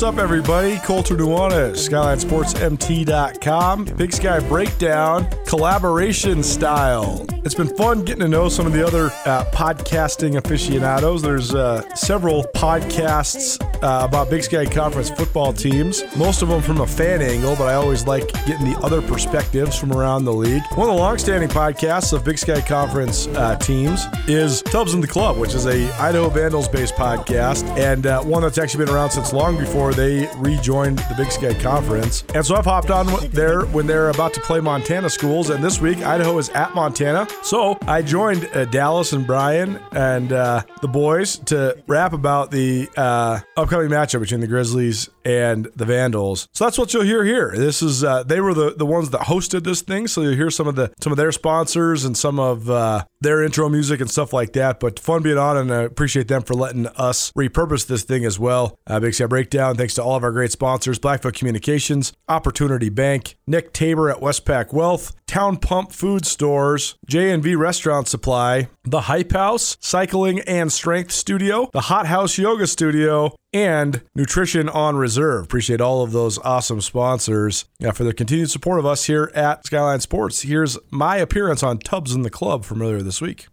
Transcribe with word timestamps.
What's 0.00 0.16
up, 0.16 0.18
everybody? 0.18 0.78
Colter 0.78 1.14
Nuanez, 1.14 1.90
SkylineSportsMT.com. 1.90 3.84
Big 3.84 4.14
Sky 4.14 4.40
Breakdown, 4.40 5.28
collaboration 5.44 6.42
style. 6.42 7.26
It's 7.44 7.54
been 7.54 7.76
fun 7.76 8.06
getting 8.06 8.22
to 8.22 8.28
know 8.28 8.48
some 8.48 8.66
of 8.66 8.72
the 8.72 8.82
other 8.82 9.08
uh, 9.26 9.44
podcasting 9.52 10.38
aficionados. 10.38 11.20
There's 11.20 11.54
uh, 11.54 11.86
several 11.94 12.44
podcasts 12.54 13.58
uh, 13.82 14.00
about 14.02 14.30
Big 14.30 14.42
Sky 14.42 14.66
Conference 14.66 15.10
football 15.10 15.52
teams, 15.52 16.04
most 16.16 16.42
of 16.42 16.48
them 16.48 16.62
from 16.62 16.80
a 16.80 16.86
fan 16.86 17.22
angle, 17.22 17.56
but 17.56 17.68
I 17.68 17.74
always 17.74 18.06
like 18.06 18.28
getting 18.46 18.70
the 18.70 18.78
other 18.82 19.02
perspectives 19.02 19.76
from 19.76 19.92
around 19.92 20.24
the 20.24 20.32
league. 20.32 20.62
One 20.74 20.88
of 20.88 20.94
the 20.94 21.00
longstanding 21.00 21.48
podcasts 21.48 22.12
of 22.12 22.24
Big 22.24 22.38
Sky 22.38 22.60
Conference 22.60 23.26
uh, 23.28 23.56
teams 23.56 24.06
is 24.28 24.62
Tubs 24.62 24.94
in 24.94 25.00
the 25.00 25.06
Club, 25.06 25.38
which 25.38 25.54
is 25.54 25.66
a 25.66 25.90
Idaho 26.00 26.28
Vandals 26.28 26.68
based 26.68 26.94
podcast, 26.94 27.64
and 27.78 28.06
uh, 28.06 28.22
one 28.22 28.42
that's 28.42 28.58
actually 28.58 28.84
been 28.84 28.94
around 28.94 29.10
since 29.10 29.32
long 29.32 29.56
before 29.56 29.92
they 29.92 30.28
rejoined 30.36 30.98
the 30.98 31.14
Big 31.16 31.30
Sky 31.30 31.54
Conference. 31.54 32.24
And 32.34 32.44
so 32.44 32.54
I've 32.56 32.64
hopped 32.64 32.90
on 32.90 33.06
there 33.30 33.62
when 33.66 33.86
they're 33.86 34.10
about 34.10 34.34
to 34.34 34.40
play 34.40 34.60
Montana 34.60 35.10
schools, 35.10 35.50
and 35.50 35.62
this 35.62 35.80
week 35.80 35.98
Idaho 35.98 36.38
is 36.38 36.48
at 36.50 36.74
Montana. 36.74 37.26
So 37.42 37.78
I 37.82 38.02
joined 38.02 38.48
uh, 38.54 38.64
Dallas 38.66 39.12
and 39.12 39.26
Brian 39.26 39.80
and 39.92 40.32
uh, 40.32 40.62
the 40.82 40.88
boys 40.88 41.38
to 41.46 41.76
rap 41.86 42.12
about 42.12 42.50
the 42.50 42.88
uh, 42.96 43.40
upcoming 43.70 43.88
matchup 43.88 44.18
between 44.18 44.40
the 44.40 44.48
Grizzlies 44.48 45.08
and 45.24 45.68
the 45.76 45.84
Vandals. 45.84 46.48
So 46.52 46.64
that's 46.64 46.78
what 46.78 46.92
you'll 46.92 47.04
hear 47.04 47.24
here. 47.24 47.52
This 47.54 47.82
is 47.82 48.04
uh, 48.04 48.22
they 48.22 48.40
were 48.40 48.54
the, 48.54 48.74
the 48.74 48.86
ones 48.86 49.10
that 49.10 49.22
hosted 49.22 49.64
this 49.64 49.82
thing, 49.82 50.06
so 50.06 50.22
you'll 50.22 50.34
hear 50.34 50.50
some 50.50 50.66
of 50.66 50.76
the 50.76 50.92
some 51.00 51.12
of 51.12 51.16
their 51.16 51.32
sponsors 51.32 52.04
and 52.04 52.16
some 52.16 52.38
of 52.38 52.70
uh, 52.70 53.04
their 53.20 53.42
intro 53.42 53.68
music 53.68 54.00
and 54.00 54.10
stuff 54.10 54.32
like 54.32 54.52
that. 54.54 54.80
But 54.80 54.98
fun 54.98 55.22
being 55.22 55.38
on, 55.38 55.56
and 55.56 55.72
I 55.72 55.82
appreciate 55.82 56.28
them 56.28 56.42
for 56.42 56.54
letting 56.54 56.86
us 56.88 57.32
repurpose 57.32 57.86
this 57.86 58.02
thing 58.02 58.24
as 58.24 58.38
well. 58.38 58.78
Uh, 58.86 59.00
Big 59.00 59.14
Sky 59.14 59.26
Breakdown. 59.26 59.76
Thanks 59.76 59.94
to 59.94 60.02
all 60.02 60.16
of 60.16 60.24
our 60.24 60.32
great 60.32 60.52
sponsors: 60.52 60.98
Blackfoot 60.98 61.34
Communications, 61.34 62.12
Opportunity 62.28 62.88
Bank, 62.88 63.36
Nick 63.46 63.72
Tabor 63.72 64.10
at 64.10 64.18
Westpac 64.18 64.72
Wealth, 64.72 65.14
Town 65.26 65.56
Pump 65.56 65.92
Food 65.92 66.26
Stores, 66.26 66.96
J 67.06 67.30
and 67.30 67.42
V 67.42 67.54
Restaurant 67.54 68.08
Supply, 68.08 68.68
the 68.84 69.02
Hype 69.02 69.32
House, 69.32 69.76
Cycling 69.80 70.40
and 70.40 70.72
Strength 70.72 71.12
Studio, 71.12 71.68
the 71.72 71.82
Hot 71.82 72.06
House 72.06 72.38
Yoga 72.38 72.66
Studio, 72.66 73.34
and 73.52 74.02
Nutrition 74.14 74.68
on 74.68 74.96
Reserve. 74.96 75.19
Appreciate 75.28 75.80
all 75.80 76.02
of 76.02 76.12
those 76.12 76.38
awesome 76.38 76.80
sponsors 76.80 77.66
for 77.94 78.04
their 78.04 78.12
continued 78.12 78.50
support 78.50 78.78
of 78.78 78.86
us 78.86 79.04
here 79.04 79.30
at 79.34 79.66
Skyline 79.66 80.00
Sports. 80.00 80.42
Here's 80.42 80.78
my 80.90 81.16
appearance 81.16 81.62
on 81.62 81.78
Tubs 81.78 82.14
in 82.14 82.22
the 82.22 82.30
Club 82.30 82.64
from 82.64 82.80
earlier 82.80 83.02
this 83.02 83.20
week. 83.20 83.48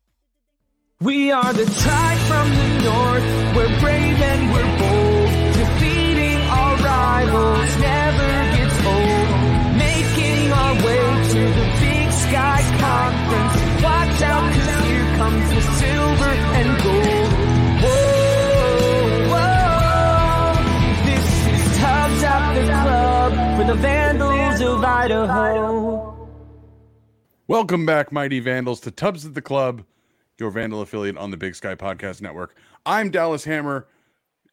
We 1.01 1.31
are 1.31 1.53
the 1.53 1.65
tide 1.65 2.17
from 2.27 2.49
the 2.49 2.67
north. 2.83 3.23
We're 3.55 3.79
brave 3.79 4.19
and 4.19 4.51
we're 4.51 4.77
bold. 4.79 5.53
Defeating 5.53 6.39
our 6.49 6.75
rivals 6.77 7.77
never 7.79 8.31
gets 8.57 8.85
old. 8.85 9.27
Making 9.77 10.51
our 10.51 10.73
way 10.73 11.03
to 11.33 11.41
the 11.53 11.67
big 11.81 12.11
sky 12.11 12.61
conference. 12.79 13.83
Watch 13.83 14.21
out, 14.23 14.53
cause 14.53 14.85
here 14.87 15.15
comes 15.17 15.49
the 15.53 15.61
silver 15.61 16.06
the 23.67 23.73
Vandals 23.73 24.61
of 24.61 24.81
Idaho. 24.81 26.29
Welcome 27.49 27.85
back, 27.85 28.13
Mighty 28.13 28.39
Vandals, 28.39 28.79
to 28.79 28.91
Tubbs 28.91 29.25
at 29.25 29.33
the 29.33 29.41
Club, 29.41 29.83
your 30.39 30.51
Vandal 30.51 30.79
affiliate 30.79 31.17
on 31.17 31.31
the 31.31 31.37
Big 31.37 31.53
Sky 31.53 31.75
Podcast 31.75 32.21
Network. 32.21 32.55
I'm 32.85 33.11
Dallas 33.11 33.43
Hammer, 33.43 33.89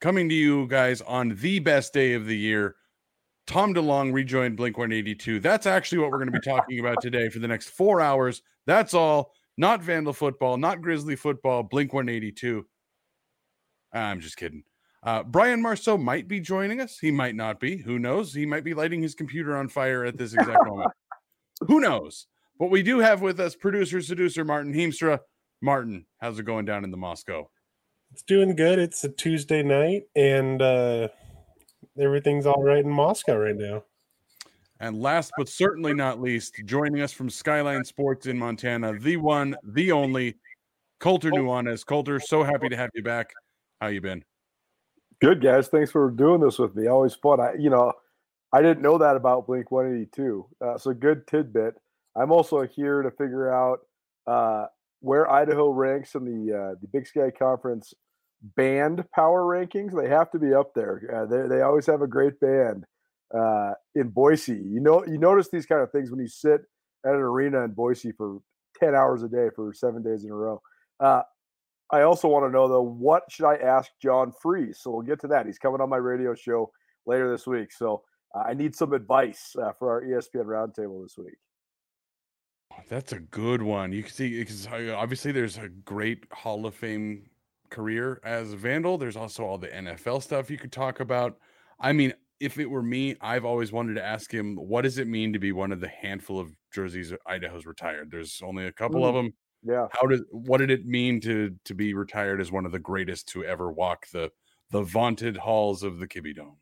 coming 0.00 0.28
to 0.30 0.34
you 0.34 0.66
guys 0.66 1.00
on 1.02 1.36
the 1.36 1.60
best 1.60 1.92
day 1.92 2.14
of 2.14 2.26
the 2.26 2.36
year. 2.36 2.74
Tom 3.46 3.72
DeLonge 3.72 4.12
rejoined 4.12 4.56
Blink 4.56 4.76
182. 4.76 5.38
That's 5.38 5.66
actually 5.66 5.98
what 5.98 6.10
we're 6.10 6.18
going 6.18 6.32
to 6.32 6.40
be 6.40 6.44
talking 6.44 6.80
about 6.80 7.00
today 7.00 7.28
for 7.28 7.38
the 7.38 7.46
next 7.46 7.68
four 7.68 8.00
hours. 8.00 8.42
That's 8.66 8.94
all. 8.94 9.30
Not 9.56 9.80
Vandal 9.80 10.12
football, 10.12 10.56
not 10.56 10.82
Grizzly 10.82 11.14
football, 11.14 11.62
Blink 11.62 11.92
182. 11.92 12.66
I'm 13.92 14.18
just 14.18 14.36
kidding. 14.36 14.64
Uh, 15.04 15.22
Brian 15.22 15.60
Marceau 15.60 15.98
might 15.98 16.26
be 16.26 16.40
joining 16.40 16.80
us. 16.80 16.98
He 16.98 17.10
might 17.10 17.34
not 17.34 17.60
be. 17.60 17.76
Who 17.76 17.98
knows? 17.98 18.32
He 18.32 18.46
might 18.46 18.64
be 18.64 18.72
lighting 18.72 19.02
his 19.02 19.14
computer 19.14 19.54
on 19.54 19.68
fire 19.68 20.04
at 20.04 20.16
this 20.16 20.32
exact 20.32 20.64
moment. 20.66 20.90
Who 21.60 21.78
knows? 21.78 22.26
But 22.58 22.70
we 22.70 22.82
do 22.82 23.00
have 23.00 23.20
with 23.20 23.38
us 23.38 23.54
producer, 23.54 24.00
seducer 24.00 24.44
Martin 24.44 24.72
Heemstra. 24.72 25.20
Martin, 25.60 26.06
how's 26.20 26.38
it 26.38 26.44
going 26.44 26.64
down 26.64 26.84
in 26.84 26.90
the 26.90 26.96
Moscow? 26.96 27.50
It's 28.12 28.22
doing 28.22 28.56
good. 28.56 28.78
It's 28.78 29.04
a 29.04 29.08
Tuesday 29.08 29.62
night, 29.62 30.04
and 30.14 30.62
uh, 30.62 31.08
everything's 31.98 32.46
all 32.46 32.62
right 32.62 32.84
in 32.84 32.90
Moscow 32.90 33.36
right 33.36 33.56
now. 33.56 33.84
And 34.80 35.00
last 35.00 35.32
but 35.36 35.48
certainly 35.48 35.94
not 35.94 36.20
least, 36.20 36.60
joining 36.64 37.00
us 37.00 37.12
from 37.12 37.28
Skyline 37.28 37.84
Sports 37.84 38.26
in 38.26 38.38
Montana, 38.38 38.98
the 38.98 39.16
one, 39.16 39.56
the 39.64 39.92
only, 39.92 40.36
Colter 41.00 41.30
Nuanez. 41.30 41.84
Colter, 41.84 42.20
so 42.20 42.42
happy 42.42 42.68
to 42.68 42.76
have 42.76 42.90
you 42.94 43.02
back. 43.02 43.32
How 43.80 43.88
you 43.88 44.00
been? 44.00 44.24
Good 45.24 45.40
guys, 45.40 45.68
thanks 45.68 45.90
for 45.90 46.10
doing 46.10 46.42
this 46.42 46.58
with 46.58 46.76
me. 46.76 46.86
Always 46.86 47.14
fun. 47.14 47.40
I, 47.40 47.54
you 47.58 47.70
know, 47.70 47.94
I 48.52 48.60
didn't 48.60 48.82
know 48.82 48.98
that 48.98 49.16
about 49.16 49.46
Blink 49.46 49.70
182. 49.70 50.46
Uh, 50.62 50.76
so 50.76 50.92
good 50.92 51.26
tidbit. 51.26 51.76
I'm 52.14 52.30
also 52.30 52.66
here 52.66 53.00
to 53.00 53.10
figure 53.10 53.50
out 53.50 53.78
uh, 54.26 54.66
where 55.00 55.30
Idaho 55.30 55.70
ranks 55.70 56.14
in 56.14 56.26
the 56.26 56.54
uh, 56.54 56.74
the 56.78 56.88
Big 56.92 57.06
Sky 57.06 57.30
Conference 57.30 57.94
band 58.42 59.02
power 59.14 59.44
rankings. 59.44 59.96
They 59.96 60.10
have 60.10 60.30
to 60.32 60.38
be 60.38 60.52
up 60.52 60.74
there. 60.74 61.00
Uh, 61.10 61.24
they 61.24 61.48
they 61.48 61.62
always 61.62 61.86
have 61.86 62.02
a 62.02 62.06
great 62.06 62.38
band 62.38 62.84
uh, 63.34 63.72
in 63.94 64.10
Boise. 64.10 64.52
You 64.52 64.80
know, 64.80 65.06
you 65.06 65.16
notice 65.16 65.48
these 65.48 65.64
kind 65.64 65.80
of 65.80 65.90
things 65.90 66.10
when 66.10 66.20
you 66.20 66.28
sit 66.28 66.60
at 67.06 67.14
an 67.14 67.20
arena 67.20 67.64
in 67.64 67.70
Boise 67.70 68.12
for 68.12 68.40
ten 68.78 68.94
hours 68.94 69.22
a 69.22 69.28
day 69.28 69.48
for 69.56 69.72
seven 69.72 70.02
days 70.02 70.22
in 70.22 70.30
a 70.30 70.34
row. 70.34 70.60
Uh, 71.94 71.98
I 71.98 72.02
also 72.02 72.28
want 72.28 72.44
to 72.44 72.50
know 72.50 72.68
though, 72.68 72.82
what 72.82 73.24
should 73.30 73.46
I 73.46 73.56
ask 73.56 73.90
John 74.02 74.32
Friesz? 74.32 74.76
So 74.76 74.90
we'll 74.90 75.02
get 75.02 75.20
to 75.20 75.28
that. 75.28 75.46
He's 75.46 75.58
coming 75.58 75.80
on 75.80 75.88
my 75.88 75.96
radio 75.96 76.34
show 76.34 76.72
later 77.06 77.30
this 77.30 77.46
week. 77.46 77.72
So 77.72 78.02
uh, 78.34 78.40
I 78.40 78.54
need 78.54 78.74
some 78.74 78.92
advice 78.92 79.54
uh, 79.60 79.72
for 79.72 79.90
our 79.90 80.02
ESPN 80.02 80.46
roundtable 80.46 81.02
this 81.02 81.16
week. 81.16 81.34
That's 82.88 83.12
a 83.12 83.20
good 83.20 83.62
one. 83.62 83.92
You 83.92 84.02
can 84.02 84.12
see 84.12 84.38
because 84.40 84.66
obviously 84.66 85.30
there's 85.30 85.58
a 85.58 85.68
great 85.68 86.24
Hall 86.32 86.66
of 86.66 86.74
Fame 86.74 87.30
career 87.70 88.20
as 88.24 88.52
a 88.52 88.56
Vandal. 88.56 88.98
There's 88.98 89.16
also 89.16 89.44
all 89.44 89.58
the 89.58 89.68
NFL 89.68 90.22
stuff 90.22 90.50
you 90.50 90.58
could 90.58 90.72
talk 90.72 90.98
about. 90.98 91.38
I 91.78 91.92
mean, 91.92 92.12
if 92.40 92.58
it 92.58 92.68
were 92.68 92.82
me, 92.82 93.14
I've 93.20 93.44
always 93.44 93.70
wanted 93.70 93.94
to 93.94 94.04
ask 94.04 94.32
him, 94.32 94.56
what 94.56 94.82
does 94.82 94.98
it 94.98 95.06
mean 95.06 95.32
to 95.32 95.38
be 95.38 95.52
one 95.52 95.70
of 95.70 95.80
the 95.80 95.88
handful 95.88 96.40
of 96.40 96.50
jerseys 96.72 97.12
Idaho's 97.26 97.64
retired? 97.64 98.10
There's 98.10 98.42
only 98.44 98.66
a 98.66 98.72
couple 98.72 99.04
of 99.04 99.14
Mm. 99.14 99.18
them. 99.18 99.34
Yeah. 99.64 99.88
How 99.92 100.06
did 100.06 100.22
what 100.30 100.58
did 100.58 100.70
it 100.70 100.86
mean 100.86 101.20
to 101.22 101.54
to 101.64 101.74
be 101.74 101.94
retired 101.94 102.40
as 102.40 102.52
one 102.52 102.66
of 102.66 102.72
the 102.72 102.78
greatest 102.78 103.28
to 103.28 103.44
ever 103.44 103.70
walk 103.70 104.06
the 104.12 104.30
the 104.70 104.82
vaunted 104.82 105.36
halls 105.36 105.82
of 105.82 105.98
the 105.98 106.06
Kibby 106.06 106.36
Dome? 106.36 106.56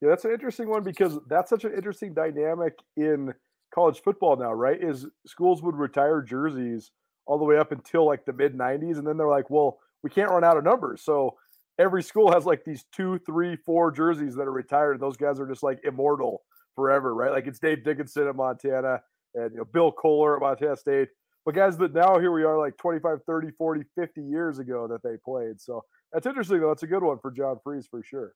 Yeah, 0.00 0.10
that's 0.10 0.24
an 0.24 0.32
interesting 0.32 0.68
one 0.68 0.82
because 0.82 1.18
that's 1.28 1.50
such 1.50 1.64
an 1.64 1.74
interesting 1.74 2.14
dynamic 2.14 2.74
in 2.96 3.32
college 3.74 4.02
football 4.02 4.36
now, 4.36 4.52
right? 4.52 4.82
Is 4.82 5.06
schools 5.26 5.62
would 5.62 5.76
retire 5.76 6.22
jerseys 6.22 6.92
all 7.26 7.38
the 7.38 7.44
way 7.44 7.58
up 7.58 7.72
until 7.72 8.06
like 8.06 8.24
the 8.24 8.32
mid 8.32 8.54
90s. 8.54 8.98
And 8.98 9.06
then 9.06 9.16
they're 9.16 9.28
like, 9.28 9.50
well, 9.50 9.78
we 10.02 10.10
can't 10.10 10.30
run 10.30 10.44
out 10.44 10.56
of 10.56 10.64
numbers. 10.64 11.02
So 11.02 11.36
every 11.78 12.02
school 12.02 12.32
has 12.32 12.44
like 12.44 12.64
these 12.64 12.84
two, 12.94 13.18
three, 13.26 13.56
four 13.56 13.90
jerseys 13.90 14.34
that 14.36 14.42
are 14.42 14.52
retired. 14.52 15.00
Those 15.00 15.16
guys 15.16 15.40
are 15.40 15.46
just 15.46 15.62
like 15.62 15.80
immortal 15.84 16.42
forever, 16.74 17.14
right? 17.14 17.32
Like 17.32 17.46
it's 17.46 17.58
Dave 17.58 17.84
Dickenson 17.84 18.28
at 18.28 18.36
Montana 18.36 19.00
and 19.34 19.52
you 19.52 19.58
know 19.58 19.64
Bill 19.64 19.90
Kollar 19.90 20.36
at 20.36 20.42
Montana 20.42 20.76
State. 20.76 21.08
But 21.44 21.54
guys 21.54 21.76
that 21.78 21.92
now 21.92 22.18
here 22.18 22.32
we 22.32 22.44
are 22.44 22.58
like 22.58 22.76
25, 22.78 23.18
30, 23.26 23.50
40, 23.58 23.84
50 23.94 24.22
years 24.22 24.58
ago 24.58 24.88
that 24.88 25.02
they 25.02 25.16
played. 25.22 25.60
So 25.60 25.84
that's 26.12 26.26
interesting 26.26 26.60
though. 26.60 26.68
That's 26.68 26.82
a 26.82 26.88
good 26.88 27.02
one 27.02 27.18
for 27.18 27.30
John 27.30 27.58
Friesz 27.64 27.88
for 27.90 28.02
sure. 28.02 28.34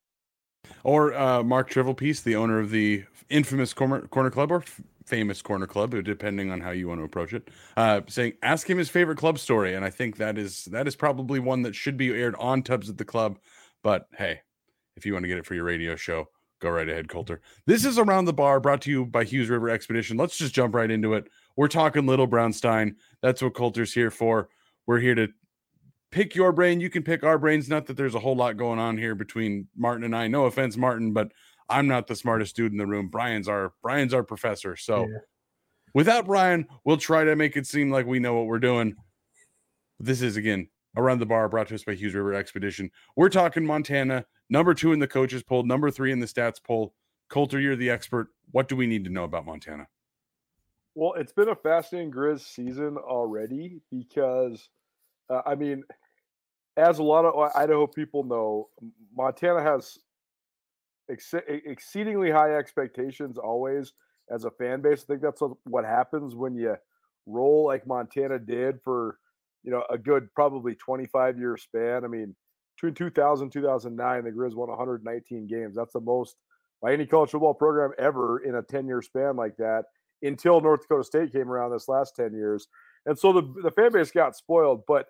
Or 0.84 1.14
uh, 1.14 1.42
Mark 1.42 1.70
Trivelpiece, 1.70 2.22
the 2.22 2.36
owner 2.36 2.58
of 2.58 2.70
the 2.70 3.04
infamous 3.30 3.72
corner, 3.72 4.02
corner 4.08 4.30
club 4.30 4.50
or 4.50 4.58
f- 4.58 4.80
famous 5.06 5.40
corner 5.40 5.66
club, 5.66 5.94
depending 6.04 6.50
on 6.50 6.60
how 6.60 6.70
you 6.70 6.88
want 6.88 7.00
to 7.00 7.04
approach 7.04 7.32
it, 7.32 7.48
uh, 7.76 8.02
saying 8.08 8.34
ask 8.42 8.68
him 8.68 8.78
his 8.78 8.90
favorite 8.90 9.18
club 9.18 9.38
story, 9.38 9.74
and 9.74 9.84
I 9.84 9.90
think 9.90 10.16
that 10.16 10.36
is 10.36 10.64
that 10.66 10.86
is 10.86 10.96
probably 10.96 11.38
one 11.38 11.62
that 11.62 11.74
should 11.74 11.96
be 11.96 12.10
aired 12.10 12.34
on 12.38 12.62
Tubbs 12.62 12.90
at 12.90 12.98
the 12.98 13.04
Club. 13.04 13.38
But 13.82 14.06
hey, 14.16 14.40
if 14.96 15.06
you 15.06 15.12
want 15.12 15.24
to 15.24 15.28
get 15.28 15.38
it 15.38 15.46
for 15.46 15.54
your 15.54 15.64
radio 15.64 15.96
show, 15.96 16.26
go 16.60 16.70
right 16.70 16.88
ahead, 16.88 17.08
Colter. 17.08 17.40
This 17.66 17.84
is 17.84 17.98
around 17.98 18.26
the 18.26 18.32
bar, 18.32 18.60
brought 18.60 18.82
to 18.82 18.90
you 18.90 19.06
by 19.06 19.24
Hughes 19.24 19.48
River 19.48 19.70
Expedition. 19.70 20.16
Let's 20.16 20.36
just 20.36 20.54
jump 20.54 20.74
right 20.74 20.90
into 20.90 21.14
it. 21.14 21.28
We're 21.58 21.66
talking 21.66 22.06
Little 22.06 22.28
Brown 22.28 22.52
Stein. 22.52 22.94
That's 23.20 23.42
what 23.42 23.52
Colter's 23.52 23.92
here 23.92 24.12
for. 24.12 24.48
We're 24.86 25.00
here 25.00 25.16
to 25.16 25.26
pick 26.12 26.36
your 26.36 26.52
brain. 26.52 26.78
You 26.80 26.88
can 26.88 27.02
pick 27.02 27.24
our 27.24 27.36
brains. 27.36 27.68
Not 27.68 27.86
that 27.86 27.96
there's 27.96 28.14
a 28.14 28.20
whole 28.20 28.36
lot 28.36 28.56
going 28.56 28.78
on 28.78 28.96
here 28.96 29.16
between 29.16 29.66
Martin 29.76 30.04
and 30.04 30.14
I. 30.14 30.28
No 30.28 30.44
offense, 30.44 30.76
Martin, 30.76 31.12
but 31.12 31.32
I'm 31.68 31.88
not 31.88 32.06
the 32.06 32.14
smartest 32.14 32.54
dude 32.54 32.70
in 32.70 32.78
the 32.78 32.86
room. 32.86 33.08
Brian's 33.08 33.48
our 33.48 33.72
Brian's 33.82 34.14
our 34.14 34.22
professor. 34.22 34.76
So 34.76 35.00
Yeah. 35.00 35.18
without 35.94 36.26
Brian, 36.26 36.64
we'll 36.84 36.96
try 36.96 37.24
to 37.24 37.34
make 37.34 37.56
it 37.56 37.66
seem 37.66 37.90
like 37.90 38.06
we 38.06 38.20
know 38.20 38.34
what 38.34 38.46
we're 38.46 38.60
doing. 38.60 38.94
This 39.98 40.22
is 40.22 40.36
again 40.36 40.68
around 40.96 41.18
the 41.18 41.26
bar 41.26 41.48
brought 41.48 41.66
to 41.68 41.74
us 41.74 41.82
by 41.82 41.94
Hughes 41.94 42.14
River 42.14 42.34
Expedition. 42.34 42.88
We're 43.16 43.30
talking 43.30 43.66
Montana, 43.66 44.26
number 44.48 44.74
two 44.74 44.92
in 44.92 45.00
the 45.00 45.08
coaches 45.08 45.42
poll, 45.42 45.64
number 45.64 45.90
three 45.90 46.12
in 46.12 46.20
the 46.20 46.26
stats 46.26 46.62
poll. 46.62 46.94
Colter, 47.28 47.58
you're 47.58 47.74
the 47.74 47.90
expert. 47.90 48.28
What 48.52 48.68
do 48.68 48.76
we 48.76 48.86
need 48.86 49.02
to 49.06 49.10
know 49.10 49.24
about 49.24 49.44
Montana? 49.44 49.88
Well, 50.94 51.14
it's 51.14 51.32
been 51.32 51.48
a 51.48 51.54
fascinating 51.54 52.10
Grizz 52.10 52.40
season 52.40 52.96
already 52.96 53.80
because, 53.90 54.68
uh, 55.30 55.42
I 55.46 55.54
mean, 55.54 55.84
as 56.76 56.98
a 56.98 57.02
lot 57.02 57.24
of 57.24 57.52
Idaho 57.56 57.86
people 57.86 58.24
know, 58.24 58.68
Montana 59.16 59.62
has 59.62 59.98
ex- 61.10 61.34
exceedingly 61.48 62.30
high 62.30 62.56
expectations 62.56 63.38
always 63.38 63.92
as 64.30 64.44
a 64.44 64.50
fan 64.52 64.80
base. 64.80 65.02
I 65.02 65.06
think 65.06 65.22
that's 65.22 65.42
what 65.64 65.84
happens 65.84 66.34
when 66.34 66.54
you 66.54 66.76
roll 67.26 67.66
like 67.66 67.86
Montana 67.86 68.38
did 68.38 68.80
for, 68.82 69.18
you 69.62 69.70
know, 69.70 69.84
a 69.90 69.98
good 69.98 70.32
probably 70.34 70.74
25 70.74 71.38
year 71.38 71.56
span. 71.56 72.04
I 72.04 72.08
mean, 72.08 72.34
between 72.76 72.94
2000 72.94 73.50
2009, 73.50 74.24
the 74.24 74.30
Grizz 74.30 74.54
won 74.54 74.68
119 74.68 75.46
games. 75.46 75.76
That's 75.76 75.92
the 75.92 76.00
most 76.00 76.36
by 76.80 76.92
any 76.92 77.06
college 77.06 77.30
football 77.30 77.54
program 77.54 77.90
ever 77.98 78.38
in 78.40 78.54
a 78.56 78.62
10 78.62 78.86
year 78.86 79.02
span 79.02 79.36
like 79.36 79.56
that 79.56 79.84
until 80.22 80.60
North 80.60 80.82
Dakota 80.82 81.04
State 81.04 81.32
came 81.32 81.50
around 81.50 81.72
this 81.72 81.88
last 81.88 82.16
10 82.16 82.32
years. 82.32 82.68
And 83.06 83.18
so 83.18 83.32
the, 83.32 83.42
the 83.62 83.70
fan 83.70 83.92
base 83.92 84.10
got 84.10 84.36
spoiled. 84.36 84.82
But 84.86 85.06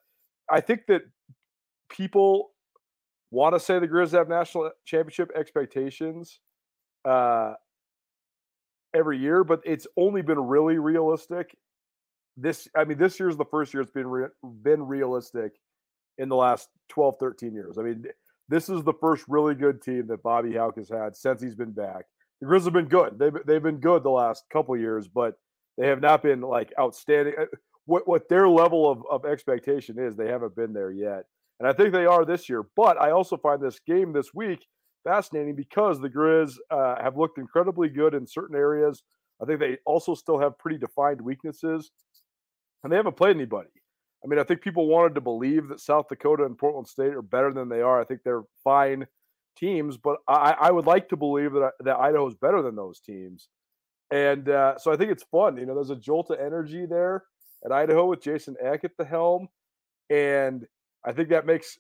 I 0.51 0.61
think 0.61 0.83
that 0.89 1.03
people 1.89 2.51
want 3.31 3.55
to 3.55 3.61
say 3.61 3.79
the 3.79 3.89
Grizz 3.89 4.13
have 4.13 4.29
national 4.29 4.71
championship 4.85 5.31
expectations 5.35 6.41
uh, 7.05 7.55
every 8.95 9.19
year, 9.19 9.45
but 9.45 9.61
it's 9.65 9.87
only 9.97 10.23
been 10.23 10.39
really 10.39 10.79
realistic. 10.79 11.57
This, 12.37 12.69
I 12.77 12.85
mean, 12.85 12.99
this 12.99 13.19
year's 13.19 13.37
the 13.37 13.45
first 13.45 13.75
year 13.75 13.83
it's 13.83 13.91
been 13.91 14.07
re- 14.07 14.29
been 14.63 14.87
realistic 14.87 15.53
in 16.19 16.29
the 16.29 16.37
last 16.37 16.69
12, 16.89 17.17
13 17.19 17.53
years. 17.53 17.79
I 17.79 17.83
mean, 17.83 18.05
this 18.49 18.69
is 18.69 18.83
the 18.83 18.95
first 18.95 19.25
really 19.29 19.55
good 19.55 19.83
team 19.83 20.07
that 20.09 20.23
Bobby 20.23 20.55
Hauck 20.55 20.77
has 20.77 20.89
had 20.89 21.17
since 21.17 21.41
he's 21.43 21.55
been 21.55 21.73
back. 21.73 22.05
The 22.41 22.47
Grizz 22.47 22.65
have 22.65 22.73
been 22.73 22.89
good. 22.89 23.19
They've 23.19 23.35
they've 23.47 23.63
been 23.63 23.81
good 23.81 24.03
the 24.03 24.11
last 24.11 24.45
couple 24.53 24.77
years, 24.77 25.09
but 25.09 25.35
they 25.77 25.89
have 25.89 26.01
not 26.01 26.23
been 26.23 26.41
like 26.41 26.73
outstanding. 26.79 27.35
Uh, 27.39 27.47
what 27.87 28.07
what 28.07 28.29
their 28.29 28.49
level 28.49 28.91
of, 28.91 29.03
of 29.11 29.25
expectation 29.25 29.99
is, 29.99 30.17
they 30.17 30.29
haven't 30.29 30.55
been 30.55 30.73
there 30.73 30.91
yet. 30.91 31.25
And 31.59 31.69
I 31.69 31.73
think 31.73 31.93
they 31.93 32.07
are 32.07 32.25
this 32.25 32.49
year. 32.49 32.65
But 32.77 33.01
I 33.01 33.11
also 33.11 33.37
find 33.37 33.61
this 33.61 33.81
game 33.81 34.13
this 34.13 34.33
week 34.33 34.65
fascinating 35.05 35.57
because 35.57 36.01
the 36.01 36.09
Grizz 36.09 36.55
uh, 36.71 37.03
have 37.03 37.17
looked 37.17 37.39
incredibly 37.39 37.89
good 37.89 38.15
in 38.15 38.27
certain 38.27 38.57
areas. 38.57 39.03
I 39.43 39.45
think 39.45 39.61
they 39.61 39.79
also 39.85 40.15
still 40.15 40.39
have 40.39 40.59
pretty 40.59 40.79
defined 40.79 41.21
weaknesses, 41.21 41.91
and 42.83 42.93
they 42.93 42.97
haven't 42.97 43.17
played 43.17 43.37
anybody. 43.37 43.71
I 44.25 44.27
mean, 44.27 44.39
I 44.39 44.43
think 44.43 44.61
people 44.61 44.89
wanted 44.89 45.15
to 45.15 45.21
believe 45.21 45.69
that 45.69 45.81
South 45.81 46.09
Dakota 46.09 46.45
and 46.45 46.59
Portland 46.59 46.89
State 46.89 47.15
are 47.15 47.23
better 47.23 47.53
than 47.53 47.69
they 47.69 47.81
are. 47.81 48.01
I 48.01 48.05
think 48.05 48.21
they're 48.25 48.43
fine 48.65 49.07
teams, 49.59 49.97
but 49.97 50.19
I, 50.29 50.55
I 50.59 50.71
would 50.71 50.87
like 50.87 51.09
to 51.09 51.17
believe 51.17 51.53
that 51.53 51.73
that 51.81 51.99
Idaho 51.99 52.27
is 52.29 52.35
better 52.35 52.63
than 52.63 52.77
those 52.77 53.01
teams. 53.01 53.49
And 54.11 54.49
uh, 54.49 54.79
so 54.79 54.93
I 54.93 54.97
think 54.97 55.11
it's 55.11 55.25
fun. 55.25 55.57
You 55.57 55.67
know, 55.67 55.75
there's 55.75 55.91
a 55.91 55.97
jolt 55.97 56.31
of 56.31 56.39
energy 56.39 56.87
there 56.87 57.25
at 57.65 57.73
Idaho 57.73 58.07
with 58.07 58.23
Jason 58.23 58.57
Eck 58.63 58.85
at 58.85 58.97
the 58.97 59.05
helm, 59.05 59.49
and 60.11 60.67
I 61.05 61.13
think 61.13 61.29
that 61.31 61.47
makes 61.47 61.79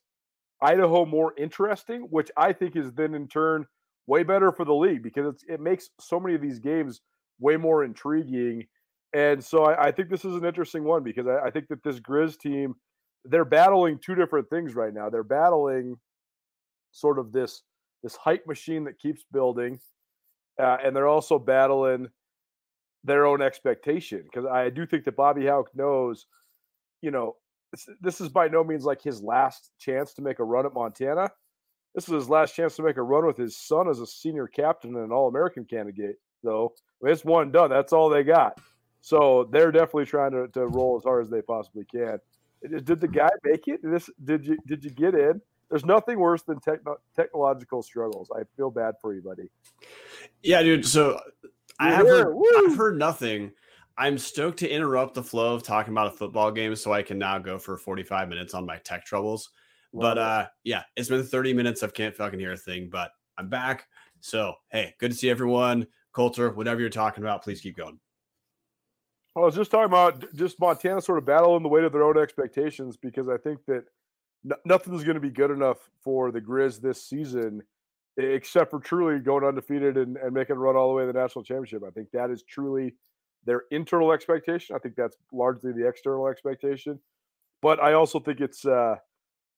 Idaho 0.61 1.05
more 1.05 1.35
interesting, 1.39 2.03
which 2.11 2.31
I 2.37 2.53
think 2.53 2.77
is 2.77 2.93
then 2.93 3.15
in 3.15 3.29
turn 3.29 3.67
way 4.07 4.23
better 4.23 4.51
for 4.51 4.65
the 4.65 4.75
league 4.75 5.03
because 5.03 5.45
it 5.49 5.61
makes 5.61 5.91
so 6.01 6.19
many 6.19 6.35
of 6.35 6.41
these 6.41 6.59
games 6.59 7.01
way 7.39 7.57
more 7.57 7.85
intriguing. 7.85 8.67
And 9.15 9.43
so 9.45 9.65
I, 9.65 9.89
I 9.89 9.93
think 9.93 10.09
this 10.09 10.25
is 10.25 10.35
an 10.35 10.45
interesting 10.45 10.85
one 10.85 11.03
because 11.03 11.27
I, 11.27 11.47
I, 11.47 11.51
think 11.51 11.69
that 11.69 11.83
this 11.83 12.01
Grizz 12.01 12.39
team, 12.39 12.75
they're 13.25 13.45
battling 13.45 13.99
two 13.99 14.15
different 14.15 14.49
things 14.51 14.75
right 14.75 14.93
now. 14.93 15.09
They're 15.11 15.23
battling 15.23 15.97
sort 16.93 17.19
of 17.19 17.33
this 17.33 17.63
this 18.03 18.17
hype 18.17 18.47
machine 18.47 18.85
that 18.85 18.99
keeps 18.99 19.25
building, 19.33 19.81
uh, 20.61 20.79
and 20.85 20.95
they're 20.95 21.09
also 21.09 21.39
battling 21.39 22.09
their 23.05 23.27
own 23.27 23.41
expectation 23.41 24.23
because 24.25 24.45
I 24.47 24.71
do 24.71 24.87
think 24.87 25.05
that 25.05 25.17
Bobby 25.17 25.47
Hauck 25.47 25.69
knows, 25.75 26.27
you 27.01 27.11
know, 27.11 27.37
this 28.01 28.21
is 28.21 28.29
by 28.29 28.49
no 28.49 28.65
means 28.65 28.85
like 28.85 29.03
his 29.03 29.23
last 29.23 29.71
chance 29.79 30.15
to 30.15 30.23
make 30.23 30.39
a 30.39 30.45
run 30.45 30.67
at 30.67 30.75
Montana. 30.75 31.31
This 31.95 32.05
is 32.09 32.15
his 32.15 32.29
last 32.29 32.55
chance 32.55 32.77
to 32.77 32.83
make 32.83 32.97
a 32.97 33.03
run 33.03 33.27
with 33.27 33.37
his 33.37 33.57
son 33.57 33.89
as 33.89 34.01
a 34.01 34.07
senior 34.07 34.47
captain 34.47 34.95
and 34.95 35.05
an 35.05 35.13
All 35.13 35.29
American 35.29 35.65
candidate, 35.65 36.17
though. 36.43 36.73
I 37.03 37.07
mean, 37.07 37.13
it's 37.13 37.25
one 37.25 37.51
done. 37.51 37.71
That's 37.71 37.93
all 37.93 38.09
they 38.09 38.23
got. 38.23 38.61
So 39.01 39.49
they're 39.53 39.73
definitely 39.73 40.07
trying 40.07 40.33
to, 40.33 40.49
to 40.49 40.67
roll 40.67 40.97
as 40.97 41.05
hard 41.05 41.25
as 41.25 41.31
they 41.31 41.43
possibly 41.43 41.85
can. 41.85 42.19
Did 42.63 43.01
the 43.01 43.09
guy 43.09 43.29
make 43.45 43.69
it? 43.69 43.81
This, 43.83 44.11
did 44.25 44.45
you 44.45 44.59
did 44.67 44.83
you 44.83 44.91
get 44.91 45.15
in? 45.15 45.41
There's 45.71 45.85
nothing 45.85 46.19
worse 46.19 46.43
than 46.43 46.61
techno- 46.61 46.99
technological 47.15 47.83
struggles. 47.83 48.31
I 48.35 48.43
feel 48.57 48.71
bad 48.71 48.95
for 49.01 49.15
you, 49.15 49.23
buddy. 49.23 49.51
Yeah, 50.43 50.63
dude. 50.63 50.87
So 50.87 51.21
I 51.79 51.91
have 51.91 52.07
heard, 52.07 52.35
I've 52.57 52.77
heard 52.77 52.99
nothing 52.99 53.53
I'm 53.99 54.17
stoked 54.17 54.61
to 54.61 54.71
interrupt 54.71 55.15
the 55.15 55.25
flow 55.25 55.55
of 55.55 55.65
talking 55.65 55.93
about 55.93 56.07
a 56.07 56.17
football 56.17 56.53
game 56.53 56.77
so 56.77 56.93
I 56.93 57.03
can 57.03 57.19
now 57.19 57.37
go 57.39 57.59
for 57.59 57.77
45 57.77 58.29
minutes 58.29 58.55
on 58.55 58.65
my 58.65 58.79
tech 58.79 59.05
troubles. 59.05 59.51
But 59.93 60.19
uh 60.19 60.47
yeah, 60.63 60.85
it's 60.97 61.09
been 61.09 61.25
30 61.25 61.53
minutes 61.53 61.83
of 61.83 61.95
can't 61.95 62.15
fucking 62.15 62.39
hear 62.39 62.53
a 62.53 62.57
thing, 62.57 62.89
but 62.91 63.11
I'm 63.37 63.49
back. 63.49 63.87
So 64.21 64.55
hey, 64.71 64.95
good 65.01 65.11
to 65.11 65.17
see 65.17 65.29
everyone. 65.29 65.87
Colter, 66.13 66.51
whatever 66.51 66.81
you're 66.81 66.91
talking 66.91 67.25
about, 67.25 67.43
please 67.43 67.61
keep 67.61 67.77
going. 67.77 67.99
I 69.37 69.41
was 69.41 69.55
just 69.55 69.71
talking 69.71 69.87
about 69.87 70.33
just 70.35 70.61
Montana 70.61 71.01
sort 71.01 71.19
of 71.19 71.27
battling 71.27 71.63
the 71.63 71.69
weight 71.69 71.85
of 71.85 71.93
their 71.93 72.05
own 72.05 72.19
expectations 72.19 72.97
because 72.97 73.29
I 73.29 73.37
think 73.37 73.65
that 73.67 73.85
nothing's 74.65 75.05
going 75.05 75.15
to 75.15 75.21
be 75.21 75.31
good 75.31 75.51
enough 75.51 75.79
for 76.03 76.31
the 76.31 76.41
Grizz 76.41 76.81
this 76.81 77.05
season 77.05 77.63
except 78.17 78.71
for 78.71 78.81
truly 78.81 79.21
going 79.21 79.45
undefeated 79.45 79.97
and, 79.97 80.17
and 80.17 80.33
making 80.33 80.57
a 80.57 80.59
run 80.59 80.77
all 80.77 80.89
the 80.89 80.95
way 80.95 81.05
to 81.05 81.13
the 81.13 81.19
national 81.19 81.45
championship. 81.45 81.83
I 81.87 81.91
think 81.91 82.11
that 82.13 82.31
is 82.31 82.43
truly 82.43 82.95
their 83.45 83.63
internal 83.71 84.13
expectation. 84.13 84.75
I 84.75 84.81
think 84.81 84.97
that's 84.97 85.17
largely 85.33 85.73
the 85.73 85.87
external 85.87 86.27
expectation. 86.27 86.99
But 87.63 87.81
I 87.81 87.93
also 87.93 88.19
think 88.19 88.41
it's 88.41 88.65
uh, 88.65 88.97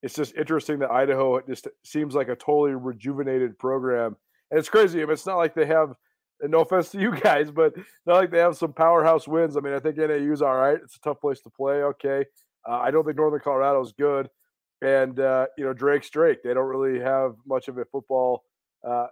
it's 0.03 0.15
just 0.15 0.37
interesting 0.37 0.79
that 0.81 0.91
Idaho 0.91 1.41
just 1.41 1.69
seems 1.85 2.15
like 2.15 2.29
a 2.29 2.37
totally 2.37 2.75
rejuvenated 2.75 3.59
program. 3.59 4.17
And 4.51 4.59
it's 4.59 4.69
crazy. 4.69 5.01
I 5.01 5.05
mean, 5.05 5.13
it's 5.13 5.27
not 5.27 5.37
like 5.37 5.55
they 5.55 5.67
have 5.67 5.95
no 6.43 6.61
offense 6.61 6.91
to 6.91 7.01
you 7.01 7.13
guys, 7.21 7.51
but 7.51 7.75
not 8.07 8.17
like 8.17 8.31
they 8.31 8.39
have 8.39 8.57
some 8.57 8.73
powerhouse 8.73 9.27
wins. 9.29 9.57
I 9.57 9.61
mean, 9.61 9.75
I 9.75 9.79
think 9.79 9.97
NAU's 9.97 10.43
all 10.43 10.57
right. 10.57 10.79
It's 10.83 10.97
a 10.97 11.01
tough 11.01 11.21
place 11.21 11.41
to 11.43 11.51
play. 11.51 11.83
Okay. 11.83 12.25
Uh, 12.69 12.79
I 12.79 12.91
don't 12.91 13.05
think 13.05 13.17
Northern 13.17 13.41
Colorado 13.41 13.81
is 13.83 13.93
good. 13.93 14.29
And, 14.83 15.21
uh, 15.21 15.47
you 15.59 15.65
know, 15.65 15.73
Drake's 15.73 16.11
Drake. 16.11 16.43
They 16.43 16.55
don't 16.55 16.67
really 16.67 17.01
have 17.01 17.35
much 17.47 17.69
of 17.69 17.79
a 17.79 17.85
football 17.85 18.45
uh, 18.89 19.07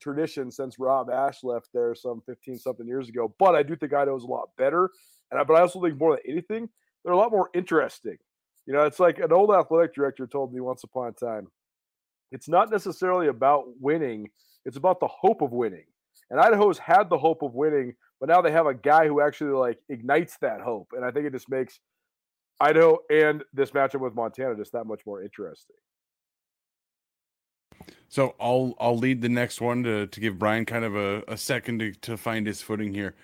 tradition 0.00 0.50
since 0.50 0.78
Rob 0.78 1.10
Ash 1.10 1.44
left 1.44 1.68
there 1.72 1.94
some 1.94 2.22
15 2.26 2.58
something 2.58 2.86
years 2.86 3.08
ago. 3.08 3.34
But 3.38 3.54
I 3.54 3.62
do 3.62 3.76
think 3.76 3.94
Idaho's 3.94 4.24
a 4.24 4.26
lot 4.26 4.48
better. 4.58 4.90
And 5.30 5.40
I, 5.40 5.44
but 5.44 5.54
I 5.54 5.60
also 5.60 5.80
think 5.80 5.98
more 5.98 6.16
than 6.16 6.30
anything, 6.30 6.68
they're 7.04 7.14
a 7.14 7.16
lot 7.16 7.30
more 7.30 7.50
interesting. 7.54 8.16
You 8.66 8.74
know, 8.74 8.84
it's 8.84 9.00
like 9.00 9.18
an 9.18 9.32
old 9.32 9.50
athletic 9.50 9.94
director 9.94 10.26
told 10.26 10.52
me 10.52 10.60
once 10.60 10.84
upon 10.84 11.08
a 11.08 11.12
time. 11.12 11.48
It's 12.30 12.48
not 12.48 12.70
necessarily 12.70 13.28
about 13.28 13.64
winning, 13.80 14.30
it's 14.64 14.76
about 14.76 15.00
the 15.00 15.08
hope 15.08 15.42
of 15.42 15.52
winning. 15.52 15.84
And 16.30 16.40
Idaho's 16.40 16.78
had 16.78 17.10
the 17.10 17.18
hope 17.18 17.42
of 17.42 17.54
winning, 17.54 17.94
but 18.20 18.28
now 18.28 18.40
they 18.40 18.52
have 18.52 18.66
a 18.66 18.74
guy 18.74 19.06
who 19.06 19.20
actually 19.20 19.52
like 19.52 19.78
ignites 19.88 20.38
that 20.40 20.60
hope. 20.60 20.88
And 20.96 21.04
I 21.04 21.10
think 21.10 21.26
it 21.26 21.32
just 21.32 21.50
makes 21.50 21.80
Idaho 22.62 22.98
and 23.10 23.42
this 23.52 23.72
matchup 23.72 24.00
with 24.00 24.14
Montana 24.14 24.54
just 24.54 24.72
that 24.72 24.86
much 24.86 25.00
more 25.04 25.22
interesting. 25.22 25.76
So 28.08 28.36
I'll 28.40 28.74
I'll 28.78 28.96
lead 28.96 29.20
the 29.20 29.28
next 29.28 29.60
one 29.60 29.82
to, 29.82 30.06
to 30.06 30.20
give 30.20 30.38
Brian 30.38 30.64
kind 30.64 30.84
of 30.84 30.94
a, 30.94 31.24
a 31.26 31.36
second 31.36 31.80
to, 31.80 31.92
to 31.92 32.16
find 32.16 32.46
his 32.46 32.62
footing 32.62 32.94
here. 32.94 33.16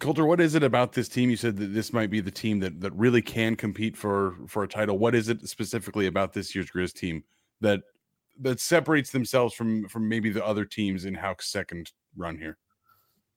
Colter, 0.00 0.26
what 0.26 0.40
is 0.40 0.54
it 0.54 0.62
about 0.62 0.92
this 0.92 1.08
team? 1.08 1.30
You 1.30 1.36
said 1.36 1.56
that 1.56 1.72
this 1.72 1.92
might 1.92 2.10
be 2.10 2.20
the 2.20 2.30
team 2.30 2.58
that, 2.60 2.80
that 2.80 2.92
really 2.92 3.22
can 3.22 3.56
compete 3.56 3.96
for 3.96 4.34
for 4.46 4.64
a 4.64 4.68
title. 4.68 4.98
What 4.98 5.14
is 5.14 5.28
it 5.28 5.48
specifically 5.48 6.06
about 6.06 6.32
this 6.32 6.54
year's 6.54 6.70
Grizz 6.70 6.92
team 6.92 7.24
that 7.60 7.80
that 8.40 8.60
separates 8.60 9.10
themselves 9.10 9.54
from 9.54 9.88
from 9.88 10.08
maybe 10.08 10.30
the 10.30 10.44
other 10.44 10.64
teams 10.64 11.06
in 11.06 11.14
Hauck's 11.14 11.50
second 11.50 11.92
run 12.16 12.36
here? 12.36 12.58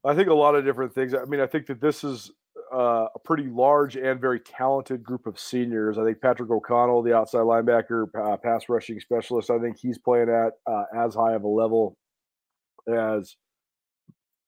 I 0.04 0.16
think 0.16 0.30
a 0.30 0.34
lot 0.34 0.56
of 0.56 0.66
different 0.66 0.94
things. 0.94 1.14
I 1.14 1.24
mean, 1.26 1.40
I 1.40 1.46
think 1.46 1.68
that 1.68 1.80
this 1.80 2.04
is 2.04 2.32
uh, 2.74 3.08
a 3.14 3.20
pretty 3.20 3.44
large 3.44 3.98
and 3.98 4.20
very 4.20 4.40
talented 4.40 5.04
group 5.04 5.28
of 5.28 5.40
seniors. 5.40 5.98
I 5.98 6.06
think 6.06 6.22
Patrick 6.22 6.50
O'Connell, 6.50 7.04
the 7.04 7.16
outside 7.16 7.40
linebacker, 7.40 8.08
uh, 8.16 8.38
pass 8.38 8.70
rushing 8.70 9.00
specialist, 9.00 9.50
I 9.50 9.60
think 9.60 9.78
he's 9.78 9.98
playing 9.98 10.30
at 10.30 10.54
uh, 10.72 10.84
as 10.96 11.16
high 11.16 11.34
of 11.34 11.44
a 11.44 11.48
level 11.48 11.98
as 12.88 13.36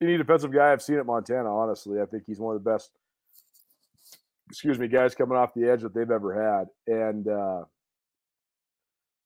any 0.01 0.17
defensive 0.17 0.53
guy 0.53 0.71
I've 0.71 0.81
seen 0.81 0.99
at 0.99 1.05
Montana. 1.05 1.53
Honestly, 1.53 2.01
I 2.01 2.05
think 2.05 2.23
he's 2.25 2.39
one 2.39 2.55
of 2.55 2.63
the 2.63 2.69
best. 2.69 2.91
Excuse 4.49 4.79
me, 4.79 4.87
guys 4.87 5.15
coming 5.15 5.37
off 5.37 5.53
the 5.53 5.69
edge 5.69 5.81
that 5.81 5.93
they've 5.93 6.09
ever 6.09 6.33
had, 6.33 6.67
and 6.93 7.27
uh, 7.27 7.63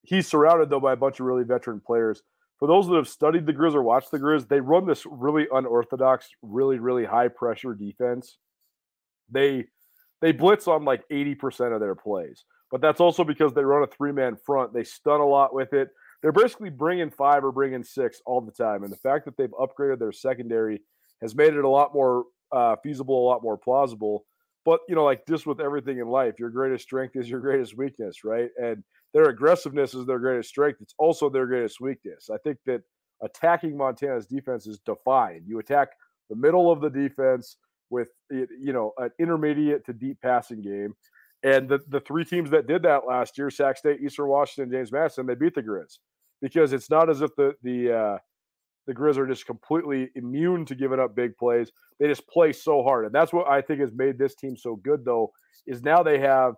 he's 0.04 0.27
surrounded 0.27 0.70
though 0.70 0.80
by 0.80 0.94
a 0.94 0.98
bunch 0.98 1.20
of 1.20 1.25
really 1.25 1.44
veteran 1.44 1.82
players. 1.86 2.22
For 2.60 2.68
those 2.68 2.88
that 2.88 2.96
have 2.96 3.08
studied 3.08 3.46
the 3.46 3.54
Grizz 3.54 3.75
or 3.75 3.84
watched 3.84 4.10
the 4.10 4.20
Grizz, 4.20 4.48
they 4.48 4.60
run 4.60 4.88
this 4.88 5.06
really 5.06 5.48
unorthodox, 5.51 6.30
really 6.42 6.80
really 6.80 7.06
high 7.06 7.27
pressure 7.27 7.74
defense 7.74 8.38
they 9.32 9.66
they 10.22 10.32
blitz 10.32 10.68
on 10.68 10.84
like 10.84 11.04
80% 11.12 11.74
of 11.74 11.80
their 11.80 11.96
plays. 11.96 12.44
But 12.72 12.82
that's 12.82 13.00
also 13.00 13.24
because 13.24 13.54
they 13.54 13.64
run 13.64 13.84
a 13.84 13.88
three-man 13.88 14.36
front. 14.46 14.74
They 14.74 14.84
stun 14.84 15.22
a 15.22 15.26
lot 15.26 15.54
with 15.54 15.74
it. 15.74 15.90
they're 16.22 16.32
basically 16.32 16.72
bringing 16.72 17.12
five 17.12 17.44
or 17.44 17.52
bringing 17.52 17.84
six 17.84 18.20
all 18.26 18.42
the 18.42 18.52
time. 18.52 18.84
And 18.84 18.92
the 18.92 18.98
fact 18.98 19.26
that 19.26 19.38
they've 19.38 19.52
upgraded 19.52 20.00
their 20.00 20.12
secondary 20.12 20.82
has 21.22 21.36
made 21.36 21.54
it 21.54 21.64
a 21.64 21.70
lot 21.70 21.94
more 21.94 22.26
uh, 22.52 22.76
feasible, 22.84 23.24
a 23.24 23.28
lot 23.28 23.44
more 23.44 23.58
plausible. 23.58 24.26
But 24.66 24.82
you 24.90 24.96
know, 24.96 25.06
like 25.06 25.26
just 25.28 25.46
with 25.46 25.62
everything 25.62 26.00
in 26.00 26.08
life, 26.08 26.40
your 26.40 26.50
greatest 26.50 26.84
strength 26.84 27.16
is 27.16 27.30
your 27.30 27.40
greatest 27.40 27.78
weakness, 27.78 28.24
right? 28.24 28.50
And 28.62 28.84
their 29.14 29.30
aggressiveness 29.30 29.94
is 29.94 30.06
their 30.06 30.20
greatest 30.20 30.50
strength. 30.50 30.82
It's 30.82 30.96
also 30.98 31.30
their 31.30 31.46
greatest 31.46 31.80
weakness. 31.80 32.30
I 32.34 32.38
think 32.38 32.58
that 32.66 32.82
attacking 33.22 33.78
Montana's 33.78 34.28
defense 34.28 34.68
is 34.68 34.80
defined. 34.80 35.44
You 35.48 35.60
attack 35.60 35.90
the 36.30 36.36
middle 36.36 36.70
of 36.70 36.82
the 36.82 36.90
defense 36.90 37.58
with 37.89 38.10
you 38.29 38.74
know 38.74 38.94
an 38.98 39.12
intermediate 39.20 39.86
to 39.86 39.94
deep 39.94 40.17
passing 40.22 40.62
game. 40.62 40.94
And 41.44 41.70
the, 41.70 41.79
the 41.88 42.00
three 42.00 42.25
teams 42.25 42.50
that 42.50 42.67
did 42.67 42.82
that 42.84 43.06
last 43.08 43.38
year, 43.38 43.51
Sac 43.51 43.77
State, 43.77 44.01
Eastern 44.01 44.27
Washington, 44.27 44.72
James 44.72 44.91
Madison, 44.91 45.27
they 45.27 45.36
beat 45.36 45.53
the 45.53 45.62
Grizz 45.62 46.00
because 46.41 46.74
it's 46.74 46.89
not 46.89 47.10
as 47.10 47.22
if 47.22 47.36
the 47.36 47.53
the 47.63 47.94
uh, 47.94 48.17
the 48.88 48.94
Grizz 48.94 49.17
are 49.17 49.27
just 49.27 49.46
completely 49.46 50.10
immune 50.15 50.65
to 50.65 50.75
giving 50.75 51.00
up 51.00 51.15
big 51.15 51.38
plays. 51.38 51.72
They 52.00 52.08
just 52.08 52.27
play 52.27 52.53
so 52.53 52.84
hard, 52.84 53.06
and 53.06 53.13
that's 53.13 53.34
what 53.34 53.48
I 53.48 53.62
think 53.62 53.82
has 53.82 53.91
made 53.94 54.17
this 54.17 54.36
team 54.36 54.56
so 54.58 54.77
good. 54.77 55.06
Though, 55.06 55.32
is 55.67 55.84
now 55.84 56.03
they 56.03 56.20
have 56.20 56.56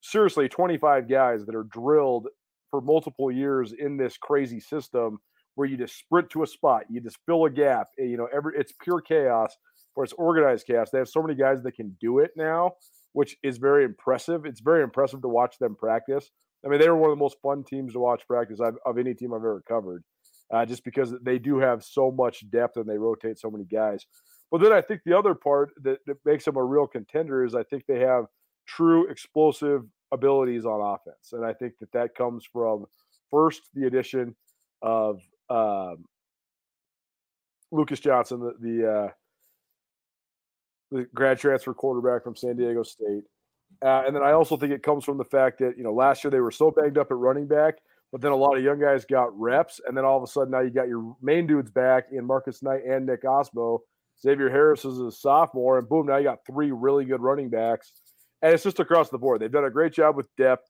seriously 0.00 0.48
25 0.48 1.08
guys 1.08 1.44
that 1.46 1.54
are 1.54 1.64
drilled 1.64 2.28
for 2.70 2.80
multiple 2.80 3.30
years 3.30 3.72
in 3.78 3.96
this 3.96 4.16
crazy 4.16 4.60
system 4.60 5.18
where 5.54 5.68
you 5.68 5.76
just 5.76 5.98
sprint 5.98 6.30
to 6.30 6.42
a 6.42 6.46
spot, 6.46 6.84
you 6.88 7.00
just 7.00 7.18
fill 7.26 7.44
a 7.44 7.50
gap. 7.50 7.88
You 7.98 8.16
know, 8.16 8.28
every 8.34 8.54
it's 8.56 8.72
pure 8.82 9.00
chaos, 9.00 9.54
it's 9.96 10.12
organized 10.14 10.66
chaos. 10.66 10.90
They 10.90 10.98
have 10.98 11.08
so 11.08 11.22
many 11.22 11.34
guys 11.34 11.62
that 11.62 11.72
can 11.72 11.96
do 12.00 12.18
it 12.18 12.32
now, 12.36 12.72
which 13.12 13.36
is 13.42 13.58
very 13.58 13.84
impressive. 13.84 14.46
It's 14.46 14.60
very 14.60 14.82
impressive 14.82 15.22
to 15.22 15.28
watch 15.28 15.58
them 15.58 15.76
practice. 15.76 16.30
I 16.64 16.68
mean, 16.68 16.80
they 16.80 16.88
were 16.88 16.96
one 16.96 17.10
of 17.10 17.16
the 17.16 17.22
most 17.22 17.36
fun 17.42 17.64
teams 17.64 17.92
to 17.92 17.98
watch 17.98 18.26
practice 18.26 18.60
I've, 18.60 18.76
of 18.86 18.98
any 18.98 19.14
team 19.14 19.34
I've 19.34 19.40
ever 19.40 19.62
covered 19.66 20.04
uh, 20.52 20.66
just 20.66 20.84
because 20.84 21.14
they 21.22 21.38
do 21.38 21.58
have 21.58 21.82
so 21.82 22.10
much 22.10 22.48
depth 22.50 22.76
and 22.76 22.88
they 22.88 22.98
rotate 22.98 23.38
so 23.38 23.50
many 23.50 23.64
guys. 23.64 24.06
But 24.50 24.60
then 24.60 24.72
I 24.72 24.82
think 24.82 25.00
the 25.04 25.16
other 25.16 25.34
part 25.34 25.72
that, 25.82 25.98
that 26.06 26.18
makes 26.24 26.44
them 26.44 26.56
a 26.56 26.64
real 26.64 26.86
contender 26.86 27.44
is 27.44 27.54
I 27.54 27.62
think 27.64 27.84
they 27.86 28.00
have 28.00 28.26
true 28.66 29.08
explosive 29.10 29.82
abilities 30.12 30.66
on 30.66 30.80
offense, 30.80 31.32
and 31.32 31.44
I 31.44 31.54
think 31.54 31.74
that 31.80 31.90
that 31.92 32.14
comes 32.14 32.44
from 32.52 32.84
first 33.30 33.62
the 33.74 33.86
addition 33.86 34.36
of 34.82 35.20
um, 35.48 36.04
Lucas 37.70 38.00
Johnson, 38.00 38.40
the 38.40 38.54
the, 38.60 38.92
uh, 38.92 39.08
the 40.92 41.08
grad 41.14 41.38
transfer 41.38 41.74
quarterback 41.74 42.22
from 42.22 42.36
San 42.36 42.56
Diego 42.56 42.82
State. 42.82 43.24
Uh, 43.84 44.04
and 44.06 44.14
then 44.14 44.22
I 44.22 44.32
also 44.32 44.56
think 44.56 44.72
it 44.72 44.82
comes 44.82 45.04
from 45.04 45.18
the 45.18 45.24
fact 45.24 45.58
that 45.58 45.76
you 45.76 45.82
know 45.82 45.92
last 45.92 46.22
year 46.22 46.30
they 46.30 46.40
were 46.40 46.50
so 46.50 46.70
banged 46.70 46.98
up 46.98 47.10
at 47.10 47.16
running 47.16 47.48
back 47.48 47.78
but 48.12 48.20
then 48.20 48.30
a 48.30 48.36
lot 48.36 48.56
of 48.56 48.62
young 48.62 48.78
guys 48.78 49.06
got 49.06 49.36
reps, 49.38 49.80
and 49.86 49.96
then 49.96 50.04
all 50.04 50.18
of 50.18 50.22
a 50.22 50.26
sudden 50.26 50.50
now 50.50 50.60
you 50.60 50.70
got 50.70 50.86
your 50.86 51.16
main 51.22 51.46
dudes 51.46 51.70
back 51.70 52.08
in 52.12 52.26
Marcus 52.26 52.62
Knight 52.62 52.84
and 52.84 53.06
Nick 53.06 53.22
Ostmo. 53.22 53.80
Xavier 54.20 54.50
Harris 54.50 54.84
is 54.84 54.98
a 54.98 55.10
sophomore, 55.10 55.78
and 55.78 55.88
boom, 55.88 56.06
now 56.06 56.18
you 56.18 56.24
got 56.24 56.44
three 56.46 56.70
really 56.70 57.06
good 57.06 57.22
running 57.22 57.48
backs, 57.48 57.90
and 58.42 58.52
it's 58.52 58.62
just 58.62 58.80
across 58.80 59.08
the 59.08 59.18
board. 59.18 59.40
They've 59.40 59.50
done 59.50 59.64
a 59.64 59.70
great 59.70 59.94
job 59.94 60.14
with 60.14 60.28
depth. 60.36 60.68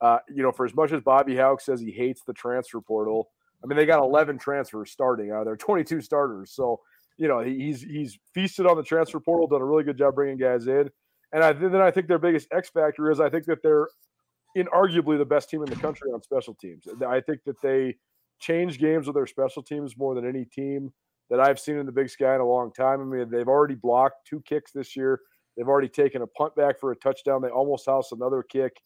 Uh, 0.00 0.18
you 0.32 0.42
know, 0.42 0.52
for 0.52 0.64
as 0.64 0.74
much 0.74 0.92
as 0.92 1.00
Bobby 1.00 1.36
Hauck 1.36 1.60
says 1.60 1.80
he 1.80 1.90
hates 1.90 2.22
the 2.24 2.32
transfer 2.32 2.80
portal, 2.80 3.30
I 3.62 3.66
mean 3.66 3.76
they 3.76 3.86
got 3.86 4.02
11 4.02 4.38
transfers 4.38 4.92
starting 4.92 5.32
out 5.32 5.40
of 5.40 5.46
there, 5.46 5.56
22 5.56 6.00
starters. 6.00 6.52
So 6.52 6.80
you 7.16 7.28
know 7.28 7.40
he's 7.40 7.82
he's 7.82 8.18
feasted 8.32 8.66
on 8.66 8.76
the 8.76 8.82
transfer 8.82 9.20
portal, 9.20 9.46
done 9.46 9.60
a 9.60 9.64
really 9.64 9.84
good 9.84 9.98
job 9.98 10.14
bringing 10.14 10.36
guys 10.36 10.66
in. 10.66 10.90
And 11.32 11.42
I, 11.42 11.52
then 11.52 11.80
I 11.80 11.90
think 11.90 12.06
their 12.06 12.18
biggest 12.18 12.48
X 12.52 12.70
factor 12.70 13.10
is 13.10 13.20
I 13.20 13.28
think 13.28 13.44
that 13.46 13.62
they're 13.62 13.88
inarguably 14.56 15.18
the 15.18 15.24
best 15.24 15.50
team 15.50 15.62
in 15.62 15.70
the 15.70 15.76
country 15.76 16.10
on 16.12 16.22
special 16.22 16.54
teams. 16.54 16.86
I 17.06 17.20
think 17.20 17.40
that 17.44 17.60
they 17.60 17.96
change 18.38 18.78
games 18.78 19.06
with 19.06 19.16
their 19.16 19.26
special 19.26 19.62
teams 19.62 19.96
more 19.96 20.14
than 20.14 20.26
any 20.28 20.44
team 20.44 20.92
that 21.30 21.40
I've 21.40 21.58
seen 21.58 21.76
in 21.76 21.86
the 21.86 21.92
Big 21.92 22.10
Sky 22.10 22.34
in 22.34 22.40
a 22.40 22.46
long 22.46 22.72
time. 22.72 23.00
I 23.00 23.04
mean, 23.04 23.30
they've 23.30 23.48
already 23.48 23.74
blocked 23.74 24.26
two 24.28 24.42
kicks 24.46 24.70
this 24.72 24.94
year. 24.94 25.20
They've 25.56 25.68
already 25.68 25.88
taken 25.88 26.22
a 26.22 26.26
punt 26.26 26.54
back 26.54 26.78
for 26.78 26.92
a 26.92 26.96
touchdown. 26.96 27.42
They 27.42 27.48
almost 27.48 27.86
house 27.86 28.12
another 28.12 28.42
kick. 28.42 28.76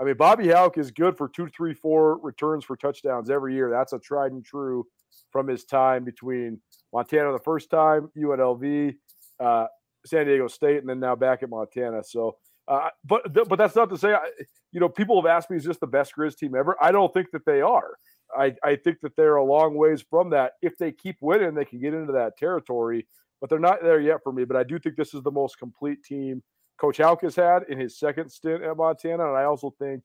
I 0.00 0.04
mean, 0.04 0.16
Bobby 0.16 0.48
Hauck 0.48 0.78
is 0.78 0.90
good 0.90 1.16
for 1.16 1.28
two, 1.28 1.48
three, 1.48 1.74
four 1.74 2.18
returns 2.18 2.64
for 2.64 2.76
touchdowns 2.76 3.30
every 3.30 3.54
year. 3.54 3.70
That's 3.70 3.92
a 3.92 3.98
tried 3.98 4.32
and 4.32 4.44
true 4.44 4.86
from 5.32 5.48
his 5.48 5.64
time 5.64 6.04
between 6.04 6.60
Montana 6.92 7.32
the 7.32 7.38
first 7.40 7.68
time, 7.70 8.08
UNLV, 8.16 8.94
uh, 9.40 9.66
San 10.06 10.26
Diego 10.26 10.46
State, 10.46 10.78
and 10.78 10.88
then 10.88 11.00
now 11.00 11.16
back 11.16 11.42
at 11.42 11.50
Montana. 11.50 12.02
So 12.04 12.36
uh, 12.68 12.90
but 13.04 13.32
but 13.32 13.56
that's 13.56 13.74
not 13.74 13.88
to 13.88 13.96
say, 13.96 14.12
I, 14.12 14.28
you 14.72 14.80
know, 14.80 14.88
people 14.88 15.20
have 15.20 15.26
asked 15.26 15.50
me, 15.50 15.56
is 15.56 15.64
this 15.64 15.78
the 15.78 15.86
best 15.86 16.12
Grizz 16.14 16.36
team 16.36 16.54
ever? 16.54 16.76
I 16.80 16.92
don't 16.92 17.12
think 17.14 17.30
that 17.32 17.46
they 17.46 17.62
are. 17.62 17.96
I, 18.36 18.54
I 18.62 18.76
think 18.76 19.00
that 19.00 19.16
they're 19.16 19.36
a 19.36 19.44
long 19.44 19.74
ways 19.74 20.04
from 20.08 20.28
that. 20.30 20.52
If 20.60 20.76
they 20.76 20.92
keep 20.92 21.16
winning, 21.22 21.54
they 21.54 21.64
can 21.64 21.80
get 21.80 21.94
into 21.94 22.12
that 22.12 22.36
territory, 22.36 23.06
but 23.40 23.48
they're 23.48 23.58
not 23.58 23.82
there 23.82 24.00
yet 24.00 24.18
for 24.22 24.32
me. 24.32 24.44
But 24.44 24.58
I 24.58 24.64
do 24.64 24.78
think 24.78 24.96
this 24.96 25.14
is 25.14 25.22
the 25.22 25.30
most 25.30 25.58
complete 25.58 26.04
team 26.04 26.42
Coach 26.78 26.98
Hauck 26.98 27.22
has 27.22 27.36
had 27.36 27.64
in 27.68 27.78
his 27.78 27.98
second 27.98 28.30
stint 28.30 28.62
at 28.62 28.76
Montana. 28.76 29.28
And 29.28 29.36
I 29.36 29.44
also 29.44 29.74
think 29.78 30.04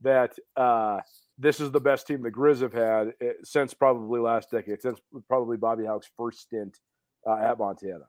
that 0.00 0.34
uh, 0.56 1.00
this 1.38 1.60
is 1.60 1.70
the 1.70 1.80
best 1.80 2.06
team 2.06 2.22
the 2.22 2.30
Grizz 2.30 2.60
have 2.62 2.72
had 2.72 3.14
eh, 3.20 3.32
since 3.42 3.74
probably 3.74 4.20
last 4.20 4.50
decade, 4.50 4.80
since 4.82 5.00
probably 5.28 5.56
Bobby 5.56 5.84
Hauck's 5.84 6.10
first 6.16 6.40
stint 6.40 6.78
uh, 7.26 7.36
at 7.36 7.58
Montana. 7.58 8.06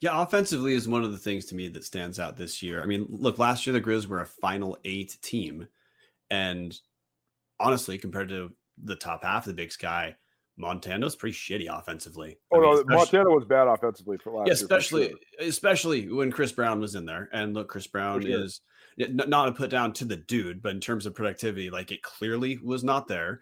Yeah, 0.00 0.20
offensively 0.20 0.74
is 0.74 0.88
one 0.88 1.04
of 1.04 1.12
the 1.12 1.18
things 1.18 1.46
to 1.46 1.54
me 1.54 1.68
that 1.68 1.84
stands 1.84 2.18
out 2.18 2.36
this 2.36 2.62
year. 2.62 2.82
I 2.82 2.86
mean, 2.86 3.06
look, 3.08 3.38
last 3.38 3.66
year 3.66 3.72
the 3.72 3.80
Grizz 3.80 4.06
were 4.06 4.20
a 4.20 4.26
final 4.26 4.76
eight 4.84 5.16
team. 5.22 5.68
And 6.30 6.76
honestly, 7.60 7.96
compared 7.96 8.28
to 8.30 8.52
the 8.82 8.96
top 8.96 9.24
half 9.24 9.46
of 9.46 9.50
the 9.50 9.62
big 9.62 9.72
sky, 9.72 10.16
Montana's 10.58 11.16
pretty 11.16 11.36
shitty 11.36 11.66
offensively. 11.70 12.38
Oh 12.52 12.58
I 12.58 12.60
mean, 12.60 12.84
no, 12.88 12.96
Montana 12.96 13.30
was 13.30 13.44
bad 13.44 13.68
offensively 13.68 14.18
for 14.18 14.32
last 14.32 14.48
yeah, 14.48 14.52
especially 14.52 15.08
sure. 15.08 15.48
especially 15.48 16.12
when 16.12 16.32
Chris 16.32 16.52
Brown 16.52 16.80
was 16.80 16.94
in 16.94 17.06
there. 17.06 17.28
And 17.32 17.54
look, 17.54 17.68
Chris 17.68 17.86
Brown 17.86 18.22
sure. 18.22 18.42
is 18.44 18.60
not 18.98 19.46
to 19.46 19.52
put 19.52 19.70
down 19.70 19.92
to 19.94 20.04
the 20.04 20.16
dude, 20.16 20.60
but 20.60 20.72
in 20.72 20.80
terms 20.80 21.06
of 21.06 21.14
productivity, 21.14 21.70
like 21.70 21.92
it 21.92 22.02
clearly 22.02 22.58
was 22.62 22.82
not 22.82 23.06
there. 23.06 23.40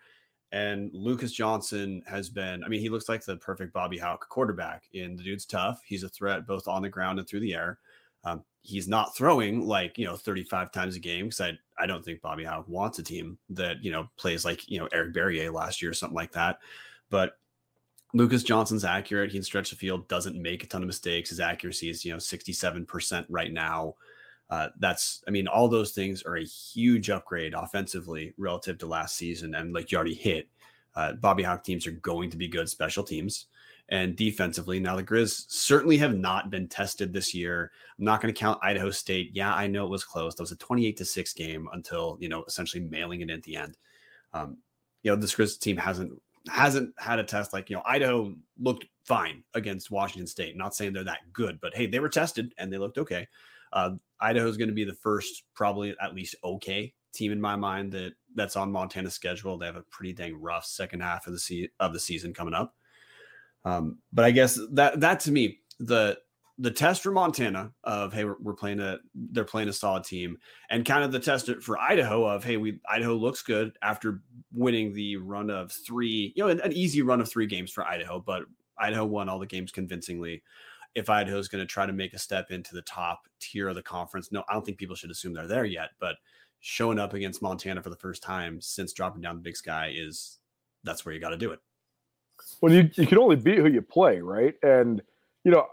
And 0.52 0.90
Lucas 0.92 1.32
Johnson 1.32 2.02
has 2.06 2.28
been, 2.28 2.62
I 2.62 2.68
mean, 2.68 2.80
he 2.80 2.88
looks 2.88 3.08
like 3.08 3.24
the 3.24 3.36
perfect 3.36 3.72
Bobby 3.72 3.98
Hauck 3.98 4.28
quarterback. 4.28 4.84
And 4.94 5.18
the 5.18 5.24
dude's 5.24 5.44
tough. 5.44 5.80
He's 5.84 6.04
a 6.04 6.08
threat 6.08 6.46
both 6.46 6.68
on 6.68 6.82
the 6.82 6.88
ground 6.88 7.18
and 7.18 7.28
through 7.28 7.40
the 7.40 7.54
air. 7.54 7.78
Um, 8.24 8.44
he's 8.62 8.88
not 8.88 9.16
throwing 9.16 9.66
like, 9.66 9.98
you 9.98 10.04
know, 10.04 10.16
35 10.16 10.72
times 10.72 10.96
a 10.96 11.00
game 11.00 11.26
because 11.26 11.40
I, 11.40 11.52
I 11.78 11.86
don't 11.86 12.04
think 12.04 12.20
Bobby 12.20 12.44
Hauck 12.44 12.68
wants 12.68 12.98
a 12.98 13.02
team 13.02 13.38
that, 13.50 13.82
you 13.82 13.90
know, 13.90 14.08
plays 14.18 14.44
like, 14.44 14.68
you 14.68 14.78
know, 14.78 14.88
Eric 14.92 15.14
Barriere 15.14 15.52
last 15.52 15.80
year 15.80 15.90
or 15.90 15.94
something 15.94 16.16
like 16.16 16.32
that. 16.32 16.58
But 17.10 17.38
Lucas 18.14 18.42
Johnson's 18.42 18.84
accurate. 18.84 19.30
He 19.30 19.38
can 19.38 19.44
stretch 19.44 19.70
the 19.70 19.76
field, 19.76 20.08
doesn't 20.08 20.40
make 20.40 20.64
a 20.64 20.66
ton 20.66 20.82
of 20.82 20.86
mistakes. 20.86 21.30
His 21.30 21.40
accuracy 21.40 21.90
is, 21.90 22.04
you 22.04 22.12
know, 22.12 22.18
67% 22.18 23.26
right 23.28 23.52
now. 23.52 23.94
Uh, 24.48 24.68
that's, 24.78 25.24
I 25.26 25.30
mean, 25.30 25.48
all 25.48 25.68
those 25.68 25.92
things 25.92 26.22
are 26.22 26.36
a 26.36 26.44
huge 26.44 27.10
upgrade 27.10 27.52
offensively 27.54 28.32
relative 28.38 28.78
to 28.78 28.86
last 28.86 29.16
season. 29.16 29.54
And 29.54 29.74
like 29.74 29.90
you 29.90 29.96
already 29.96 30.14
hit, 30.14 30.48
uh, 30.94 31.14
Bobby 31.14 31.42
Hauck 31.42 31.64
teams 31.64 31.86
are 31.86 31.92
going 31.92 32.30
to 32.30 32.36
be 32.36 32.48
good 32.48 32.68
special 32.68 33.02
teams 33.02 33.46
and 33.88 34.16
defensively. 34.16 34.80
Now, 34.80 34.96
the 34.96 35.04
Grizz 35.04 35.44
certainly 35.48 35.96
have 35.98 36.16
not 36.16 36.50
been 36.50 36.68
tested 36.68 37.12
this 37.12 37.34
year. 37.34 37.70
I'm 37.98 38.04
not 38.04 38.20
going 38.20 38.32
to 38.32 38.38
count 38.38 38.60
Idaho 38.62 38.90
State. 38.90 39.30
Yeah, 39.34 39.52
I 39.52 39.66
know 39.66 39.84
it 39.84 39.90
was 39.90 40.04
close. 40.04 40.34
That 40.34 40.42
was 40.42 40.52
a 40.52 40.56
28 40.56 40.96
to 40.96 41.04
6 41.04 41.32
game 41.34 41.68
until, 41.72 42.16
you 42.20 42.28
know, 42.28 42.44
essentially 42.44 42.82
mailing 42.84 43.20
it 43.20 43.30
at 43.30 43.42
the 43.42 43.56
end. 43.56 43.76
Um, 44.32 44.58
you 45.02 45.10
know, 45.10 45.16
this 45.16 45.34
Grizz 45.34 45.60
team 45.60 45.76
hasn't 45.76 46.12
hasn't 46.48 46.94
had 46.98 47.18
a 47.18 47.24
test 47.24 47.52
like, 47.52 47.70
you 47.70 47.76
know, 47.76 47.82
Idaho 47.86 48.34
looked 48.58 48.86
fine 49.04 49.42
against 49.54 49.90
Washington 49.90 50.26
State. 50.26 50.56
Not 50.56 50.74
saying 50.74 50.92
they're 50.92 51.04
that 51.04 51.32
good, 51.32 51.60
but 51.60 51.74
hey, 51.74 51.86
they 51.86 52.00
were 52.00 52.08
tested 52.08 52.54
and 52.58 52.72
they 52.72 52.78
looked 52.78 52.98
okay. 52.98 53.26
Uh, 53.72 53.92
Idaho 54.20 54.46
is 54.46 54.56
going 54.56 54.68
to 54.68 54.74
be 54.74 54.84
the 54.84 54.94
first, 54.94 55.44
probably 55.54 55.94
at 56.00 56.14
least 56.14 56.36
okay 56.42 56.92
team 57.16 57.32
in 57.32 57.40
my 57.40 57.56
mind 57.56 57.92
that 57.92 58.12
that's 58.34 58.56
on 58.56 58.70
Montana's 58.70 59.14
schedule. 59.14 59.58
They 59.58 59.66
have 59.66 59.76
a 59.76 59.82
pretty 59.82 60.12
dang 60.12 60.40
rough 60.40 60.66
second 60.66 61.00
half 61.00 61.26
of 61.26 61.32
the 61.32 61.38
se- 61.38 61.70
of 61.80 61.92
the 61.92 62.00
season 62.00 62.34
coming 62.34 62.54
up. 62.54 62.74
Um, 63.64 63.98
but 64.12 64.24
I 64.24 64.30
guess 64.30 64.60
that 64.72 65.00
that 65.00 65.20
to 65.20 65.32
me 65.32 65.60
the 65.80 66.18
the 66.58 66.70
test 66.70 67.02
for 67.02 67.10
Montana 67.10 67.72
of 67.84 68.12
hey 68.12 68.24
we're, 68.24 68.36
we're, 68.40 68.54
playing 68.54 68.80
a 68.80 68.98
they're 69.14 69.44
playing 69.44 69.68
a 69.68 69.72
solid 69.72 70.04
team 70.04 70.38
and 70.70 70.84
kind 70.84 71.04
of 71.04 71.12
the 71.12 71.20
test 71.20 71.50
for 71.60 71.78
Idaho 71.78 72.24
of 72.24 72.44
hey 72.44 72.56
we 72.56 72.80
Idaho 72.88 73.14
looks 73.14 73.42
good 73.42 73.76
after 73.82 74.22
winning 74.52 74.94
the 74.94 75.16
run 75.16 75.50
of 75.50 75.70
three 75.70 76.32
you 76.34 76.42
know 76.42 76.48
an, 76.48 76.60
an 76.60 76.72
easy 76.72 77.02
run 77.02 77.20
of 77.20 77.28
three 77.28 77.46
games 77.46 77.70
for 77.70 77.84
Idaho 77.84 78.20
but 78.20 78.44
Idaho 78.78 79.04
won 79.04 79.28
all 79.28 79.38
the 79.38 79.46
games 79.46 79.70
convincingly 79.70 80.42
if 80.94 81.10
Idaho 81.10 81.38
is 81.38 81.48
going 81.48 81.62
to 81.62 81.70
try 81.70 81.84
to 81.84 81.92
make 81.92 82.14
a 82.14 82.18
step 82.18 82.50
into 82.50 82.74
the 82.74 82.82
top 82.82 83.28
tier 83.38 83.68
of 83.68 83.74
the 83.74 83.82
conference. 83.82 84.32
No, 84.32 84.42
I 84.48 84.54
don't 84.54 84.64
think 84.64 84.78
people 84.78 84.96
should 84.96 85.10
assume 85.10 85.34
they're 85.34 85.46
there 85.46 85.66
yet, 85.66 85.90
but 86.00 86.16
showing 86.60 86.98
up 86.98 87.12
against 87.12 87.42
Montana 87.42 87.82
for 87.82 87.90
the 87.90 87.96
first 87.96 88.22
time 88.22 88.62
since 88.62 88.94
dropping 88.94 89.20
down 89.20 89.36
the 89.36 89.42
Big 89.42 89.56
Sky 89.58 89.92
is 89.94 90.38
that's 90.84 91.04
where 91.04 91.14
you 91.14 91.20
got 91.20 91.30
to 91.30 91.36
do 91.36 91.50
it. 91.50 91.60
Well, 92.60 92.72
you 92.72 92.90
you 92.94 93.06
can 93.06 93.18
only 93.18 93.36
beat 93.36 93.58
who 93.58 93.68
you 93.68 93.82
play, 93.82 94.20
right? 94.20 94.54
And 94.62 95.02
you 95.44 95.50
know, 95.50 95.66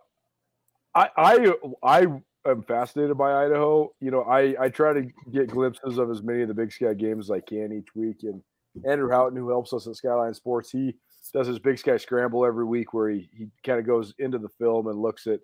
I 0.95 1.09
I 1.17 1.53
I 1.83 2.07
am 2.49 2.63
fascinated 2.63 3.17
by 3.17 3.45
Idaho. 3.45 3.91
You 3.99 4.11
know, 4.11 4.23
I 4.23 4.55
I 4.59 4.69
try 4.69 4.93
to 4.93 5.07
get 5.31 5.47
glimpses 5.47 5.97
of 5.97 6.09
as 6.09 6.21
many 6.21 6.41
of 6.41 6.47
the 6.47 6.53
Big 6.53 6.71
Sky 6.71 6.93
games 6.93 7.25
as 7.25 7.31
I 7.31 7.39
can 7.39 7.71
each 7.71 7.95
week, 7.95 8.17
and 8.23 8.41
Andrew 8.85 9.09
Houghton, 9.09 9.37
who 9.37 9.49
helps 9.49 9.73
us 9.73 9.87
at 9.87 9.95
Skyline 9.95 10.33
Sports, 10.33 10.71
he 10.71 10.95
does 11.33 11.47
his 11.47 11.59
Big 11.59 11.79
Sky 11.79 11.97
Scramble 11.97 12.45
every 12.45 12.65
week, 12.65 12.93
where 12.93 13.09
he 13.09 13.29
he 13.35 13.47
kind 13.65 13.79
of 13.79 13.85
goes 13.85 14.13
into 14.19 14.37
the 14.37 14.49
film 14.59 14.87
and 14.87 14.99
looks 14.99 15.27
at 15.27 15.39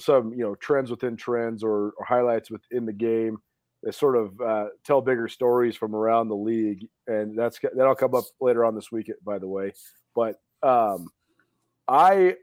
some 0.00 0.32
you 0.32 0.44
know 0.44 0.54
trends 0.56 0.90
within 0.90 1.16
trends 1.16 1.62
or, 1.62 1.92
or 1.98 2.04
highlights 2.06 2.50
within 2.50 2.86
the 2.86 2.92
game 2.92 3.38
that 3.82 3.94
sort 3.94 4.16
of 4.16 4.40
uh, 4.40 4.66
tell 4.84 5.00
bigger 5.00 5.28
stories 5.28 5.76
from 5.76 5.94
around 5.94 6.28
the 6.28 6.36
league, 6.36 6.86
and 7.06 7.38
that's 7.38 7.58
that'll 7.74 7.94
come 7.94 8.14
up 8.14 8.24
later 8.40 8.64
on 8.64 8.74
this 8.74 8.90
week, 8.90 9.10
by 9.24 9.38
the 9.38 9.48
way. 9.48 9.72
But 10.14 10.36
um, 10.62 11.08
I 11.86 12.36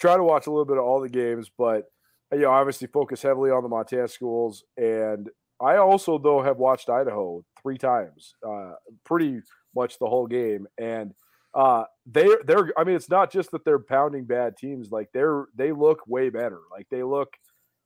try 0.00 0.16
to 0.16 0.22
watch 0.24 0.46
a 0.46 0.50
little 0.50 0.64
bit 0.64 0.78
of 0.78 0.84
all 0.84 1.00
the 1.00 1.08
games, 1.08 1.50
but 1.56 1.84
you 2.32 2.40
know, 2.40 2.50
obviously 2.50 2.88
focus 2.88 3.22
heavily 3.22 3.50
on 3.50 3.62
the 3.62 3.68
Montana 3.68 4.08
schools, 4.08 4.64
and 4.76 5.28
I 5.60 5.76
also 5.76 6.18
though 6.18 6.42
have 6.42 6.56
watched 6.56 6.88
Idaho 6.88 7.44
three 7.60 7.78
times, 7.78 8.34
uh, 8.46 8.72
pretty 9.04 9.40
much 9.74 9.98
the 9.98 10.06
whole 10.06 10.26
game, 10.26 10.66
and 10.78 11.12
uh, 11.54 11.84
they 12.06 12.28
they're 12.46 12.72
I 12.76 12.84
mean 12.84 12.96
it's 12.96 13.10
not 13.10 13.30
just 13.30 13.50
that 13.50 13.64
they're 13.64 13.78
pounding 13.78 14.24
bad 14.24 14.56
teams, 14.56 14.90
like 14.90 15.08
they're 15.12 15.46
they 15.54 15.72
look 15.72 16.00
way 16.06 16.30
better, 16.30 16.60
like 16.70 16.86
they 16.90 17.02
look 17.02 17.28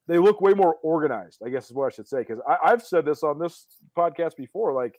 they 0.06 0.18
look 0.18 0.40
way 0.40 0.54
more 0.54 0.76
organized. 0.82 1.42
I 1.44 1.48
guess 1.48 1.66
is 1.66 1.74
what 1.74 1.92
I 1.92 1.94
should 1.94 2.08
say 2.08 2.18
because 2.18 2.38
I've 2.64 2.82
said 2.82 3.04
this 3.04 3.22
on 3.22 3.38
this 3.38 3.66
podcast 3.96 4.36
before, 4.36 4.72
like. 4.72 4.98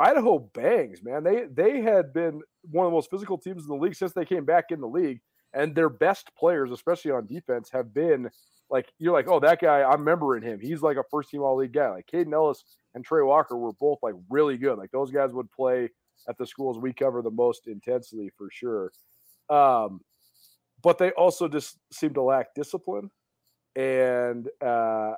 Idaho 0.00 0.38
bangs, 0.38 1.02
man. 1.02 1.24
They 1.24 1.46
they 1.52 1.80
had 1.80 2.12
been 2.12 2.40
one 2.70 2.86
of 2.86 2.92
the 2.92 2.94
most 2.94 3.10
physical 3.10 3.36
teams 3.36 3.64
in 3.64 3.68
the 3.68 3.74
league 3.74 3.96
since 3.96 4.12
they 4.12 4.24
came 4.24 4.44
back 4.44 4.66
in 4.70 4.80
the 4.80 4.86
league 4.86 5.18
and 5.54 5.74
their 5.74 5.88
best 5.88 6.30
players, 6.36 6.70
especially 6.70 7.10
on 7.10 7.26
defense, 7.26 7.70
have 7.72 7.92
been 7.94 8.30
like 8.70 8.92
you're 8.98 9.12
like, 9.12 9.28
oh, 9.28 9.40
that 9.40 9.60
guy, 9.60 9.82
I'm 9.82 10.00
remembering 10.00 10.42
him. 10.42 10.60
He's 10.60 10.82
like 10.82 10.96
a 10.96 11.04
first 11.10 11.30
team 11.30 11.42
all 11.42 11.56
league 11.56 11.72
guy. 11.72 11.90
Like 11.90 12.08
Kaden 12.12 12.32
Elliss 12.32 12.64
and 12.94 13.04
Trey 13.04 13.22
Walker 13.22 13.56
were 13.56 13.72
both 13.72 13.98
like 14.02 14.14
really 14.28 14.58
good. 14.58 14.78
Like 14.78 14.90
those 14.90 15.10
guys 15.10 15.32
would 15.32 15.50
play 15.50 15.88
at 16.28 16.36
the 16.36 16.46
schools 16.46 16.78
we 16.78 16.92
cover 16.92 17.22
the 17.22 17.30
most 17.30 17.66
intensely 17.66 18.30
for 18.36 18.48
sure. 18.50 18.92
Um, 19.48 20.00
but 20.82 20.98
they 20.98 21.10
also 21.12 21.48
just 21.48 21.78
seem 21.92 22.14
to 22.14 22.22
lack 22.22 22.54
discipline 22.54 23.10
and 23.74 24.48
uh, 24.64 25.12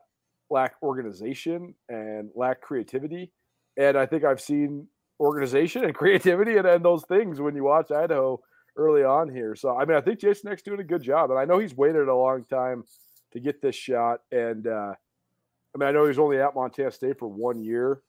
lack 0.49 0.75
organization 0.83 1.75
and 1.89 2.31
lack 2.35 2.61
creativity. 2.61 3.33
And 3.77 3.97
I 3.97 4.07
think 4.07 4.25
I've 4.25 4.41
seen 4.41 4.87
organization 5.19 5.85
and 5.87 5.95
creativity 5.95 6.57
and, 6.57 6.67
and 6.67 6.85
those 6.85 7.05
things 7.05 7.41
when 7.41 7.57
you 7.57 7.65
watch 7.65 7.91
Idaho 7.91 8.41
early 8.81 9.05
on 9.05 9.29
here. 9.29 9.55
So 9.55 9.77
I 9.77 9.85
mean, 9.85 9.97
I 9.97 10.01
think 10.01 10.19
Jason 10.19 10.51
Eck's 10.51 10.63
doing 10.63 10.81
a 10.81 10.85
good 10.85 11.03
job, 11.03 11.31
and 11.31 11.39
I 11.39 11.45
know 11.45 11.59
he's 11.59 11.77
waited 11.77 12.09
a 12.09 12.15
long 12.15 12.45
time 12.45 12.85
to 13.33 13.41
get 13.41 13.61
this 13.61 13.77
shot. 13.77 14.21
And 14.33 14.67
uh, 14.67 14.95
I 15.75 15.79
mean, 15.79 15.89
I 15.89 15.93
know 15.93 16.07
he's 16.07 16.19
only 16.19 16.41
at 16.41 16.55
Montana 16.55 16.91
State 16.91 17.19
for 17.19 17.29
one 17.29 17.63
year. 17.63 18.03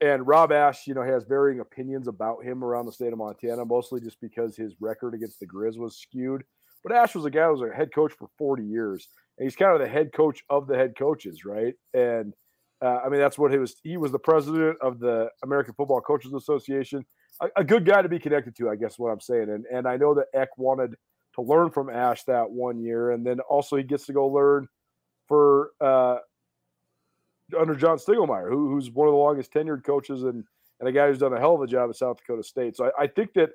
And 0.00 0.26
Rob 0.26 0.52
Ash, 0.52 0.86
you 0.86 0.94
know, 0.94 1.02
has 1.02 1.24
varying 1.24 1.58
opinions 1.60 2.06
about 2.06 2.44
him 2.44 2.62
around 2.62 2.86
the 2.86 2.92
state 2.92 3.12
of 3.12 3.18
Montana, 3.18 3.64
mostly 3.64 4.00
just 4.00 4.20
because 4.20 4.56
his 4.56 4.74
record 4.80 5.14
against 5.14 5.40
the 5.40 5.46
Grizz 5.46 5.76
was 5.76 5.96
skewed. 5.96 6.44
But 6.84 6.92
Ash 6.92 7.16
was 7.16 7.24
a 7.24 7.30
guy 7.30 7.46
who 7.46 7.52
was 7.52 7.62
a 7.62 7.74
head 7.74 7.92
coach 7.92 8.12
for 8.12 8.28
40 8.38 8.64
years, 8.64 9.08
and 9.36 9.44
he's 9.44 9.56
kind 9.56 9.72
of 9.72 9.80
the 9.80 9.88
head 9.88 10.12
coach 10.12 10.44
of 10.48 10.68
the 10.68 10.76
head 10.76 10.94
coaches, 10.96 11.44
right? 11.44 11.74
And 11.94 12.32
uh, 12.80 13.00
I 13.04 13.08
mean, 13.08 13.18
that's 13.18 13.38
what 13.38 13.50
he 13.50 13.58
was. 13.58 13.74
He 13.82 13.96
was 13.96 14.12
the 14.12 14.20
president 14.20 14.78
of 14.80 15.00
the 15.00 15.30
American 15.42 15.74
Football 15.74 16.00
Coaches 16.00 16.32
Association 16.32 17.04
a, 17.40 17.48
a, 17.56 17.64
good 17.64 17.84
guy 17.84 18.02
to 18.02 18.08
be 18.08 18.18
connected 18.18 18.56
to, 18.56 18.70
I 18.70 18.76
guess 18.76 18.98
what 18.98 19.10
I'm 19.10 19.20
saying. 19.20 19.50
And 19.50 19.64
and 19.66 19.86
I 19.86 19.96
know 19.96 20.14
that 20.14 20.26
Eck 20.34 20.56
wanted 20.56 20.96
to 21.34 21.42
learn 21.42 21.70
from 21.70 21.90
Ash 21.90 22.24
that 22.24 22.50
one 22.50 22.80
year, 22.80 23.12
and 23.12 23.24
then 23.24 23.40
also 23.40 23.76
he 23.76 23.82
gets 23.82 24.06
to 24.06 24.12
go 24.12 24.26
learn 24.28 24.68
for 25.26 25.70
uh, 25.80 26.16
under 27.58 27.74
John 27.74 27.98
Stiegelmeier, 27.98 28.48
who, 28.48 28.70
who's 28.70 28.90
one 28.90 29.08
of 29.08 29.12
the 29.12 29.18
longest 29.18 29.52
tenured 29.52 29.84
coaches 29.84 30.24
and 30.24 30.44
and 30.80 30.88
a 30.88 30.92
guy 30.92 31.08
who's 31.08 31.18
done 31.18 31.32
a 31.32 31.40
hell 31.40 31.54
of 31.54 31.62
a 31.62 31.66
job 31.66 31.90
at 31.90 31.96
South 31.96 32.18
Dakota 32.18 32.42
State. 32.42 32.76
So 32.76 32.90
I, 32.98 33.04
I 33.04 33.06
think 33.06 33.34
that 33.34 33.50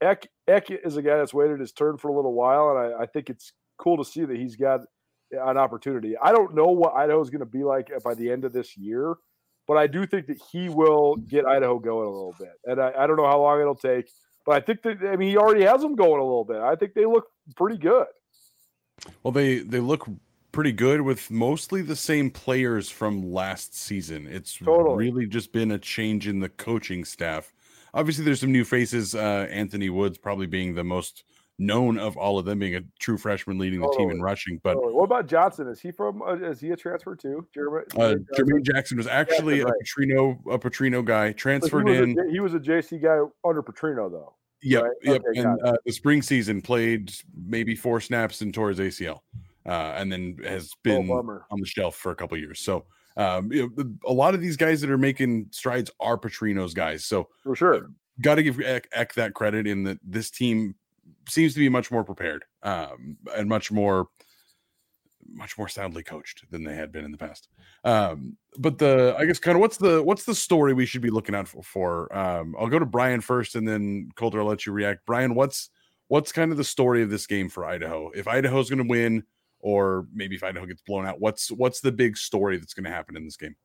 Eck 0.00 0.26
Eck 0.48 0.70
is 0.70 0.96
a 0.96 1.02
guy 1.02 1.16
that's 1.16 1.34
waited 1.34 1.60
his 1.60 1.72
turn 1.72 1.98
for 1.98 2.08
a 2.08 2.14
little 2.14 2.34
while, 2.34 2.70
and 2.70 2.94
I, 2.94 3.02
I 3.02 3.06
think 3.06 3.30
it's 3.30 3.52
cool 3.78 3.96
to 3.96 4.04
see 4.04 4.24
that 4.24 4.36
he's 4.36 4.56
got 4.56 4.80
an 5.32 5.56
opportunity. 5.56 6.16
I 6.22 6.32
don't 6.32 6.54
know 6.54 6.66
what 6.66 6.94
Idaho 6.94 7.20
is 7.20 7.30
going 7.30 7.40
to 7.40 7.46
be 7.46 7.64
like 7.64 7.90
by 8.04 8.14
the 8.14 8.30
end 8.30 8.44
of 8.44 8.52
this 8.52 8.76
year 8.76 9.16
but 9.72 9.78
I 9.78 9.86
do 9.86 10.06
think 10.06 10.26
that 10.26 10.38
he 10.52 10.68
will 10.68 11.16
get 11.16 11.46
Idaho 11.46 11.78
going 11.78 12.06
a 12.06 12.10
little 12.10 12.34
bit. 12.38 12.52
And 12.66 12.78
I, 12.78 12.92
I 12.98 13.06
don't 13.06 13.16
know 13.16 13.26
how 13.26 13.40
long 13.40 13.58
it'll 13.58 13.74
take, 13.74 14.10
but 14.44 14.52
I 14.52 14.60
think 14.60 14.82
that 14.82 14.98
I 15.10 15.16
mean 15.16 15.30
he 15.30 15.38
already 15.38 15.64
has 15.64 15.80
them 15.80 15.94
going 15.94 16.20
a 16.20 16.24
little 16.24 16.44
bit. 16.44 16.58
I 16.58 16.76
think 16.76 16.92
they 16.92 17.06
look 17.06 17.28
pretty 17.56 17.78
good. 17.78 18.06
Well, 19.22 19.32
they 19.32 19.60
they 19.60 19.80
look 19.80 20.06
pretty 20.52 20.72
good 20.72 21.00
with 21.00 21.30
mostly 21.30 21.80
the 21.80 21.96
same 21.96 22.30
players 22.30 22.90
from 22.90 23.32
last 23.32 23.74
season. 23.74 24.26
It's 24.26 24.58
totally. 24.58 25.10
really 25.10 25.26
just 25.26 25.54
been 25.54 25.70
a 25.70 25.78
change 25.78 26.28
in 26.28 26.40
the 26.40 26.50
coaching 26.50 27.06
staff. 27.06 27.50
Obviously, 27.94 28.26
there's 28.26 28.40
some 28.40 28.52
new 28.52 28.66
faces. 28.66 29.14
Uh, 29.14 29.46
Anthony 29.50 29.88
Woods 29.88 30.18
probably 30.18 30.46
being 30.46 30.74
the 30.74 30.84
most 30.84 31.24
known 31.58 31.98
of 31.98 32.16
all 32.16 32.38
of 32.38 32.44
them, 32.44 32.58
being 32.58 32.76
a 32.76 32.80
true 32.98 33.18
freshman 33.18 33.58
leading 33.58 33.80
the 33.80 33.94
team 33.96 34.10
in 34.10 34.20
rushing. 34.20 34.60
But 34.62 34.76
what 34.76 35.04
about 35.04 35.26
Johnson? 35.26 35.68
Is 35.68 35.80
he 35.80 35.90
from? 35.90 36.22
Uh, 36.22 36.34
is 36.34 36.60
he 36.60 36.70
a 36.70 36.76
transfer 36.76 37.14
too? 37.14 37.46
Jermaine, 37.56 37.98
uh, 37.98 38.16
Jermaine 38.36 38.62
Jackson 38.62 38.96
was 38.96 39.06
actually 39.06 39.60
Jackson, 39.60 39.74
a 40.06 40.12
Petrino 40.12 40.38
a 40.50 40.58
Petrino 40.58 41.04
guy 41.04 41.32
transferred 41.32 41.88
he 41.88 41.96
in. 41.96 42.18
A, 42.18 42.30
he 42.30 42.40
was 42.40 42.54
a 42.54 42.60
JC 42.60 43.02
guy 43.02 43.18
under 43.48 43.62
Petrino 43.62 44.10
though. 44.10 44.34
Yep, 44.62 44.82
right? 44.82 44.92
yep. 45.02 45.22
Okay, 45.26 45.40
and 45.40 45.62
uh, 45.62 45.76
the 45.84 45.92
spring 45.92 46.22
season 46.22 46.62
played 46.62 47.12
maybe 47.34 47.74
four 47.74 48.00
snaps 48.00 48.40
and 48.40 48.54
tore 48.54 48.68
his 48.68 48.78
ACL, 48.78 49.20
uh, 49.66 49.94
and 49.96 50.10
then 50.10 50.38
has 50.44 50.70
oh, 50.72 50.78
been 50.82 51.10
oh, 51.10 51.40
on 51.50 51.60
the 51.60 51.66
shelf 51.66 51.96
for 51.96 52.12
a 52.12 52.16
couple 52.16 52.36
years. 52.38 52.60
So. 52.60 52.84
Um, 53.14 53.52
you 53.52 53.70
know, 53.76 53.92
a 54.06 54.12
lot 54.14 54.32
of 54.32 54.40
these 54.40 54.56
guys 54.56 54.80
that 54.80 54.88
are 54.88 54.96
making 54.96 55.48
strides 55.50 55.90
are 56.00 56.16
Petrino's 56.16 56.72
guys. 56.72 57.04
So 57.04 57.28
for 57.42 57.54
sure, 57.54 57.90
got 58.22 58.36
to 58.36 58.42
give 58.42 58.58
Eck, 58.60 58.88
Eck 58.90 59.12
that 59.14 59.34
credit 59.34 59.66
in 59.66 59.82
that 59.82 59.98
this 60.02 60.30
team 60.30 60.76
seems 61.28 61.54
to 61.54 61.60
be 61.60 61.68
much 61.68 61.90
more 61.90 62.04
prepared 62.04 62.44
um, 62.62 63.16
and 63.36 63.48
much 63.48 63.70
more 63.70 64.08
much 65.34 65.56
more 65.56 65.68
soundly 65.68 66.02
coached 66.02 66.44
than 66.50 66.64
they 66.64 66.74
had 66.74 66.92
been 66.92 67.04
in 67.04 67.12
the 67.12 67.18
past. 67.18 67.48
Um, 67.84 68.36
but 68.58 68.78
the 68.78 69.14
I 69.18 69.24
guess 69.24 69.38
kind 69.38 69.56
of 69.56 69.60
what's 69.60 69.76
the 69.76 70.02
what's 70.02 70.24
the 70.24 70.34
story 70.34 70.72
we 70.72 70.86
should 70.86 71.02
be 71.02 71.10
looking 71.10 71.34
out 71.34 71.48
for? 71.48 71.62
for 71.62 72.16
um, 72.16 72.54
I'll 72.58 72.68
go 72.68 72.78
to 72.78 72.86
Brian 72.86 73.20
first, 73.20 73.54
and 73.54 73.66
then 73.66 74.10
Colter, 74.14 74.40
I'll 74.40 74.46
let 74.46 74.66
you 74.66 74.72
react. 74.72 75.06
Brian, 75.06 75.34
what's 75.34 75.70
what's 76.08 76.32
kind 76.32 76.50
of 76.50 76.58
the 76.58 76.64
story 76.64 77.02
of 77.02 77.10
this 77.10 77.26
game 77.26 77.48
for 77.48 77.64
Idaho? 77.64 78.10
If 78.14 78.28
Idaho's 78.28 78.68
going 78.68 78.82
to 78.82 78.88
win, 78.88 79.24
or 79.60 80.06
maybe 80.12 80.36
if 80.36 80.44
Idaho 80.44 80.66
gets 80.66 80.82
blown 80.82 81.06
out, 81.06 81.20
what's 81.20 81.50
what's 81.50 81.80
the 81.80 81.92
big 81.92 82.16
story 82.16 82.58
that's 82.58 82.74
going 82.74 82.84
to 82.84 82.90
happen 82.90 83.16
in 83.16 83.24
this 83.24 83.36
game? 83.36 83.56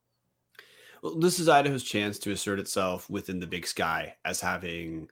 Well, 1.01 1.19
this 1.19 1.39
is 1.39 1.49
Idaho's 1.49 1.83
chance 1.83 2.17
to 2.19 2.31
assert 2.31 2.59
itself 2.59 3.09
within 3.09 3.39
the 3.39 3.47
Big 3.47 3.67
Sky 3.67 4.15
as 4.25 4.41
having 4.41 5.09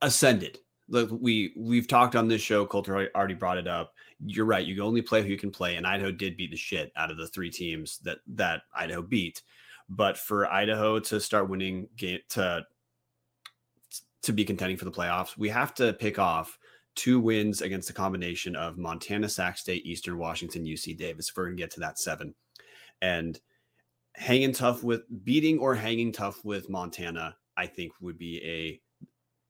ascended 0.00 0.58
Look, 0.92 1.08
we 1.10 1.54
we've 1.56 1.88
talked 1.88 2.14
on 2.14 2.28
this 2.28 2.42
show. 2.42 2.66
Colter 2.66 3.08
already 3.14 3.32
brought 3.32 3.56
it 3.56 3.66
up. 3.66 3.94
You're 4.26 4.44
right. 4.44 4.64
You 4.64 4.84
only 4.84 5.00
play 5.00 5.22
who 5.22 5.28
you 5.30 5.38
can 5.38 5.50
play, 5.50 5.76
and 5.76 5.86
Idaho 5.86 6.12
did 6.12 6.36
beat 6.36 6.50
the 6.50 6.56
shit 6.56 6.92
out 6.96 7.10
of 7.10 7.16
the 7.16 7.26
three 7.26 7.50
teams 7.50 7.98
that 8.00 8.18
that 8.26 8.64
Idaho 8.74 9.00
beat. 9.00 9.40
But 9.88 10.18
for 10.18 10.52
Idaho 10.52 11.00
to 11.00 11.18
start 11.18 11.48
winning 11.48 11.88
game 11.96 12.18
to 12.30 12.66
to 14.22 14.32
be 14.34 14.44
contending 14.44 14.76
for 14.76 14.84
the 14.84 14.90
playoffs, 14.90 15.38
we 15.38 15.48
have 15.48 15.72
to 15.76 15.94
pick 15.94 16.18
off 16.18 16.58
two 16.94 17.20
wins 17.20 17.62
against 17.62 17.88
a 17.88 17.94
combination 17.94 18.54
of 18.54 18.76
Montana, 18.76 19.30
Sac 19.30 19.56
State, 19.56 19.86
Eastern 19.86 20.18
Washington, 20.18 20.66
UC 20.66 20.98
Davis. 20.98 21.30
If 21.30 21.36
we're 21.38 21.46
gonna 21.46 21.56
get 21.56 21.70
to 21.70 21.80
that 21.80 21.98
seven, 21.98 22.34
and 23.00 23.40
hanging 24.14 24.52
tough 24.52 24.84
with 24.84 25.04
beating 25.24 25.58
or 25.58 25.74
hanging 25.74 26.12
tough 26.12 26.44
with 26.44 26.68
Montana, 26.68 27.34
I 27.56 27.66
think 27.66 27.92
would 28.02 28.18
be 28.18 28.42
a 28.44 28.80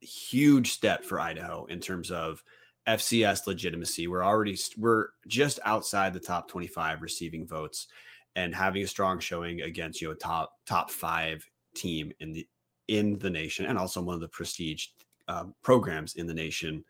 huge 0.02 0.72
step 0.72 1.04
for 1.04 1.20
Idaho 1.20 1.64
in 1.66 1.80
terms 1.80 2.10
of 2.10 2.42
FCS 2.86 3.46
legitimacy. 3.46 4.08
We're 4.08 4.24
already 4.24 4.58
we're 4.76 5.08
just 5.26 5.60
outside 5.64 6.12
the 6.12 6.20
top 6.20 6.48
25 6.48 7.02
receiving 7.02 7.46
votes 7.46 7.86
and 8.34 8.54
having 8.54 8.82
a 8.82 8.86
strong 8.86 9.20
showing 9.20 9.62
against 9.62 10.00
you 10.00 10.08
know 10.08 10.12
a 10.12 10.16
top 10.16 10.52
top 10.66 10.90
5 10.90 11.46
team 11.74 12.12
in 12.20 12.32
the 12.32 12.46
in 12.88 13.18
the 13.18 13.30
nation 13.30 13.66
and 13.66 13.78
also 13.78 14.02
one 14.02 14.14
of 14.14 14.20
the 14.20 14.28
prestige 14.28 14.86
uh, 15.28 15.44
programs 15.62 16.14
in 16.14 16.26
the 16.26 16.34
nation. 16.34 16.84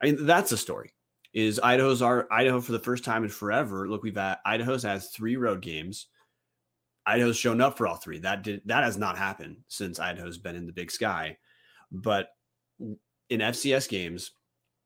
I 0.00 0.06
mean 0.06 0.26
that's 0.26 0.52
a 0.52 0.56
story. 0.56 0.94
Is 1.34 1.60
Idaho's 1.62 2.00
our 2.00 2.26
Idaho 2.30 2.60
for 2.60 2.72
the 2.72 2.78
first 2.78 3.04
time 3.04 3.22
in 3.22 3.28
forever. 3.28 3.88
Look, 3.88 4.02
we've 4.02 4.16
had 4.16 4.38
Idaho's 4.46 4.82
has 4.84 5.10
3 5.10 5.36
road 5.36 5.60
games. 5.60 6.06
Idaho's 7.06 7.36
shown 7.36 7.60
up 7.60 7.76
for 7.76 7.86
all 7.86 7.96
three. 7.96 8.18
That 8.18 8.42
did 8.42 8.62
that 8.66 8.84
has 8.84 8.98
not 8.98 9.16
happened 9.16 9.58
since 9.68 9.98
Idaho's 9.98 10.38
been 10.38 10.56
in 10.56 10.66
the 10.66 10.72
big 10.72 10.90
sky. 10.90 11.38
But 11.90 12.30
in 12.80 13.40
FCS 13.40 13.88
games, 13.88 14.32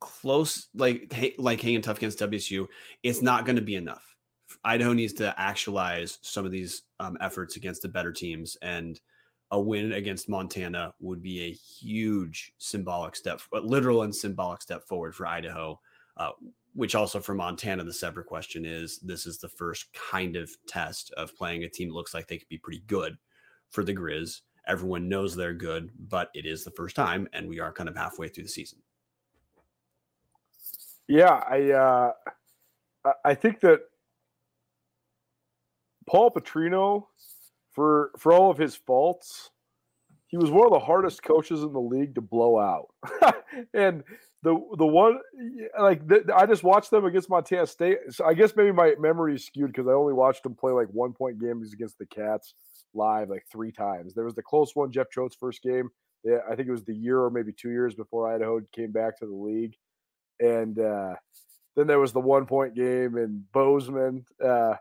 close 0.00 0.68
like 0.74 1.34
like 1.38 1.60
hanging 1.60 1.82
tough 1.82 1.98
against 1.98 2.18
WSU, 2.18 2.66
it's 3.02 3.22
not 3.22 3.44
going 3.44 3.56
to 3.56 3.62
be 3.62 3.76
enough. 3.76 4.16
Idaho 4.64 4.92
needs 4.92 5.12
to 5.14 5.34
actualize 5.40 6.18
some 6.22 6.44
of 6.44 6.52
these 6.52 6.82
um, 7.00 7.16
efforts 7.20 7.56
against 7.56 7.82
the 7.82 7.88
better 7.88 8.12
teams, 8.12 8.56
and 8.62 9.00
a 9.50 9.60
win 9.60 9.92
against 9.92 10.28
Montana 10.28 10.94
would 11.00 11.22
be 11.22 11.44
a 11.44 11.52
huge 11.52 12.52
symbolic 12.58 13.16
step, 13.16 13.40
literal 13.52 14.02
and 14.02 14.14
symbolic 14.14 14.62
step 14.62 14.84
forward 14.84 15.14
for 15.14 15.26
Idaho. 15.26 15.80
Uh, 16.16 16.30
which 16.74 16.94
also 16.94 17.20
for 17.20 17.34
Montana, 17.34 17.84
the 17.84 17.92
separate 17.92 18.26
question 18.26 18.64
is 18.64 18.98
this 19.00 19.26
is 19.26 19.38
the 19.38 19.48
first 19.48 19.86
kind 19.92 20.36
of 20.36 20.50
test 20.66 21.12
of 21.16 21.34
playing 21.36 21.64
a 21.64 21.68
team 21.68 21.88
that 21.88 21.94
looks 21.94 22.14
like 22.14 22.26
they 22.26 22.38
could 22.38 22.48
be 22.48 22.58
pretty 22.58 22.82
good 22.86 23.16
for 23.70 23.84
the 23.84 23.94
Grizz 23.94 24.40
Everyone 24.66 25.08
knows 25.08 25.34
they're 25.34 25.54
good, 25.54 25.90
but 26.08 26.30
it 26.34 26.46
is 26.46 26.64
the 26.64 26.70
first 26.70 26.94
time, 26.94 27.28
and 27.32 27.48
we 27.48 27.58
are 27.58 27.72
kind 27.72 27.88
of 27.88 27.96
halfway 27.96 28.28
through 28.28 28.44
the 28.44 28.48
season. 28.48 28.78
Yeah, 31.08 31.42
I 31.48 31.70
uh, 31.72 32.12
I 33.24 33.34
think 33.34 33.60
that 33.60 33.80
Paul 36.06 36.30
Petrino, 36.30 37.06
for 37.72 38.12
for 38.18 38.32
all 38.32 38.50
of 38.50 38.58
his 38.58 38.76
faults, 38.76 39.50
he 40.28 40.36
was 40.36 40.50
one 40.50 40.66
of 40.66 40.72
the 40.72 40.78
hardest 40.78 41.22
coaches 41.22 41.62
in 41.62 41.72
the 41.72 41.80
league 41.80 42.14
to 42.14 42.20
blow 42.20 42.58
out. 42.58 42.88
and 43.74 44.04
the 44.42 44.58
the 44.78 44.86
one 44.86 45.18
like 45.78 46.06
the, 46.06 46.24
I 46.34 46.46
just 46.46 46.62
watched 46.62 46.90
them 46.90 47.04
against 47.04 47.28
Montana 47.28 47.66
State. 47.66 47.98
So 48.10 48.24
I 48.24 48.34
guess 48.34 48.54
maybe 48.56 48.72
my 48.72 48.94
memory 48.98 49.34
is 49.34 49.44
skewed 49.44 49.72
because 49.72 49.88
I 49.88 49.92
only 49.92 50.12
watched 50.12 50.44
them 50.44 50.54
play 50.54 50.72
like 50.72 50.88
one 50.88 51.12
point 51.12 51.40
games 51.40 51.72
against 51.72 51.98
the 51.98 52.06
Cats 52.06 52.54
live 52.94 53.30
like 53.30 53.44
three 53.50 53.72
times. 53.72 54.14
There 54.14 54.24
was 54.24 54.34
the 54.34 54.42
close 54.42 54.74
one, 54.74 54.92
Jeff 54.92 55.08
Choate's 55.14 55.36
first 55.36 55.62
game. 55.62 55.88
Yeah, 56.24 56.38
I 56.50 56.54
think 56.54 56.68
it 56.68 56.72
was 56.72 56.84
the 56.84 56.94
year 56.94 57.20
or 57.20 57.30
maybe 57.30 57.52
two 57.52 57.70
years 57.70 57.94
before 57.94 58.32
Idaho 58.32 58.60
came 58.72 58.92
back 58.92 59.18
to 59.18 59.26
the 59.26 59.34
league, 59.34 59.74
and 60.38 60.78
uh, 60.78 61.14
then 61.74 61.86
there 61.86 61.98
was 61.98 62.12
the 62.12 62.20
one 62.20 62.46
point 62.46 62.74
game 62.74 63.16
in 63.16 63.44
Bozeman 63.52 64.24
uh, 64.44 64.74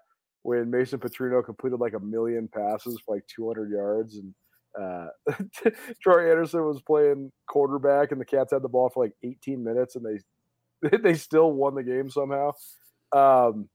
when 0.43 0.69
Mason 0.69 0.99
Petrino 0.99 1.43
completed 1.43 1.79
like 1.79 1.93
a 1.93 1.99
million 1.99 2.47
passes 2.47 2.99
for 3.05 3.15
like 3.15 3.25
200 3.27 3.71
yards 3.71 4.17
and 4.17 4.33
uh, 4.79 5.07
Troy 6.01 6.31
Anderson 6.31 6.65
was 6.65 6.81
playing 6.81 7.31
quarterback, 7.47 8.11
and 8.11 8.21
the 8.21 8.25
Cats 8.25 8.53
had 8.53 8.61
the 8.61 8.69
ball 8.69 8.89
for 8.89 9.03
like 9.03 9.13
18 9.23 9.63
minutes, 9.63 9.95
and 9.95 10.05
they 10.05 10.97
they 11.03 11.13
still 11.13 11.51
won 11.51 11.75
the 11.75 11.83
game 11.83 12.09
somehow. 12.09 12.51
Um, 13.11 13.69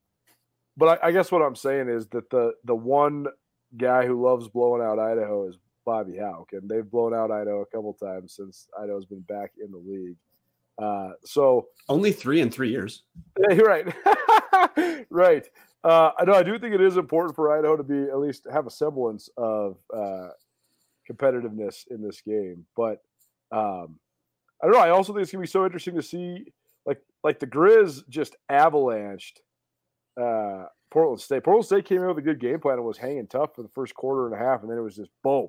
but 0.77 1.03
I, 1.03 1.09
I, 1.09 1.13
guess 1.13 1.31
what 1.31 1.43
I'm 1.43 1.57
saying 1.57 1.89
is 1.89 2.07
that 2.09 2.31
the 2.31 2.53
the 2.65 2.75
one 2.75 3.27
guy 3.77 4.07
who 4.07 4.23
loves 4.23 4.49
blowing 4.49 4.83
out 4.83 4.99
Idaho 4.99 5.49
is 5.49 5.59
Bobby 5.85 6.19
Hauck, 6.19 6.53
and 6.53 6.69
they've 6.69 6.89
blown 6.89 7.15
out 7.15 7.31
Idaho 7.31 7.63
a 7.63 7.67
couple 7.67 7.95
times 7.95 8.35
since 8.35 8.69
Idaho's 8.79 9.07
been 9.07 9.21
back 9.21 9.53
in 9.63 9.71
the 9.71 9.79
league. 9.79 10.17
Uh, 10.79 11.13
so 11.25 11.69
only 11.89 12.13
three 12.13 12.41
in 12.41 12.51
three 12.51 12.71
years. 12.71 13.03
Yeah, 13.39 13.55
you're 13.55 13.67
right. 13.67 15.07
right. 15.11 15.47
Uh, 15.85 16.11
I 16.19 16.25
know. 16.25 16.33
I 16.33 16.43
do 16.43 16.59
think 16.59 16.75
it 16.75 16.81
is 16.81 16.97
important 16.97 17.37
for 17.37 17.57
Idaho 17.57 17.77
to 17.77 17.83
be 17.83 18.11
at 18.11 18.19
least 18.19 18.47
have 18.51 18.67
a 18.67 18.71
semblance 18.71 19.29
of 19.37 19.77
uh, 19.95 20.29
competitiveness 21.09 21.87
in 21.91 22.03
this 22.03 22.23
game. 22.23 22.65
But 22.77 23.03
um, 23.53 23.99
I 24.63 24.67
don't 24.67 24.73
know. 24.73 24.81
I 24.81 24.91
also 24.91 25.13
think 25.13 25.23
it's 25.23 25.33
gonna 25.33 25.43
be 25.43 25.49
so 25.49 25.65
interesting 25.65 25.95
to 25.97 26.03
see 26.03 26.47
like 26.87 27.01
like 27.23 27.39
the 27.39 27.47
Grizz 27.47 28.09
just 28.09 28.37
avalanched 28.51 29.41
uh, 30.21 30.65
Portland 30.91 31.21
State. 31.21 31.45
Portland 31.45 31.67
State 31.67 31.85
came 31.85 32.01
in 32.01 32.09
with 32.09 32.19
a 32.19 32.23
good 32.23 32.41
game 32.41 32.61
plan 32.61 32.77
and 32.77 32.85
was 32.85 32.99
hanging 32.99 33.27
tough 33.27 33.55
for 33.55 33.63
the 33.63 33.69
first 33.75 33.95
quarter 33.95 34.27
and 34.27 34.35
a 34.35 34.39
half, 34.39 34.63
and 34.63 34.71
then 34.71 34.79
it 34.79 34.83
was 34.83 34.97
just 34.97 35.11
boom. 35.23 35.49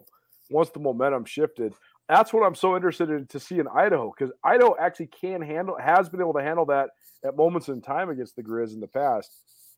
Once 0.49 0.69
the 0.69 0.79
momentum 0.79 1.25
shifted, 1.25 1.73
that's 2.07 2.31
what 2.31 2.45
I'm 2.45 2.55
so 2.55 2.75
interested 2.75 3.09
in 3.09 3.27
to 3.27 3.39
see 3.39 3.59
in 3.59 3.67
Idaho 3.67 4.13
because 4.17 4.33
Idaho 4.43 4.75
actually 4.79 5.07
can 5.07 5.41
handle 5.41 5.77
has 5.77 6.09
been 6.09 6.21
able 6.21 6.33
to 6.33 6.41
handle 6.41 6.65
that 6.67 6.89
at 7.25 7.35
moments 7.35 7.67
in 7.67 7.81
time 7.81 8.09
against 8.09 8.35
the 8.35 8.43
Grizz 8.43 8.73
in 8.73 8.79
the 8.79 8.87
past. 8.87 9.31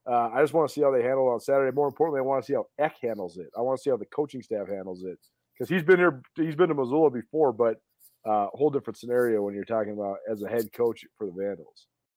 Uh, 0.09 0.29
I 0.33 0.41
just 0.41 0.53
want 0.53 0.67
to 0.67 0.73
see 0.73 0.81
how 0.81 0.91
they 0.91 1.03
handle 1.03 1.29
it 1.29 1.33
on 1.33 1.39
Saturday. 1.39 1.75
More 1.75 1.87
importantly, 1.87 2.19
I 2.19 2.23
want 2.23 2.43
to 2.43 2.47
see 2.47 2.53
how 2.53 2.67
Eck 2.77 2.95
handles 3.01 3.37
it. 3.37 3.47
I 3.57 3.61
want 3.61 3.77
to 3.77 3.83
see 3.83 3.89
how 3.89 3.97
the 3.97 4.05
coaching 4.05 4.41
staff 4.41 4.67
handles 4.67 5.03
it 5.03 5.17
because 5.53 5.69
he's 5.69 5.83
been 5.83 5.97
here, 5.97 6.21
he's 6.35 6.55
been 6.55 6.69
to 6.69 6.75
Missoula 6.75 7.09
before, 7.09 7.51
but 7.51 7.81
uh, 8.25 8.47
whole 8.53 8.69
different 8.69 8.97
scenario 8.97 9.41
when 9.41 9.53
you're 9.53 9.65
talking 9.65 9.93
about 9.93 10.17
as 10.29 10.41
a 10.43 10.47
head 10.47 10.71
coach 10.73 11.05
for 11.17 11.25
the 11.25 11.33
Vandals. 11.33 11.87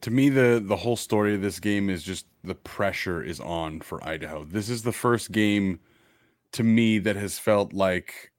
To 0.00 0.10
me 0.10 0.28
the 0.28 0.62
the 0.64 0.76
whole 0.76 0.96
story 0.96 1.34
of 1.34 1.42
this 1.42 1.58
game 1.58 1.90
is 1.90 2.02
just 2.02 2.26
the 2.44 2.54
pressure 2.54 3.22
is 3.22 3.40
on 3.40 3.80
for 3.80 4.06
Idaho. 4.06 4.44
This 4.44 4.68
is 4.68 4.82
the 4.82 4.92
first 4.92 5.32
game 5.32 5.80
to 6.52 6.62
me 6.62 6.98
that 6.98 7.16
has 7.16 7.38
felt 7.38 7.72
like 7.72 8.32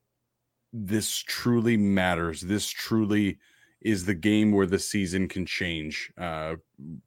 this 0.74 1.18
truly 1.18 1.78
matters. 1.78 2.42
This 2.42 2.68
truly 2.68 3.38
is 3.82 4.06
the 4.06 4.14
game 4.14 4.52
where 4.52 4.66
the 4.66 4.80
season 4.80 5.28
can 5.28 5.46
change. 5.46 6.12
Uh, 6.18 6.56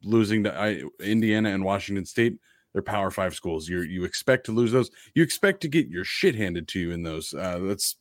losing 0.03 0.43
to 0.43 0.53
I, 0.53 0.83
Indiana 0.99 1.49
and 1.49 1.63
Washington 1.63 2.05
State, 2.05 2.37
they're 2.73 2.81
Power 2.81 3.09
Five 3.09 3.33
schools. 3.33 3.67
You 3.67 3.81
you 3.81 4.03
expect 4.03 4.45
to 4.45 4.51
lose 4.51 4.71
those. 4.71 4.91
You 5.15 5.23
expect 5.23 5.61
to 5.61 5.67
get 5.67 5.87
your 5.87 6.03
shit 6.03 6.35
handed 6.35 6.67
to 6.69 6.79
you 6.79 6.91
in 6.91 7.01
those. 7.01 7.33
Uh, 7.33 7.59
that's 7.63 7.95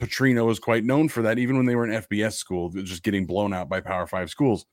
Petrino 0.00 0.50
is 0.50 0.58
quite 0.58 0.84
known 0.84 1.08
for 1.08 1.22
that, 1.22 1.38
even 1.38 1.56
when 1.56 1.66
they 1.66 1.76
were 1.76 1.84
an 1.84 2.02
FBS 2.02 2.34
school, 2.34 2.70
just 2.70 3.02
getting 3.04 3.26
blown 3.26 3.52
out 3.52 3.68
by 3.68 3.80
Power 3.80 4.08
Five 4.08 4.28
schools 4.28 4.66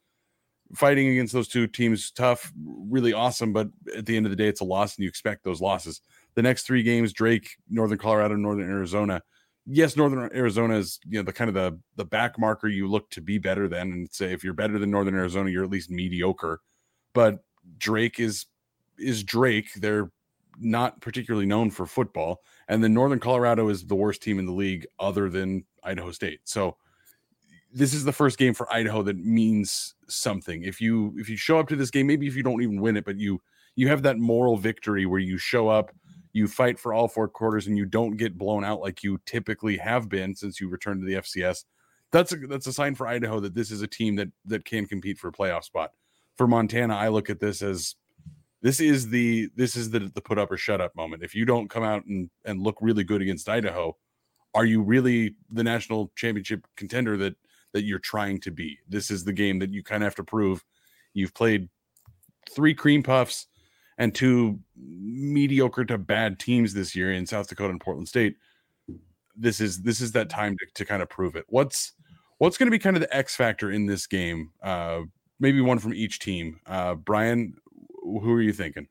fighting 0.75 1.09
against 1.09 1.33
those 1.33 1.47
two 1.47 1.67
teams 1.67 2.11
tough, 2.11 2.51
really 2.65 3.13
awesome. 3.13 3.53
But 3.53 3.69
at 3.97 4.05
the 4.05 4.15
end 4.15 4.25
of 4.25 4.29
the 4.29 4.35
day, 4.35 4.47
it's 4.47 4.61
a 4.61 4.65
loss, 4.65 4.95
and 4.95 5.03
you 5.03 5.09
expect 5.09 5.43
those 5.43 5.61
losses. 5.61 6.01
The 6.35 6.41
next 6.41 6.63
three 6.63 6.83
games: 6.83 7.13
Drake, 7.13 7.49
Northern 7.69 7.97
Colorado, 7.97 8.35
Northern 8.35 8.69
Arizona. 8.69 9.21
Yes, 9.65 9.95
Northern 9.95 10.29
Arizona 10.35 10.77
is 10.77 10.99
you 11.07 11.19
know 11.19 11.23
the 11.23 11.33
kind 11.33 11.49
of 11.49 11.53
the 11.53 11.79
the 11.95 12.05
back 12.05 12.39
marker 12.39 12.67
you 12.67 12.87
look 12.87 13.09
to 13.11 13.21
be 13.21 13.37
better 13.37 13.67
than, 13.67 13.91
and 13.91 14.09
say 14.11 14.33
if 14.33 14.43
you're 14.43 14.53
better 14.53 14.79
than 14.79 14.91
Northern 14.91 15.15
Arizona, 15.15 15.49
you're 15.49 15.63
at 15.63 15.69
least 15.69 15.89
mediocre. 15.89 16.61
But 17.13 17.39
Drake 17.77 18.19
is 18.19 18.45
is 18.97 19.23
Drake. 19.23 19.73
They're 19.75 20.11
not 20.61 20.99
particularly 21.01 21.45
known 21.45 21.71
for 21.71 21.85
football, 21.85 22.41
and 22.67 22.83
then 22.83 22.93
Northern 22.93 23.19
Colorado 23.19 23.69
is 23.69 23.85
the 23.85 23.95
worst 23.95 24.21
team 24.21 24.39
in 24.39 24.45
the 24.45 24.51
league, 24.51 24.85
other 24.99 25.29
than 25.29 25.65
Idaho 25.83 26.11
State. 26.11 26.41
So 26.43 26.77
this 27.71 27.93
is 27.93 28.03
the 28.03 28.11
first 28.11 28.37
game 28.37 28.53
for 28.53 28.71
Idaho 28.71 29.03
that 29.03 29.17
means 29.17 29.95
something. 30.07 30.63
If 30.63 30.81
you 30.81 31.13
if 31.17 31.29
you 31.29 31.37
show 31.37 31.59
up 31.59 31.67
to 31.69 31.75
this 31.75 31.91
game, 31.91 32.07
maybe 32.07 32.27
if 32.27 32.35
you 32.35 32.43
don't 32.43 32.61
even 32.61 32.81
win 32.81 32.97
it, 32.97 33.05
but 33.05 33.17
you 33.17 33.41
you 33.75 33.87
have 33.87 34.03
that 34.03 34.17
moral 34.17 34.57
victory 34.57 35.05
where 35.05 35.19
you 35.19 35.37
show 35.37 35.69
up, 35.69 35.91
you 36.33 36.47
fight 36.47 36.79
for 36.79 36.93
all 36.93 37.07
four 37.07 37.27
quarters, 37.27 37.67
and 37.67 37.77
you 37.77 37.85
don't 37.85 38.17
get 38.17 38.37
blown 38.37 38.63
out 38.63 38.81
like 38.81 39.03
you 39.03 39.19
typically 39.25 39.77
have 39.77 40.09
been 40.09 40.35
since 40.35 40.59
you 40.59 40.67
returned 40.67 41.01
to 41.01 41.07
the 41.07 41.21
FCS. 41.21 41.65
That's 42.11 42.31
a 42.33 42.37
that's 42.37 42.67
a 42.67 42.73
sign 42.73 42.95
for 42.95 43.07
Idaho 43.07 43.39
that 43.39 43.53
this 43.53 43.71
is 43.71 43.81
a 43.81 43.87
team 43.87 44.15
that 44.15 44.29
that 44.45 44.65
can 44.65 44.85
compete 44.85 45.19
for 45.19 45.27
a 45.27 45.33
playoff 45.33 45.63
spot. 45.63 45.91
For 46.37 46.47
Montana, 46.47 46.95
I 46.95 47.09
look 47.09 47.29
at 47.29 47.39
this 47.39 47.61
as 47.61 47.95
this 48.61 48.79
is 48.79 49.09
the 49.09 49.49
this 49.55 49.75
is 49.75 49.91
the 49.91 50.11
the 50.13 50.21
put 50.21 50.39
up 50.39 50.51
or 50.51 50.57
shut 50.57 50.81
up 50.81 50.95
moment. 50.95 51.23
If 51.23 51.35
you 51.35 51.45
don't 51.45 51.69
come 51.69 51.83
out 51.83 52.05
and 52.05 52.29
and 52.45 52.61
look 52.61 52.77
really 52.81 53.03
good 53.03 53.21
against 53.21 53.47
Idaho, 53.47 53.95
are 54.55 54.65
you 54.65 54.81
really 54.81 55.35
the 55.51 55.63
national 55.63 56.11
championship 56.15 56.65
contender 56.75 57.15
that 57.17 57.35
that 57.73 57.83
you're 57.83 57.99
trying 57.99 58.39
to 58.41 58.51
be. 58.51 58.79
This 58.87 59.11
is 59.11 59.23
the 59.23 59.33
game 59.33 59.59
that 59.59 59.71
you 59.71 59.83
kind 59.83 60.03
of 60.03 60.07
have 60.07 60.15
to 60.15 60.23
prove. 60.23 60.63
You've 61.13 61.33
played 61.33 61.69
three 62.49 62.73
cream 62.73 63.03
puffs 63.03 63.47
and 63.97 64.15
two 64.15 64.59
mediocre 64.75 65.85
to 65.85 65.97
bad 65.97 66.39
teams 66.39 66.73
this 66.73 66.95
year 66.95 67.11
in 67.11 67.25
South 67.25 67.47
Dakota 67.47 67.71
and 67.71 67.81
Portland 67.81 68.07
State. 68.07 68.37
This 69.35 69.61
is 69.61 69.81
this 69.83 70.01
is 70.01 70.11
that 70.13 70.29
time 70.29 70.57
to, 70.57 70.65
to 70.75 70.85
kind 70.85 71.01
of 71.01 71.09
prove 71.09 71.35
it. 71.35 71.45
What's 71.47 71.93
what's 72.39 72.57
going 72.57 72.67
to 72.67 72.71
be 72.71 72.79
kind 72.79 72.95
of 72.95 73.01
the 73.01 73.15
X 73.15 73.35
factor 73.35 73.71
in 73.71 73.85
this 73.85 74.07
game? 74.07 74.51
Uh, 74.63 75.01
maybe 75.39 75.61
one 75.61 75.79
from 75.79 75.93
each 75.93 76.19
team. 76.19 76.59
Uh, 76.65 76.95
Brian, 76.95 77.53
who 78.03 78.31
are 78.33 78.41
you 78.41 78.53
thinking? 78.53 78.87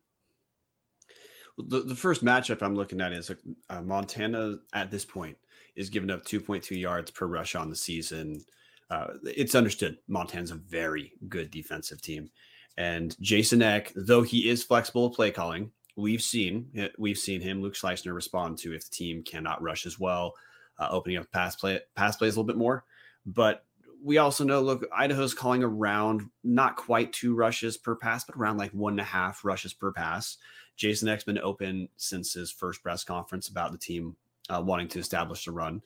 The, 1.58 1.82
the 1.82 1.94
first 1.94 2.24
matchup 2.24 2.62
I'm 2.62 2.76
looking 2.76 3.00
at 3.00 3.12
is 3.12 3.32
uh, 3.68 3.82
Montana 3.82 4.58
at 4.74 4.90
this 4.90 5.04
point 5.04 5.36
is 5.74 5.90
giving 5.90 6.10
up 6.10 6.24
2.2 6.24 6.78
yards 6.78 7.10
per 7.10 7.26
rush 7.26 7.56
on 7.56 7.68
the 7.68 7.76
season 7.76 8.44
uh, 8.90 9.08
it's 9.24 9.54
understood 9.54 9.98
Montana's 10.08 10.50
a 10.50 10.56
very 10.56 11.12
good 11.28 11.50
defensive 11.50 12.00
team. 12.00 12.30
And 12.76 13.16
Jason 13.20 13.60
Eck, 13.60 13.92
though 13.96 14.22
he 14.22 14.48
is 14.48 14.62
flexible 14.62 15.10
play 15.10 15.30
calling, 15.30 15.72
we've 15.96 16.22
seen 16.22 16.70
we've 16.96 17.18
seen 17.18 17.40
him, 17.40 17.60
Luke 17.60 17.74
Schleusner, 17.74 18.14
respond 18.14 18.58
to 18.58 18.72
if 18.72 18.84
the 18.84 18.94
team 18.94 19.22
cannot 19.22 19.60
rush 19.60 19.84
as 19.84 19.98
well, 19.98 20.34
uh, 20.78 20.88
opening 20.90 21.18
up 21.18 21.30
pass 21.32 21.56
play 21.56 21.80
pass 21.96 22.16
plays 22.16 22.36
a 22.36 22.40
little 22.40 22.46
bit 22.46 22.56
more. 22.56 22.84
But 23.26 23.64
we 24.02 24.18
also 24.18 24.44
know, 24.44 24.60
look, 24.60 24.86
Idaho's 24.94 25.34
calling 25.34 25.64
around 25.64 26.22
not 26.44 26.76
quite 26.76 27.12
two 27.12 27.34
rushes 27.34 27.76
per 27.76 27.96
pass, 27.96 28.24
but 28.24 28.36
around 28.36 28.56
like 28.58 28.70
one 28.70 28.92
and 28.92 29.00
a 29.00 29.04
half 29.04 29.44
rushes 29.44 29.74
per 29.74 29.92
pass. 29.92 30.38
Jason 30.76 31.08
Eck's 31.08 31.24
been 31.24 31.40
open 31.40 31.88
since 31.96 32.32
his 32.32 32.52
first 32.52 32.82
press 32.82 33.02
conference 33.02 33.48
about 33.48 33.72
the 33.72 33.78
team 33.78 34.14
uh, 34.48 34.62
wanting 34.64 34.86
to 34.88 35.00
establish 35.00 35.44
the 35.44 35.50
run. 35.50 35.82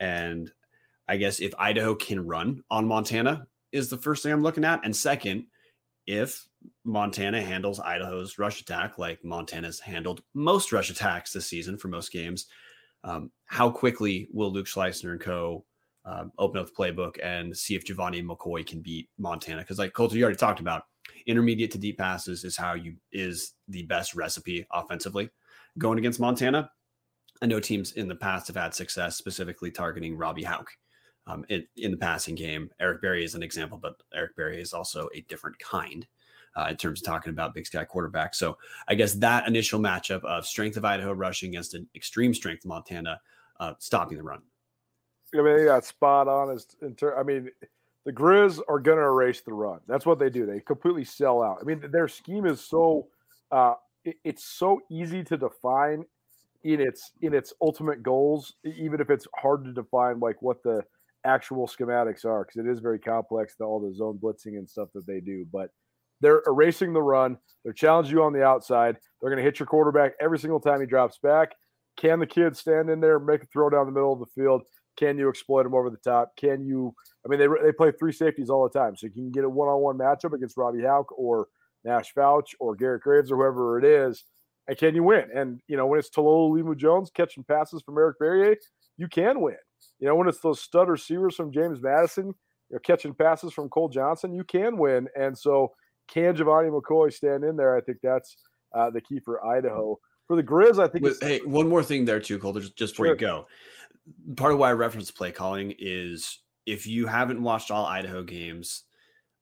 And 0.00 0.50
I 1.10 1.16
guess 1.16 1.40
if 1.40 1.52
Idaho 1.58 1.94
can 1.94 2.26
run 2.26 2.62
on 2.70 2.86
Montana 2.86 3.46
is 3.72 3.90
the 3.90 3.98
first 3.98 4.22
thing 4.22 4.32
I'm 4.32 4.42
looking 4.42 4.64
at. 4.64 4.84
And 4.84 4.94
second, 4.94 5.44
if 6.06 6.46
Montana 6.84 7.42
handles 7.42 7.80
Idaho's 7.80 8.38
rush 8.38 8.60
attack 8.60 8.98
like 8.98 9.24
Montana's 9.24 9.80
handled 9.80 10.22
most 10.34 10.72
rush 10.72 10.90
attacks 10.90 11.32
this 11.32 11.46
season 11.46 11.76
for 11.76 11.88
most 11.88 12.12
games, 12.12 12.46
Um, 13.02 13.30
how 13.46 13.70
quickly 13.70 14.28
will 14.32 14.52
Luke 14.52 14.66
Schleusner 14.66 15.12
and 15.12 15.20
co 15.20 15.64
um, 16.04 16.32
open 16.38 16.60
up 16.60 16.66
the 16.66 16.72
playbook 16.72 17.16
and 17.22 17.56
see 17.56 17.74
if 17.74 17.84
Gevani 17.84 18.22
McCoy 18.22 18.66
can 18.66 18.80
beat 18.82 19.08
Montana? 19.18 19.62
Because 19.62 19.78
like 19.78 19.92
Colter, 19.92 20.16
you 20.16 20.24
already 20.24 20.36
talked 20.36 20.60
about, 20.60 20.84
intermediate 21.26 21.70
to 21.72 21.78
deep 21.78 21.98
passes 21.98 22.44
is 22.44 22.56
how 22.56 22.74
you 22.74 22.96
is 23.12 23.54
the 23.68 23.84
best 23.84 24.14
recipe 24.14 24.66
offensively 24.72 25.30
going 25.78 25.98
against 25.98 26.20
Montana. 26.20 26.70
I 27.42 27.46
know 27.46 27.60
teams 27.60 27.92
in 27.92 28.08
the 28.08 28.14
past 28.14 28.48
have 28.48 28.56
had 28.56 28.74
success 28.74 29.16
specifically 29.16 29.70
targeting 29.70 30.16
Robby 30.16 30.42
Hauck 30.42 30.68
um, 31.26 31.44
in, 31.48 31.66
in, 31.76 31.90
the 31.90 31.96
passing 31.96 32.34
game. 32.34 32.70
Eric 32.80 33.02
Berry 33.02 33.24
is 33.24 33.34
an 33.34 33.42
example, 33.42 33.78
but 33.78 34.02
Eric 34.14 34.36
Berry 34.36 34.60
is 34.60 34.72
also 34.72 35.08
a 35.14 35.20
different 35.22 35.58
kind 35.58 36.06
uh, 36.56 36.66
in 36.70 36.76
terms 36.76 37.00
of 37.00 37.06
talking 37.06 37.30
about 37.30 37.54
Big 37.54 37.66
Sky 37.66 37.84
quarterback. 37.84 38.34
So 38.34 38.56
I 38.88 38.94
guess 38.94 39.14
that 39.14 39.46
initial 39.46 39.80
matchup 39.80 40.24
of 40.24 40.46
strength 40.46 40.76
of 40.76 40.84
Idaho 40.84 41.12
rushing 41.12 41.50
against 41.50 41.74
an 41.74 41.88
extreme 41.94 42.34
strength 42.34 42.64
Montana 42.64 43.20
uh, 43.58 43.74
stopping 43.78 44.16
the 44.16 44.24
run. 44.24 44.42
I 45.34 45.42
mean, 45.42 45.66
yeah, 45.66 45.78
spot 45.80 46.26
on. 46.26 46.50
Is 46.50 46.66
in 46.82 46.96
ter- 46.96 47.16
I 47.16 47.22
mean, 47.22 47.50
the 48.04 48.12
Grizz 48.12 48.60
are 48.68 48.80
going 48.80 48.98
to 48.98 49.04
erase 49.04 49.42
the 49.42 49.52
run. 49.52 49.80
That's 49.86 50.06
what 50.06 50.18
they 50.18 50.30
do. 50.30 50.46
They 50.46 50.60
completely 50.60 51.04
sell 51.04 51.42
out. 51.42 51.58
I 51.60 51.64
mean, 51.64 51.84
their 51.90 52.08
scheme 52.08 52.46
is 52.46 52.60
so 52.60 53.06
uh, 53.52 53.74
it, 54.04 54.16
it's 54.24 54.44
so 54.44 54.80
easy 54.90 55.22
to 55.24 55.36
define 55.36 56.04
in 56.64 56.80
its 56.80 57.12
in 57.22 57.32
its 57.32 57.52
ultimate 57.62 58.02
goals, 58.02 58.54
even 58.64 59.00
if 59.00 59.08
it's 59.10 59.26
hard 59.36 59.64
to 59.64 59.72
define 59.72 60.18
like 60.18 60.42
what 60.42 60.62
the 60.62 60.82
actual 61.24 61.66
schematics 61.66 62.24
are, 62.24 62.44
because 62.44 62.64
it 62.64 62.70
is 62.70 62.80
very 62.80 62.98
complex. 62.98 63.54
The, 63.58 63.64
all 63.64 63.80
the 63.80 63.94
zone 63.94 64.18
blitzing 64.22 64.58
and 64.58 64.68
stuff 64.68 64.88
that 64.94 65.06
they 65.06 65.20
do, 65.20 65.46
but 65.52 65.70
they're 66.20 66.42
erasing 66.46 66.92
the 66.92 67.02
run. 67.02 67.38
They're 67.64 67.72
challenging 67.72 68.12
you 68.12 68.22
on 68.22 68.32
the 68.32 68.44
outside. 68.44 68.96
They're 69.20 69.30
going 69.30 69.42
to 69.42 69.44
hit 69.44 69.58
your 69.58 69.66
quarterback 69.66 70.12
every 70.20 70.38
single 70.38 70.60
time 70.60 70.80
he 70.80 70.86
drops 70.86 71.18
back. 71.22 71.52
Can 71.96 72.18
the 72.18 72.26
kid 72.26 72.56
stand 72.56 72.88
in 72.88 73.00
there, 73.00 73.18
make 73.18 73.42
a 73.42 73.46
throw 73.46 73.68
down 73.68 73.86
the 73.86 73.92
middle 73.92 74.12
of 74.12 74.20
the 74.20 74.40
field? 74.40 74.62
Can 74.96 75.18
you 75.18 75.28
exploit 75.28 75.66
him 75.66 75.74
over 75.74 75.90
the 75.90 75.96
top? 75.98 76.36
Can 76.36 76.64
you? 76.64 76.94
I 77.24 77.28
mean, 77.28 77.38
they 77.38 77.46
they 77.62 77.72
play 77.72 77.92
three 77.92 78.12
safeties 78.12 78.50
all 78.50 78.68
the 78.68 78.78
time, 78.78 78.96
so 78.96 79.06
you 79.06 79.12
can 79.12 79.30
get 79.30 79.44
a 79.44 79.48
one 79.48 79.68
on 79.68 79.80
one 79.80 79.98
matchup 79.98 80.34
against 80.34 80.56
Robby 80.56 80.82
Hauck 80.82 81.06
or 81.18 81.48
Nash 81.84 82.12
Fouch 82.14 82.54
or 82.58 82.74
Garrett 82.74 83.02
Graves 83.02 83.30
or 83.30 83.36
whoever 83.36 83.78
it 83.78 83.84
is, 83.84 84.24
and 84.68 84.76
can 84.76 84.94
you 84.94 85.02
win? 85.02 85.28
And 85.34 85.60
you 85.68 85.76
know, 85.76 85.86
when 85.86 85.98
it's 85.98 86.10
Talolo 86.10 86.50
Limu 86.50 86.76
Jones 86.76 87.10
catching 87.14 87.44
passes 87.44 87.82
from 87.82 87.96
Eric 87.98 88.18
Barriere, 88.18 88.56
you 88.96 89.08
can 89.08 89.40
win. 89.40 89.56
You 89.98 90.08
know, 90.08 90.14
when 90.14 90.28
it's 90.28 90.40
those 90.40 90.60
stud 90.60 90.88
receivers 90.88 91.34
from 91.34 91.52
James 91.52 91.80
Madison, 91.80 92.34
you're 92.70 92.80
catching 92.80 93.14
passes 93.14 93.52
from 93.52 93.68
Cole 93.68 93.88
Johnson, 93.88 94.32
you 94.32 94.44
can 94.44 94.76
win. 94.76 95.08
And 95.18 95.36
so 95.36 95.72
can 96.08 96.36
Gevani 96.36 96.70
McCoy 96.70 97.12
stand 97.12 97.44
in 97.44 97.56
there? 97.56 97.76
I 97.76 97.80
think 97.80 97.98
that's 98.02 98.36
uh, 98.74 98.90
the 98.90 99.00
key 99.00 99.20
for 99.20 99.44
Idaho. 99.44 99.98
For 100.26 100.36
the 100.36 100.42
Grizz, 100.42 100.78
I 100.78 100.86
think. 100.86 101.04
With, 101.04 101.20
hey, 101.20 101.40
one 101.40 101.68
more 101.68 101.82
thing 101.82 102.04
there 102.04 102.20
too, 102.20 102.38
Cole. 102.38 102.52
Just, 102.52 102.76
just 102.76 102.94
before 102.94 103.06
sure. 103.06 103.14
you 103.14 103.20
go, 103.20 103.46
part 104.36 104.52
of 104.52 104.58
why 104.58 104.70
I 104.70 104.74
reference 104.74 105.10
play 105.10 105.32
calling 105.32 105.74
is 105.78 106.38
if 106.66 106.86
you 106.86 107.06
haven't 107.06 107.42
watched 107.42 107.72
all 107.72 107.84
Idaho 107.84 108.22
games, 108.22 108.84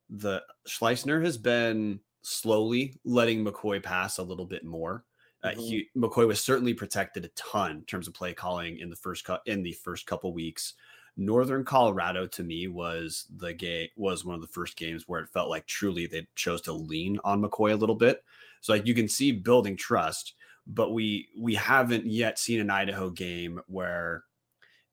the 0.08 0.42
Schleusner 0.66 1.22
has 1.22 1.36
been 1.36 2.00
slowly 2.22 2.98
letting 3.04 3.44
McCoy 3.44 3.82
pass 3.82 4.18
a 4.18 4.22
little 4.22 4.46
bit 4.46 4.64
more. 4.64 5.04
Uh, 5.42 5.50
mm-hmm. 5.50 5.60
he, 5.60 5.88
McCoy 5.96 6.26
was 6.26 6.40
certainly 6.40 6.74
protected 6.74 7.24
a 7.24 7.28
ton 7.28 7.70
in 7.72 7.84
terms 7.84 8.08
of 8.08 8.14
play 8.14 8.34
calling 8.34 8.78
in 8.78 8.90
the 8.90 8.96
first 8.96 9.24
cut 9.24 9.42
in 9.46 9.62
the 9.62 9.72
first 9.72 10.06
couple 10.06 10.32
weeks. 10.32 10.74
Northern 11.16 11.64
Colorado 11.64 12.26
to 12.28 12.44
me 12.44 12.68
was 12.68 13.26
the 13.36 13.52
game 13.52 13.88
was 13.96 14.24
one 14.24 14.36
of 14.36 14.40
the 14.40 14.46
first 14.46 14.76
games 14.76 15.04
where 15.06 15.20
it 15.20 15.30
felt 15.30 15.50
like 15.50 15.66
truly 15.66 16.06
they 16.06 16.26
chose 16.36 16.60
to 16.62 16.72
lean 16.72 17.18
on 17.24 17.42
McCoy 17.42 17.72
a 17.72 17.76
little 17.76 17.96
bit. 17.96 18.24
So 18.60 18.72
like 18.72 18.86
you 18.86 18.94
can 18.94 19.08
see 19.08 19.32
building 19.32 19.76
trust, 19.76 20.34
but 20.66 20.92
we 20.92 21.28
we 21.36 21.54
haven't 21.54 22.06
yet 22.06 22.38
seen 22.38 22.60
an 22.60 22.70
Idaho 22.70 23.10
game 23.10 23.60
where 23.66 24.24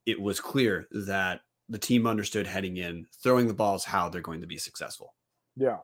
it 0.06 0.20
was 0.20 0.40
clear 0.40 0.88
that 0.92 1.42
the 1.70 1.78
team 1.78 2.06
understood 2.06 2.48
heading 2.48 2.78
in, 2.78 3.08
throwing 3.24 3.48
the 3.48 3.54
balls 3.54 3.84
how 3.84 4.10
they're 4.10 4.22
going 4.22 4.42
to 4.42 4.48
be 4.48 4.58
successful. 4.58 5.14
Yeah. 5.56 5.78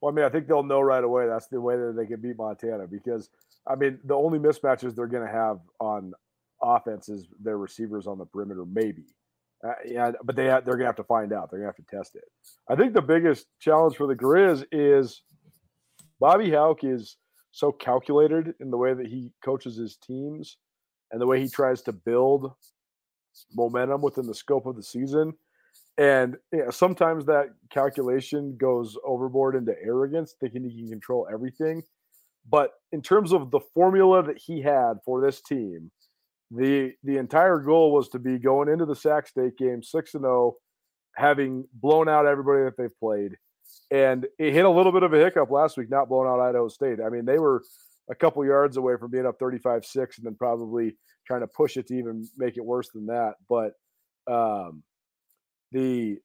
Well, 0.00 0.12
I 0.12 0.14
mean, 0.14 0.24
I 0.24 0.28
think 0.28 0.46
they'll 0.46 0.62
know 0.62 0.80
right 0.80 1.04
away 1.04 1.26
that's 1.26 1.46
the 1.46 1.60
way 1.60 1.76
that 1.76 1.94
they 1.96 2.06
can 2.06 2.20
beat 2.20 2.38
Montana 2.38 2.86
because 2.86 3.28
I 3.66 3.76
mean, 3.76 3.98
the 4.04 4.14
only 4.14 4.38
mismatches 4.38 4.94
they're 4.94 5.06
going 5.06 5.26
to 5.26 5.32
have 5.32 5.58
on 5.80 6.12
offense 6.62 7.08
is 7.08 7.26
their 7.40 7.58
receivers 7.58 8.06
on 8.06 8.18
the 8.18 8.26
perimeter, 8.26 8.64
maybe. 8.64 9.04
Uh, 9.62 9.72
yeah, 9.84 10.12
but 10.24 10.36
they 10.36 10.46
have, 10.46 10.64
they're 10.64 10.76
gonna 10.76 10.86
have 10.86 10.96
to 10.96 11.04
find 11.04 11.32
out. 11.32 11.50
They're 11.50 11.60
gonna 11.60 11.68
have 11.68 11.86
to 11.86 11.96
test 11.96 12.16
it. 12.16 12.24
I 12.68 12.76
think 12.76 12.94
the 12.94 13.02
biggest 13.02 13.46
challenge 13.58 13.96
for 13.96 14.06
the 14.06 14.14
Grizz 14.14 14.64
is 14.72 15.22
Bobby 16.18 16.50
Hauck 16.50 16.82
is 16.82 17.16
so 17.52 17.70
calculated 17.70 18.54
in 18.60 18.70
the 18.70 18.78
way 18.78 18.94
that 18.94 19.06
he 19.06 19.32
coaches 19.44 19.76
his 19.76 19.96
teams 19.96 20.56
and 21.12 21.20
the 21.20 21.26
way 21.26 21.40
he 21.40 21.48
tries 21.48 21.82
to 21.82 21.92
build 21.92 22.52
momentum 23.54 24.00
within 24.00 24.26
the 24.26 24.34
scope 24.34 24.66
of 24.66 24.76
the 24.76 24.82
season. 24.82 25.34
And 25.98 26.36
sometimes 26.70 27.26
that 27.26 27.48
calculation 27.70 28.56
goes 28.56 28.96
overboard 29.04 29.56
into 29.56 29.74
arrogance, 29.82 30.34
thinking 30.40 30.64
he 30.64 30.80
can 30.80 30.88
control 30.88 31.28
everything. 31.30 31.82
But 32.48 32.70
in 32.92 33.02
terms 33.02 33.32
of 33.32 33.50
the 33.50 33.60
formula 33.74 34.22
that 34.24 34.38
he 34.38 34.62
had 34.62 34.94
for 35.04 35.20
this 35.20 35.40
team, 35.40 35.90
the 36.50 36.92
the 37.04 37.18
entire 37.18 37.58
goal 37.58 37.92
was 37.92 38.08
to 38.10 38.18
be 38.18 38.38
going 38.38 38.68
into 38.68 38.84
the 38.84 38.96
Sac 38.96 39.28
State 39.28 39.56
game 39.56 39.82
six 39.82 40.14
and 40.14 40.22
zero, 40.22 40.32
oh, 40.32 40.56
having 41.14 41.64
blown 41.72 42.08
out 42.08 42.26
everybody 42.26 42.64
that 42.64 42.76
they've 42.76 42.98
played, 42.98 43.36
and 43.90 44.26
it 44.38 44.52
hit 44.52 44.64
a 44.64 44.70
little 44.70 44.92
bit 44.92 45.02
of 45.02 45.12
a 45.12 45.18
hiccup 45.18 45.50
last 45.50 45.76
week, 45.76 45.90
not 45.90 46.08
blowing 46.08 46.28
out 46.28 46.40
Idaho 46.40 46.68
State. 46.68 46.98
I 47.04 47.08
mean, 47.08 47.24
they 47.24 47.38
were 47.38 47.62
a 48.10 48.14
couple 48.14 48.44
yards 48.44 48.76
away 48.76 48.96
from 48.98 49.10
being 49.10 49.26
up 49.26 49.38
35-6 49.38 49.94
and 49.94 50.26
then 50.26 50.34
probably 50.34 50.96
trying 51.26 51.40
to 51.40 51.46
push 51.46 51.76
it 51.76 51.86
to 51.86 51.94
even 51.96 52.26
make 52.36 52.56
it 52.56 52.64
worse 52.64 52.88
than 52.90 53.06
that. 53.06 53.34
But 53.48 53.74
um, 54.30 54.82
the 55.72 56.18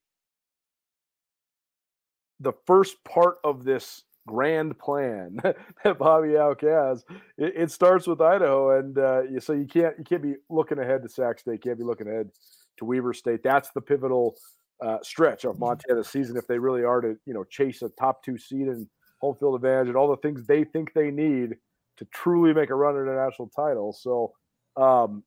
the 2.40 2.54
first 2.66 2.98
part 3.06 3.38
of 3.44 3.64
this 3.64 4.04
grand 4.28 4.78
plan 4.78 5.38
that 5.84 5.98
Bobby 5.98 6.36
Hauck 6.36 6.62
has. 6.62 7.04
It, 7.38 7.54
it, 7.56 7.72
starts 7.72 8.08
with 8.08 8.22
Idaho, 8.22 8.78
and 8.78 8.98
uh, 8.98 9.40
so 9.40 9.54
you 9.54 9.66
can't 9.66 9.98
you 9.98 10.04
can't 10.04 10.22
be 10.22 10.36
looking 10.50 10.80
ahead 10.80 11.04
to 11.04 11.10
Sac 11.10 11.40
State. 11.40 11.54
You 11.54 11.60
can't 11.60 11.78
be 11.78 11.84
looking 11.84 12.08
ahead 12.08 12.30
to 12.78 12.86
Weber 12.86 13.14
State. 13.14 13.44
That's 13.44 13.70
the 13.72 13.82
pivotal 13.82 14.36
uh, 14.82 14.98
stretch 15.04 15.46
of 15.46 15.54
mm-hmm. 15.54 15.66
Montana's 15.66 16.10
season 16.10 16.38
if 16.38 16.48
they 16.48 16.60
really 16.60 16.84
are 16.84 17.02
to 17.02 17.18
you 17.26 17.34
know 17.34 17.44
chase 17.44 17.82
a 17.82 17.90
top 17.90 18.24
two 18.24 18.38
seed 18.38 18.68
and 18.68 18.88
home 19.20 19.36
field 19.40 19.56
advantage 19.56 19.88
and 19.88 19.98
all 19.98 20.10
the 20.10 20.18
things 20.18 20.46
they 20.46 20.64
think 20.64 20.94
they 20.94 21.12
need 21.12 21.56
to 21.98 22.06
truly 22.06 22.54
make 22.54 22.70
a 22.70 22.76
run 22.76 22.96
at 22.96 23.08
a 23.12 23.16
national 23.16 23.50
title. 23.56 23.94
So. 23.94 24.34
Um, 24.78 25.24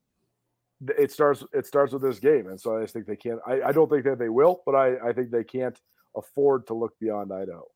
it 0.96 1.10
starts. 1.10 1.42
It 1.52 1.66
starts 1.66 1.92
with 1.92 2.02
this 2.02 2.20
game, 2.20 2.46
and 2.46 2.60
so 2.60 2.76
I 2.76 2.82
just 2.82 2.94
think 2.94 3.06
they 3.06 3.16
can't. 3.16 3.40
I, 3.44 3.62
I 3.62 3.72
don't 3.72 3.90
think 3.90 4.04
that 4.04 4.20
they 4.20 4.28
will, 4.28 4.62
but 4.64 4.76
I, 4.76 5.08
I 5.08 5.12
think 5.12 5.32
they 5.32 5.42
can't 5.42 5.76
afford 6.16 6.68
to 6.68 6.74
look 6.74 6.96
beyond 7.00 7.32
Idaho. 7.32 7.66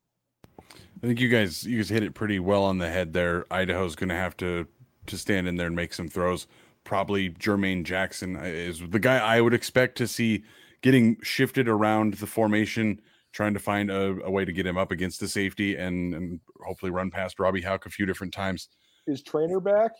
I 1.03 1.07
think 1.07 1.19
you 1.19 1.27
guys 1.27 1.65
you 1.65 1.77
guys 1.77 1.89
hit 1.89 2.01
it 2.01 2.13
pretty 2.13 2.39
well 2.39 2.63
on 2.63 2.77
the 2.77 2.89
head 2.89 3.11
there. 3.11 3.45
Idaho's 3.51 3.95
going 3.95 4.09
to 4.09 4.15
have 4.15 4.37
to 4.37 4.65
to 5.07 5.17
stand 5.17 5.49
in 5.49 5.57
there 5.57 5.67
and 5.67 5.75
make 5.75 5.93
some 5.93 6.07
throws. 6.07 6.47
Probably 6.85 7.29
Jermaine 7.31 7.83
Jackson 7.83 8.37
is 8.37 8.81
the 8.89 8.99
guy 8.99 9.17
I 9.17 9.41
would 9.41 9.53
expect 9.53 9.97
to 9.97 10.07
see 10.07 10.45
getting 10.81 11.17
shifted 11.21 11.67
around 11.67 12.15
the 12.15 12.27
formation, 12.27 13.01
trying 13.33 13.53
to 13.53 13.59
find 13.59 13.91
a, 13.91 14.17
a 14.23 14.31
way 14.31 14.45
to 14.45 14.53
get 14.53 14.65
him 14.65 14.77
up 14.77 14.91
against 14.91 15.19
the 15.19 15.27
safety 15.27 15.75
and 15.75 16.15
and 16.15 16.39
hopefully 16.65 16.91
run 16.91 17.11
past 17.11 17.37
Robby 17.37 17.61
Hauck 17.61 17.85
a 17.85 17.89
few 17.89 18.05
different 18.05 18.33
times. 18.33 18.69
Is 19.05 19.21
Traynor 19.21 19.59
back? 19.59 19.91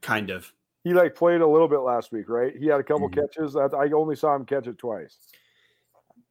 Kind 0.00 0.30
of. 0.30 0.52
He 0.82 0.94
like 0.94 1.14
played 1.14 1.42
a 1.42 1.46
little 1.46 1.68
bit 1.68 1.80
last 1.80 2.10
week, 2.10 2.28
right? 2.28 2.56
He 2.56 2.66
had 2.66 2.80
a 2.80 2.82
couple 2.82 3.08
mm-hmm. 3.08 3.20
catches. 3.20 3.54
I, 3.54 3.66
I 3.66 3.92
only 3.92 4.16
saw 4.16 4.34
him 4.34 4.46
catch 4.46 4.66
it 4.66 4.78
twice 4.78 5.18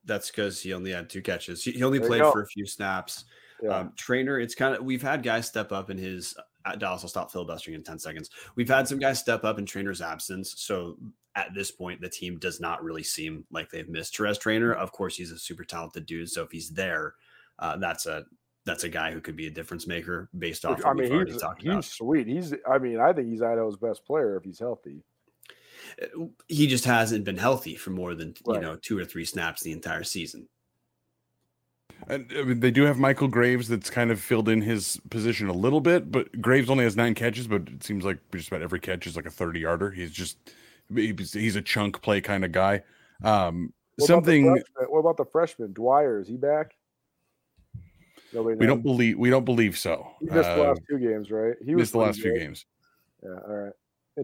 that's 0.10 0.30
because 0.30 0.60
he 0.60 0.74
only 0.74 0.92
had 0.92 1.10
two 1.10 1.22
catches. 1.22 1.64
He, 1.64 1.72
he 1.72 1.84
only 1.84 2.00
there 2.00 2.08
played 2.10 2.24
for 2.24 2.42
a 2.42 2.48
few 2.48 2.66
snaps. 2.66 3.24
Yeah. 3.62 3.70
Um, 3.70 3.94
Traynor, 3.96 4.40
it's 4.40 4.56
kind 4.56 4.76
of 4.76 4.84
we've 4.84 5.02
had 5.02 5.24
guys 5.24 5.48
step 5.48 5.72
up 5.72 5.90
in 5.90 5.98
his 5.98 6.36
uh, 6.66 6.76
Dallas. 6.76 7.04
I'll 7.04 7.10
stop 7.10 7.32
filibustering 7.32 7.76
in 7.76 7.84
ten 7.84 8.00
seconds. 8.00 8.30
We've 8.56 8.68
had 8.68 8.88
some 8.88 9.00
guys 9.00 9.20
step 9.20 9.46
up 9.46 9.60
in 9.60 9.66
Traynor's 9.66 10.02
absence. 10.02 10.56
So 10.58 10.98
at 11.36 11.54
this 11.54 11.72
point, 11.72 12.02
the 12.02 12.10
team 12.10 12.40
does 12.40 12.60
not 12.60 12.84
really 12.84 13.04
seem 13.04 13.46
like 13.52 13.70
they've 13.70 13.88
missed 13.88 14.16
Terez 14.16 14.40
Traynor. 14.40 14.74
Of 14.74 14.92
course, 14.92 15.16
he's 15.16 15.32
a 15.32 15.40
super 15.40 15.64
talented 15.64 16.06
dude. 16.06 16.30
So 16.30 16.44
if 16.44 16.52
he's 16.52 16.70
there, 16.70 17.16
uh, 17.60 17.78
that's 17.78 18.06
a 18.06 18.26
that's 18.66 18.84
a 18.84 18.90
guy 18.90 19.12
who 19.12 19.22
could 19.22 19.36
be 19.36 19.48
a 19.48 19.52
difference 19.52 19.88
maker 19.88 20.30
based 20.38 20.66
off. 20.66 20.84
I 20.86 20.94
mean, 20.94 21.12
he's, 21.12 21.34
he's 21.34 21.42
about. 21.42 21.86
sweet. 21.86 22.28
He's 22.28 22.54
I 22.70 22.78
mean, 22.78 23.00
I 23.00 23.14
think 23.14 23.30
he's 23.30 23.42
Idaho's 23.42 23.78
best 23.78 24.06
player 24.06 24.36
if 24.38 24.44
he's 24.44 24.60
healthy 24.60 25.04
he 26.48 26.68
just 26.68 26.86
hasn't 26.86 27.26
been 27.26 27.38
healthy 27.38 27.76
for 27.76 27.90
more 27.90 28.16
than 28.16 28.34
right. 28.46 28.56
you 28.56 28.62
know 28.62 28.76
two 28.76 28.98
or 28.98 29.06
three 29.06 29.26
snaps 29.26 29.62
the 29.62 29.72
entire 29.72 30.04
season. 30.04 30.48
And 32.08 32.32
I 32.38 32.44
mean, 32.44 32.60
they 32.60 32.72
do 32.72 32.84
have 32.84 32.98
Michael 32.98 33.28
Graves 33.28 33.68
that's 33.68 33.90
kind 33.90 34.10
of 34.10 34.22
filled 34.22 34.48
in 34.48 34.62
his 34.62 35.00
position 35.10 35.50
a 35.50 35.54
little 35.54 35.82
bit, 35.82 36.12
but 36.12 36.42
Graves 36.42 36.70
only 36.70 36.86
has 36.86 36.96
nine 36.96 37.14
catches, 37.14 37.48
but 37.48 37.68
it 37.68 37.84
seems 37.84 38.06
like 38.06 38.20
just 38.32 38.48
about 38.48 38.62
every 38.62 38.80
catch 38.80 39.06
is 39.06 39.16
like 39.16 39.26
a 39.26 39.32
30 39.32 39.60
yarder. 39.60 39.92
He's 39.92 40.12
just 40.12 40.38
he's 40.94 41.56
a 41.56 41.62
chunk 41.62 42.02
play 42.02 42.22
kind 42.22 42.46
of 42.46 42.52
guy. 42.52 42.84
Um, 43.24 43.74
what 43.98 44.08
something. 44.08 44.48
About 44.48 44.92
what 44.92 45.00
about 45.00 45.18
the 45.18 45.26
freshman 45.26 45.74
Dwyer? 45.74 46.20
Is 46.20 46.28
he 46.28 46.38
back? 46.38 46.76
we 48.34 48.66
don't 48.66 48.84
believe 48.84 49.18
we 49.18 49.30
don't 49.30 49.46
believe 49.46 49.78
so. 49.78 50.12
He 50.20 50.28
missed 50.28 50.50
uh, 50.50 50.56
the 50.56 50.64
last 50.64 50.82
two 50.90 51.00
games, 51.00 51.32
right? 51.32 51.56
He 51.66 51.74
missed 51.74 51.94
the 51.94 52.00
last 52.00 52.22
few 52.22 52.38
games. 52.38 52.66
Yeah. 53.24 53.40
All 53.48 53.56
right. 53.56 53.74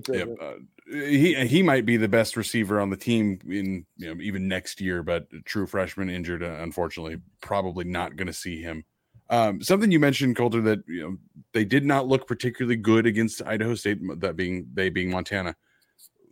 Yeah, 0.10 0.25
uh, 0.41 0.53
he 0.88 1.36
he 1.47 1.63
might 1.63 1.86
be 1.86 1.97
the 1.97 2.08
best 2.08 2.38
receiver 2.38 2.79
on 2.79 2.89
the 2.89 2.97
team 2.97 3.39
in 3.47 3.86
you 3.97 4.13
know 4.13 4.21
even 4.21 4.47
next 4.47 4.81
year, 4.81 5.03
but 5.03 5.27
true 5.45 5.67
freshman 5.67 6.10
injured, 6.10 6.43
uh, 6.43 6.58
unfortunately, 6.60 7.17
probably 7.41 7.86
not 7.86 8.15
going 8.15 8.27
to 8.27 8.34
see 8.34 8.62
him. 8.62 8.84
Um, 9.29 9.62
something 9.62 9.91
you 9.91 9.99
mentioned, 9.99 10.36
Colter, 10.36 10.62
that 10.62 10.79
you 10.88 11.01
know 11.01 11.17
they 11.53 11.65
did 11.65 11.86
not 11.86 12.08
look 12.08 12.27
particularly 12.27 12.75
good 12.75 13.05
against 13.05 13.41
Idaho 13.41 13.75
State. 13.75 13.99
That 14.19 14.36
being 14.36 14.67
they 14.73 14.89
being 14.89 15.12
Montana. 15.12 15.55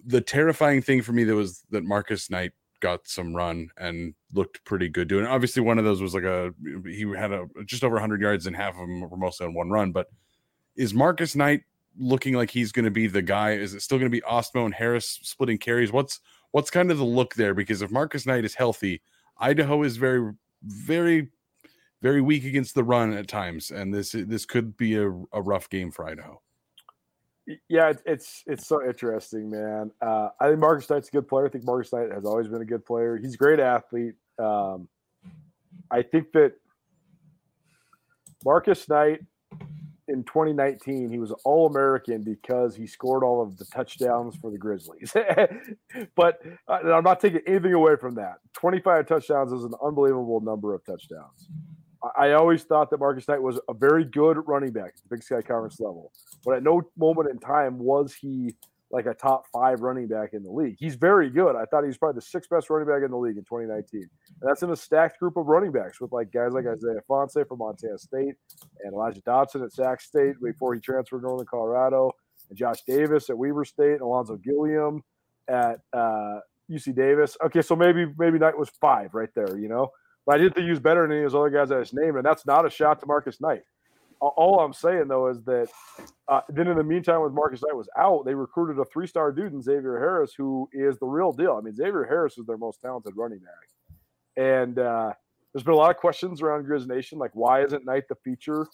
The 0.05 0.21
terrifying 0.21 0.81
thing 0.81 1.01
for 1.01 1.13
me 1.13 1.23
that 1.23 1.35
was 1.35 1.63
that 1.71 1.83
Marcus 1.83 2.29
Knight 2.29 2.51
got 2.83 3.07
some 3.07 3.33
run 3.33 3.69
and 3.77 4.13
looked 4.33 4.63
pretty 4.65 4.89
good 4.89 5.07
doing. 5.07 5.25
Obviously, 5.25 5.61
one 5.61 5.79
of 5.79 5.85
those 5.85 6.01
was 6.01 6.13
like 6.13 6.23
a 6.23 6.53
he 6.85 7.07
had 7.17 7.31
a 7.31 7.47
just 7.65 7.83
over 7.83 7.95
100 7.95 8.21
yards 8.21 8.45
and 8.45 8.55
half 8.55 8.73
of 8.73 8.81
them 8.81 9.01
were 9.01 9.17
mostly 9.17 9.47
on 9.47 9.53
one 9.53 9.69
run. 9.69 9.91
But 9.91 10.07
is 10.75 10.93
Marcus 10.93 11.35
Knight 11.35 11.61
looking 11.97 12.33
like 12.33 12.49
he's 12.49 12.71
going 12.71 12.85
to 12.85 12.91
be 12.91 13.07
the 13.07 13.21
guy? 13.21 13.51
Is 13.51 13.73
it 13.73 13.81
still 13.81 13.97
going 13.97 14.11
to 14.11 14.15
be 14.15 14.21
Ostmo 14.21 14.65
and 14.65 14.73
Harris 14.73 15.19
splitting 15.23 15.57
carries? 15.57 15.91
What's 15.91 16.19
what's 16.51 16.69
kind 16.69 16.91
of 16.91 16.97
the 16.97 17.05
look 17.05 17.35
there? 17.35 17.53
Because 17.53 17.81
if 17.81 17.91
Marcus 17.91 18.25
Knight 18.25 18.45
is 18.45 18.55
healthy, 18.55 19.01
Idaho 19.37 19.83
is 19.83 19.97
very, 19.97 20.33
very, 20.63 21.29
very 22.01 22.21
weak 22.21 22.45
against 22.45 22.75
the 22.75 22.83
run 22.83 23.13
at 23.13 23.27
times, 23.27 23.71
and 23.71 23.93
this 23.93 24.11
this 24.11 24.45
could 24.45 24.77
be 24.77 24.95
a, 24.95 25.09
a 25.31 25.41
rough 25.41 25.69
game 25.69 25.91
for 25.91 26.05
Idaho. 26.05 26.41
Yeah, 27.67 27.89
it's 27.89 28.03
it's, 28.05 28.43
it's 28.47 28.67
so 28.67 28.85
interesting, 28.85 29.49
man. 29.49 29.91
Uh, 30.01 30.29
I 30.39 30.47
think 30.47 30.59
Marcus 30.59 30.89
Knight's 30.89 31.09
a 31.09 31.11
good 31.11 31.27
player. 31.27 31.45
I 31.45 31.49
think 31.49 31.65
Marcus 31.65 31.91
Knight 31.91 32.11
has 32.11 32.25
always 32.25 32.47
been 32.47 32.61
a 32.61 32.65
good 32.65 32.85
player. 32.85 33.17
He's 33.17 33.33
a 33.33 33.37
great 33.37 33.59
athlete. 33.59 34.15
Um, 34.39 34.87
I 35.91 36.01
think 36.01 36.31
that 36.33 36.53
Marcus 38.45 38.87
Knight 38.87 39.21
in 40.07 40.23
2019, 40.23 41.09
he 41.09 41.19
was 41.19 41.31
All 41.43 41.67
American 41.67 42.23
because 42.23 42.75
he 42.75 42.85
scored 42.85 43.23
all 43.23 43.41
of 43.41 43.57
the 43.57 43.65
touchdowns 43.65 44.35
for 44.35 44.51
the 44.51 44.57
Grizzlies. 44.57 45.13
but 46.15 46.41
uh, 46.67 46.93
I'm 46.93 47.03
not 47.03 47.19
taking 47.19 47.41
anything 47.47 47.73
away 47.73 47.95
from 47.95 48.15
that. 48.15 48.35
25 48.53 49.07
touchdowns 49.07 49.51
is 49.51 49.63
an 49.63 49.73
unbelievable 49.83 50.41
number 50.41 50.73
of 50.73 50.83
touchdowns. 50.85 51.49
I, 52.03 52.27
I 52.27 52.33
always 52.33 52.63
thought 52.63 52.89
that 52.91 52.99
Marcus 52.99 53.27
Knight 53.27 53.41
was 53.41 53.59
a 53.69 53.73
very 53.73 54.03
good 54.03 54.37
running 54.47 54.71
back 54.71 54.93
at 54.95 55.09
the 55.09 55.15
Big 55.15 55.23
Sky 55.23 55.41
Conference 55.41 55.79
level, 55.79 56.11
but 56.43 56.57
at 56.57 56.63
no 56.63 56.81
moment 56.97 57.29
in 57.29 57.39
time 57.39 57.79
was 57.79 58.13
he 58.13 58.55
like 58.93 59.07
a 59.07 59.13
top 59.13 59.45
five 59.51 59.81
running 59.81 60.07
back 60.07 60.29
in 60.33 60.43
the 60.43 60.51
league. 60.51 60.75
He's 60.77 60.93
very 60.93 61.31
good. 61.31 61.55
I 61.55 61.65
thought 61.65 61.81
he 61.81 61.87
was 61.87 61.97
probably 61.97 62.19
the 62.19 62.25
sixth 62.25 62.51
best 62.51 62.69
running 62.69 62.87
back 62.87 63.03
in 63.03 63.09
the 63.09 63.17
league 63.17 63.37
in 63.37 63.43
2019. 63.43 64.01
And 64.01 64.09
that's 64.39 64.61
in 64.61 64.69
a 64.69 64.75
stacked 64.75 65.19
group 65.19 65.35
of 65.35 65.47
running 65.47 65.71
backs 65.71 65.99
with 65.99 66.11
like 66.11 66.31
guys 66.31 66.53
like 66.53 66.65
Isaiah 66.67 67.01
Ifanse 67.09 67.47
from 67.47 67.57
Montana 67.57 67.97
State 67.97 68.35
and 68.83 68.93
Elijah 68.93 69.21
Dotson 69.21 69.63
at 69.63 69.73
Sac 69.73 69.99
State 69.99 70.35
before 70.43 70.75
he 70.75 70.79
transferred 70.79 71.21
to 71.21 71.25
Northern 71.25 71.47
Colorado, 71.47 72.11
and 72.49 72.57
Josh 72.57 72.81
Davis 72.87 73.31
at 73.31 73.37
Weber 73.37 73.65
State, 73.65 73.93
and 73.93 74.01
Alonzo 74.01 74.37
Gilliam 74.37 75.01
at 75.49 75.79
uh, 75.91 76.39
UC 76.71 76.95
Davis. 76.95 77.35
Okay, 77.43 77.63
so 77.63 77.75
maybe 77.75 78.05
maybe 78.19 78.37
Knight 78.37 78.57
was 78.57 78.69
five 78.79 79.15
right 79.15 79.29
there, 79.35 79.57
you 79.57 79.69
know. 79.69 79.87
But 80.27 80.35
I 80.35 80.37
didn't 80.37 80.53
think 80.53 80.65
he 80.65 80.69
was 80.69 80.79
better 80.79 81.01
than 81.01 81.17
any 81.17 81.25
of 81.25 81.31
those 81.31 81.39
other 81.39 81.49
guys 81.49 81.71
I 81.71 81.79
just 81.79 81.95
named, 81.95 82.15
and 82.15 82.25
that's 82.25 82.45
not 82.45 82.63
a 82.63 82.69
shot 82.69 82.99
to 82.99 83.07
Marcus 83.07 83.41
Knight 83.41 83.63
all 84.29 84.59
I'm 84.59 84.73
saying 84.73 85.07
though 85.07 85.27
is 85.27 85.41
that 85.43 85.67
uh, 86.27 86.41
then 86.49 86.67
in 86.67 86.77
the 86.77 86.83
meantime, 86.83 87.21
with 87.21 87.33
Marcus 87.33 87.61
Knight 87.61 87.75
was 87.75 87.89
out, 87.97 88.25
they 88.25 88.33
recruited 88.33 88.79
a 88.79 88.85
three 88.85 89.07
star 89.07 89.31
dude 89.31 89.53
in 89.53 89.61
Xavier 89.61 89.99
Harris, 89.99 90.33
who 90.37 90.69
is 90.71 90.97
the 90.99 91.05
real 91.05 91.31
deal. 91.31 91.55
I 91.57 91.61
mean, 91.61 91.75
Xavier 91.75 92.05
Harris 92.05 92.37
is 92.37 92.45
their 92.45 92.57
most 92.57 92.81
talented 92.81 93.13
running 93.15 93.39
back. 93.39 94.43
And 94.45 94.79
uh, 94.79 95.13
there's 95.53 95.63
been 95.63 95.73
a 95.73 95.77
lot 95.77 95.91
of 95.91 95.97
questions 95.97 96.41
around 96.41 96.65
Grizz 96.65 96.87
Nation, 96.87 97.19
like 97.19 97.31
why 97.33 97.63
isn't 97.63 97.85
Knight 97.85 98.03
the 98.07 98.15
feature 98.23 98.65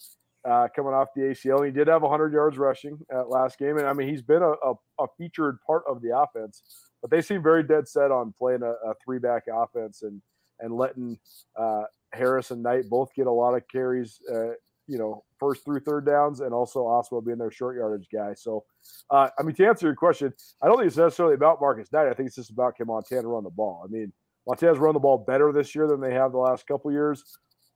uh, 0.47 0.67
coming 0.75 0.93
off 0.93 1.09
the 1.15 1.23
ACL? 1.23 1.65
He 1.65 1.71
did 1.71 1.87
have 1.87 2.01
100 2.01 2.31
yards 2.31 2.57
rushing 2.57 2.99
at 3.11 3.29
last 3.29 3.57
game, 3.57 3.77
and 3.77 3.87
I 3.87 3.93
mean 3.93 4.07
he's 4.07 4.21
been 4.21 4.43
a, 4.43 4.51
a, 4.51 4.73
a 4.99 5.07
featured 5.17 5.57
part 5.65 5.83
of 5.87 6.01
the 6.01 6.17
offense. 6.17 6.61
But 7.01 7.11
they 7.11 7.21
seem 7.21 7.41
very 7.41 7.63
dead 7.63 7.87
set 7.87 8.11
on 8.11 8.33
playing 8.37 8.61
a, 8.61 8.71
a 8.71 8.93
three 9.03 9.19
back 9.19 9.43
offense 9.51 10.03
and 10.03 10.21
and 10.59 10.73
letting 10.73 11.17
uh, 11.55 11.83
Harris 12.11 12.51
and 12.51 12.61
Knight 12.61 12.89
both 12.89 13.13
get 13.13 13.27
a 13.27 13.31
lot 13.31 13.55
of 13.55 13.67
carries 13.67 14.19
uh, 14.31 14.51
you 14.89 14.97
know, 14.97 15.23
first 15.39 15.63
through 15.63 15.79
third 15.81 16.03
downs, 16.03 16.39
and 16.39 16.51
also 16.51 16.79
Oswald 16.79 17.23
being 17.23 17.37
their 17.37 17.51
short 17.51 17.77
yardage 17.77 18.07
guy. 18.11 18.33
So, 18.33 18.65
uh, 19.11 19.29
I 19.37 19.43
mean, 19.43 19.55
to 19.55 19.67
answer 19.67 19.85
your 19.85 19.95
question, 19.95 20.33
I 20.63 20.67
don't 20.67 20.77
think 20.77 20.87
it's 20.87 20.97
necessarily 20.97 21.35
about 21.35 21.61
Marcus 21.61 21.93
Knight. 21.93 22.07
I 22.07 22.13
think 22.13 22.25
it's 22.25 22.35
just 22.35 22.49
about 22.49 22.75
can 22.75 22.87
Montana 22.87 23.27
run 23.27 23.43
the 23.43 23.51
ball. 23.51 23.85
I 23.85 23.87
mean, 23.87 24.11
Montana's 24.47 24.79
run 24.79 24.95
the 24.95 24.99
ball 24.99 25.19
better 25.19 25.51
this 25.51 25.75
year 25.75 25.85
than 25.85 26.01
they 26.01 26.13
have 26.15 26.31
the 26.31 26.39
last 26.39 26.65
couple 26.65 26.91
years. 26.91 27.23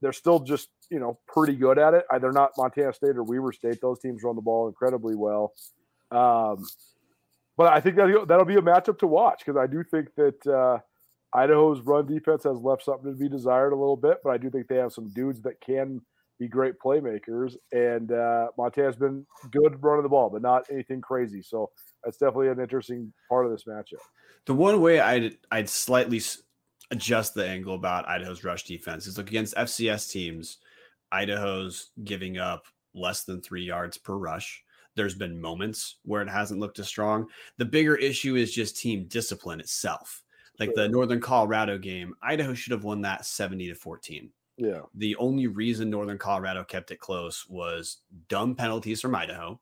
They're 0.02 0.12
still 0.12 0.40
just, 0.40 0.70
you 0.90 1.00
know, 1.00 1.20
pretty 1.28 1.54
good 1.54 1.78
at 1.78 1.94
it. 1.94 2.04
They're 2.20 2.32
not 2.32 2.52
Montana 2.58 2.94
State 2.94 3.16
or 3.16 3.24
Weber 3.24 3.52
State. 3.52 3.80
Those 3.80 4.00
teams 4.00 4.24
run 4.24 4.36
the 4.36 4.42
ball 4.42 4.68
incredibly 4.68 5.16
well. 5.16 5.54
Um, 6.10 6.66
but 7.56 7.72
I 7.72 7.80
think 7.80 7.96
that 7.98 8.26
that'll 8.28 8.44
be 8.44 8.56
a 8.56 8.62
matchup 8.62 8.98
to 9.00 9.08
watch 9.08 9.44
because 9.46 9.56
I 9.56 9.68
do 9.68 9.84
think 9.84 10.08
that 10.16 10.48
uh, 10.48 10.80
Idaho's 11.32 11.80
run 11.82 12.08
defense 12.08 12.44
has 12.46 12.58
left 12.58 12.84
something 12.84 13.14
to 13.14 13.18
be 13.18 13.30
desired 13.30 13.72
a 13.72 13.78
little 13.78 13.98
bit. 13.98 14.18
But 14.24 14.32
I 14.32 14.38
do 14.38 14.50
think 14.50 14.68
they 14.68 14.78
have 14.78 14.92
some 14.92 15.10
dudes 15.10 15.44
that 15.44 15.62
can– 15.62 16.02
be 16.44 16.50
great 16.50 16.80
playmakers. 16.80 17.56
And 17.72 18.12
uh, 18.12 18.48
Montana's 18.58 18.96
been 18.96 19.26
good 19.52 19.82
running 19.82 20.04
the 20.04 20.10
ball, 20.10 20.30
but 20.30 20.42
not 20.42 20.66
anything 20.72 21.02
crazy. 21.02 21.42
So 21.42 21.70
that's 22.04 22.18
definitely 22.18 22.50
an 22.50 22.60
interesting 22.60 23.14
part 23.30 23.46
of 23.46 23.52
this 23.52 23.64
matchup. 23.64 24.02
The 24.46 24.54
one 24.54 24.82
way 24.82 25.00
I'd 25.00 25.38
I'd 25.52 25.70
slightly 25.70 26.22
adjust 26.92 27.34
the 27.34 27.48
angle 27.48 27.76
about 27.76 28.08
Idaho's 28.08 28.44
rush 28.44 28.64
defense 28.66 29.08
is 29.08 29.18
look 29.18 29.30
against 29.30 29.56
FCS 29.56 30.12
teams. 30.12 30.58
Idaho's 31.12 31.92
giving 32.04 32.38
up 32.38 32.66
less 32.94 33.24
than 33.24 33.42
three 33.42 33.64
yards 33.64 33.98
per 33.98 34.16
rush. 34.16 34.64
There's 34.96 35.16
been 35.16 35.40
moments 35.40 35.98
where 36.04 36.22
it 36.22 36.30
hasn't 36.30 36.60
looked 36.60 36.80
as 36.80 36.88
strong. 36.88 37.28
The 37.58 37.66
bigger 37.66 37.96
issue 37.96 38.36
is 38.36 38.54
just 38.54 38.78
team 38.78 39.06
discipline 39.08 39.60
itself. 39.60 40.22
Like 40.60 40.76
the 40.76 40.88
Northern 40.88 41.20
Colorado 41.20 41.80
game, 41.80 42.14
Idaho 42.22 42.54
should 42.54 42.74
have 42.74 42.84
won 42.84 43.02
that 43.02 43.26
70 43.26 43.70
to 43.70 43.76
14 43.76 44.30
yeah. 44.58 44.82
The 44.94 45.16
only 45.16 45.48
reason 45.48 45.90
Northern 45.90 46.18
Colorado 46.18 46.64
kept 46.64 46.92
it 46.92 47.00
close 47.00 47.46
was 47.48 47.98
dumb 48.30 48.56
penalties 48.56 49.02
from 49.02 49.16
Idaho 49.16 49.60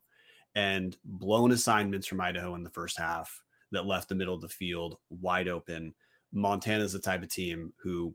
and 0.56 0.97
blown 1.06 1.51
assignments 1.51 2.08
from 2.08 2.21
Idaho 2.21 2.56
in 2.56 2.63
the 2.63 2.69
first 2.69 2.97
half 2.97 3.41
that 3.71 3.86
left 3.86 4.10
the 4.10 4.15
middle 4.15 4.36
of 4.36 4.41
the 4.41 4.49
field 4.49 4.97
wide 5.10 5.47
open. 5.47 5.93
Montana's 6.34 6.93
the 6.93 6.99
type 6.99 7.23
of 7.23 7.30
team 7.30 7.73
who, 7.82 8.13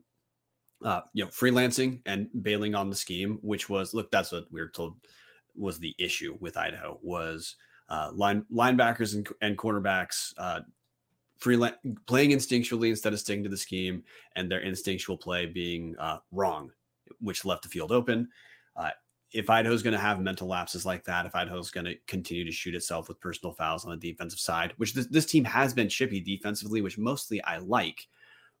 uh, 0.83 1.01
you 1.13 1.23
know, 1.23 1.31
freelancing 1.31 2.01
and 2.05 2.29
bailing 2.41 2.75
on 2.75 2.89
the 2.89 2.95
scheme, 2.95 3.39
which 3.41 3.69
was 3.69 3.93
look, 3.93 4.11
that's 4.11 4.31
what 4.31 4.45
we 4.51 4.61
were 4.61 4.69
told 4.69 4.97
was 5.55 5.79
the 5.79 5.95
issue 5.97 6.37
with 6.39 6.57
Idaho 6.57 6.99
was 7.01 7.55
uh, 7.89 8.11
line 8.13 8.45
linebackers 8.53 9.15
and, 9.15 9.27
and 9.41 9.57
cornerbacks 9.57 10.33
uh, 10.37 10.59
freelance 11.39 11.77
playing 12.05 12.31
instinctually 12.31 12.89
instead 12.89 13.13
of 13.13 13.19
sticking 13.19 13.43
to 13.43 13.49
the 13.49 13.57
scheme, 13.57 14.03
and 14.35 14.49
their 14.51 14.61
instinctual 14.61 15.17
play 15.17 15.45
being 15.45 15.95
uh, 15.97 16.17
wrong, 16.31 16.71
which 17.19 17.45
left 17.45 17.63
the 17.63 17.69
field 17.69 17.91
open. 17.91 18.29
Uh, 18.75 18.91
if 19.33 19.49
Idaho's 19.49 19.83
going 19.83 19.93
to 19.93 19.99
have 19.99 20.21
mental 20.21 20.47
lapses 20.47 20.85
like 20.85 21.03
that, 21.05 21.25
if 21.25 21.35
Idaho's 21.35 21.69
going 21.69 21.85
to 21.85 21.95
continue 22.07 22.45
to 22.45 22.51
shoot 22.51 22.75
itself 22.75 23.07
with 23.07 23.19
personal 23.19 23.53
fouls 23.53 23.83
on 23.83 23.91
the 23.91 24.11
defensive 24.11 24.39
side, 24.39 24.73
which 24.77 24.93
this, 24.93 25.07
this 25.07 25.25
team 25.25 25.43
has 25.43 25.73
been 25.73 25.89
chippy 25.89 26.21
defensively, 26.21 26.81
which 26.81 26.97
mostly 26.97 27.43
I 27.43 27.57
like, 27.57 28.07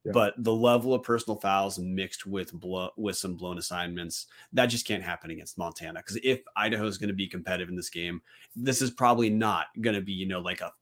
yeah. 0.03 0.11
but 0.11 0.33
the 0.39 0.53
level 0.53 0.93
of 0.93 1.03
personal 1.03 1.39
fouls 1.39 1.79
mixed 1.79 2.25
with 2.25 2.51
blow, 2.51 2.89
with 2.97 3.15
some 3.15 3.35
blown 3.35 3.57
assignments 3.57 4.27
that 4.51 4.65
just 4.65 4.85
can't 4.85 5.03
happen 5.03 5.31
against 5.31 5.57
Montana. 5.57 5.99
Because 5.99 6.19
if 6.21 6.41
Idaho's 6.57 6.97
going 6.97 7.09
to 7.09 7.15
be 7.15 7.27
competitive 7.27 7.69
in 7.69 7.75
this 7.75 7.89
game, 7.89 8.21
this 8.55 8.81
is 8.81 8.91
probably 8.91 9.29
not 9.29 9.67
going 9.79 9.95
to 9.95 10.01
be 10.01 10.13
you 10.13 10.27
know 10.27 10.41
like 10.41 10.59
a 10.59 10.73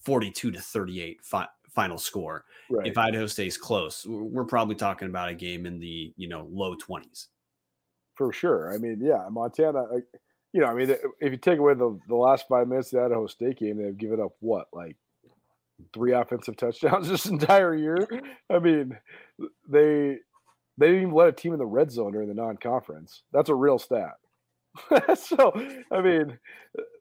42 0.00 0.50
to 0.50 0.60
38 0.60 1.18
fi- 1.22 1.48
final 1.68 1.98
score. 1.98 2.44
Right. 2.70 2.86
If 2.86 2.98
Idaho 2.98 3.26
stays 3.26 3.56
close, 3.56 4.06
we're 4.06 4.44
probably 4.44 4.74
talking 4.74 5.08
about 5.08 5.28
a 5.28 5.34
game 5.34 5.66
in 5.66 5.78
the, 5.78 6.12
you 6.16 6.28
know, 6.28 6.48
low 6.50 6.76
20s. 6.76 7.26
For 8.14 8.32
sure. 8.32 8.72
I 8.74 8.78
mean, 8.78 9.00
yeah, 9.00 9.26
Montana, 9.30 9.84
you 10.52 10.60
know, 10.60 10.66
I 10.66 10.74
mean, 10.74 10.90
if 11.20 11.32
you 11.32 11.36
take 11.36 11.58
away 11.58 11.74
the, 11.74 11.98
the 12.08 12.16
last 12.16 12.46
five 12.48 12.68
minutes 12.68 12.92
of 12.92 12.98
the 12.98 13.06
Idaho 13.06 13.26
State 13.26 13.58
game, 13.58 13.82
they've 13.82 13.96
given 13.96 14.20
up 14.20 14.32
what, 14.40 14.66
like 14.72 14.96
three 15.92 16.12
offensive 16.12 16.56
touchdowns 16.56 17.08
this 17.10 17.26
entire 17.26 17.74
year? 17.74 18.08
I 18.50 18.58
mean, 18.58 18.96
they 19.68 20.18
they 20.78 20.86
didn't 20.86 21.02
even 21.02 21.14
let 21.14 21.28
a 21.28 21.32
team 21.32 21.52
in 21.52 21.58
the 21.58 21.66
red 21.66 21.90
zone 21.90 22.12
during 22.12 22.28
the 22.28 22.34
non-conference. 22.34 23.22
That's 23.32 23.50
a 23.50 23.54
real 23.54 23.78
stat. 23.78 24.14
so, 25.14 25.52
I 25.90 26.00
mean, 26.00 26.38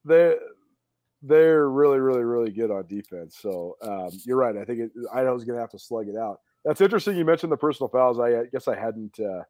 they 0.04 0.36
they're 1.22 1.70
really, 1.70 2.00
really, 2.00 2.24
really 2.24 2.52
good 2.52 2.72
on 2.72 2.88
defense. 2.88 3.38
So 3.42 3.78
um, 3.82 4.10
you're 4.26 4.38
right. 4.38 4.56
I 4.56 4.66
think 4.66 4.80
it, 4.80 4.92
Idaho's 5.14 5.44
going 5.44 5.56
to 5.56 5.62
have 5.62 5.72
to 5.72 5.80
slug 5.80 6.08
it 6.08 6.16
out. 6.16 6.40
That's 6.66 6.82
interesting. 6.82 7.18
You 7.18 7.26
mentioned 7.26 7.52
the 7.52 7.58
personal 7.58 7.90
fouls. 7.90 8.20
I, 8.20 8.42
I 8.42 8.44
guess 8.52 8.68
I 8.68 8.78
hadn't 8.78 9.20
uh, 9.20 9.44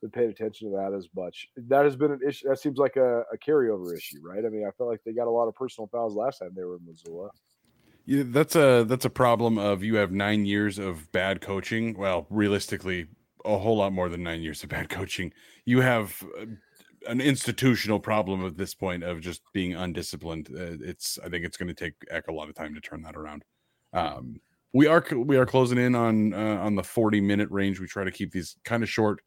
been 0.00 0.10
paying 0.10 0.30
attention 0.30 0.70
to 0.70 0.76
that 0.76 0.96
as 0.96 1.08
much. 1.16 1.48
That 1.56 1.84
has 1.84 1.96
been 1.96 2.12
an 2.12 2.20
issue. 2.26 2.48
That 2.48 2.58
seems 2.58 2.78
like 2.78 2.96
a, 2.96 3.20
a 3.32 3.38
carryover 3.38 3.96
issue, 3.96 4.18
right? 4.22 4.44
I 4.44 4.48
mean, 4.48 4.66
I 4.66 4.70
felt 4.76 4.90
like 4.90 5.00
they 5.04 5.12
got 5.12 5.26
a 5.26 5.30
lot 5.30 5.48
of 5.48 5.54
personal 5.54 5.88
fouls 5.88 6.14
last 6.14 6.38
time 6.38 6.50
they 6.54 6.64
were 6.64 6.76
in 6.76 6.86
Missoula. 6.86 7.30
Yeah, 8.04 8.22
that's 8.26 8.54
a 8.54 8.84
that's 8.84 9.04
a 9.04 9.10
problem 9.10 9.58
of 9.58 9.82
you 9.82 9.96
have 9.96 10.12
nine 10.12 10.46
years 10.46 10.78
of 10.78 11.10
bad 11.10 11.40
coaching. 11.40 11.96
Well, 11.98 12.26
realistically, 12.30 13.08
a 13.44 13.58
whole 13.58 13.76
lot 13.76 13.92
more 13.92 14.08
than 14.08 14.22
nine 14.22 14.42
years 14.42 14.62
of 14.62 14.68
bad 14.68 14.88
coaching. 14.88 15.32
You 15.64 15.80
have 15.80 16.22
uh, 16.40 16.46
an 17.06 17.20
institutional 17.20 18.00
problem 18.00 18.44
at 18.46 18.56
this 18.56 18.74
point 18.74 19.02
of 19.02 19.20
just 19.20 19.42
being 19.52 19.74
undisciplined. 19.74 20.48
Uh, 20.50 20.76
it's 20.80 21.18
I 21.24 21.28
think 21.28 21.44
it's 21.44 21.56
going 21.56 21.68
to 21.68 21.74
take 21.74 21.94
Eck 22.10 22.28
a 22.28 22.32
lot 22.32 22.48
of 22.48 22.54
time 22.54 22.74
to 22.74 22.80
turn 22.80 23.02
that 23.02 23.16
around. 23.16 23.44
Um, 23.92 24.40
we 24.72 24.86
are 24.86 25.04
we 25.14 25.36
are 25.36 25.46
closing 25.46 25.78
in 25.78 25.94
on 25.94 26.34
uh, 26.34 26.58
on 26.60 26.74
the 26.74 26.82
40 26.82 27.20
minute 27.20 27.50
range. 27.50 27.80
We 27.80 27.86
try 27.86 28.04
to 28.04 28.10
keep 28.10 28.32
these 28.32 28.56
kind 28.64 28.82
of 28.82 28.88
short. 28.88 29.20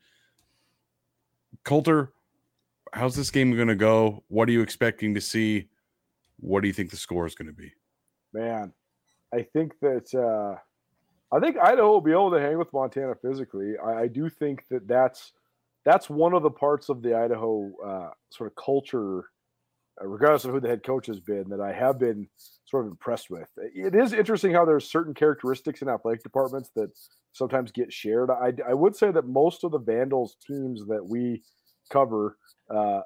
Colter, 1.63 2.13
how's 2.93 3.15
this 3.15 3.31
game 3.31 3.55
going 3.55 3.67
to 3.67 3.75
go? 3.75 4.23
What 4.27 4.47
are 4.49 4.51
you 4.51 4.61
expecting 4.61 5.13
to 5.15 5.21
see? 5.21 5.67
What 6.39 6.61
do 6.61 6.67
you 6.67 6.73
think 6.73 6.91
the 6.91 6.97
score 6.97 7.25
is 7.25 7.35
going 7.35 7.47
to 7.47 7.53
be? 7.53 7.73
Man, 8.33 8.73
I 9.33 9.41
think 9.41 9.73
that 9.81 10.13
uh, 10.13 10.59
I 11.35 11.39
think 11.39 11.57
Idaho 11.57 11.89
will 11.89 12.01
be 12.01 12.11
able 12.11 12.31
to 12.31 12.39
hang 12.39 12.57
with 12.57 12.71
Montana 12.73 13.15
physically. 13.15 13.73
I, 13.77 14.01
I 14.01 14.07
do 14.07 14.29
think 14.29 14.67
that 14.69 14.87
that's 14.87 15.33
that's 15.89 16.07
one 16.07 16.35
of 16.35 16.43
the 16.43 16.51
parts 16.51 16.89
of 16.89 17.01
the 17.01 17.17
Idaho 17.17 17.71
uh, 17.83 18.09
sort 18.31 18.51
of 18.51 18.63
culture, 18.63 19.23
uh, 19.99 20.05
regardless 20.07 20.45
of 20.45 20.51
who 20.51 20.59
the 20.59 20.67
head 20.67 20.83
coach 20.83 21.07
has 21.07 21.19
been, 21.19 21.49
that 21.49 21.59
I 21.59 21.73
have 21.73 21.97
been 21.97 22.27
sort 22.65 22.85
of 22.85 22.91
impressed 22.91 23.31
with. 23.31 23.49
It 23.57 23.95
is 23.95 24.13
interesting 24.13 24.53
how 24.53 24.65
there's 24.65 24.91
certain 24.91 25.15
characteristics 25.15 25.81
in 25.81 25.89
athletic 25.89 26.21
departments 26.21 26.69
that 26.75 26.91
sometimes 27.31 27.71
get 27.71 27.91
shared. 27.91 28.29
I, 28.29 28.53
I 28.69 28.75
would 28.75 28.95
say 28.95 29.11
that 29.11 29.25
most 29.25 29.63
of 29.63 29.71
the 29.71 29.79
Vandals 29.79 30.37
teams 30.45 30.85
that 30.89 31.03
we 31.03 31.41
cover 31.91 32.37
uh, 32.69 33.01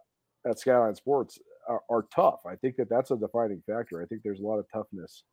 at 0.45 0.59
Skyline 0.59 0.95
Sports 0.95 1.39
are, 1.69 1.81
are, 1.89 2.05
tough. 2.13 2.41
I 2.45 2.57
think 2.57 2.75
that 2.75 2.89
that's 2.89 3.11
a 3.11 3.15
defining 3.15 3.63
factor. 3.65 4.01
I 4.01 4.05
think 4.07 4.23
there's 4.23 4.41
a 4.41 4.45
lot 4.45 4.59
of 4.59 4.65
toughness 4.73 5.23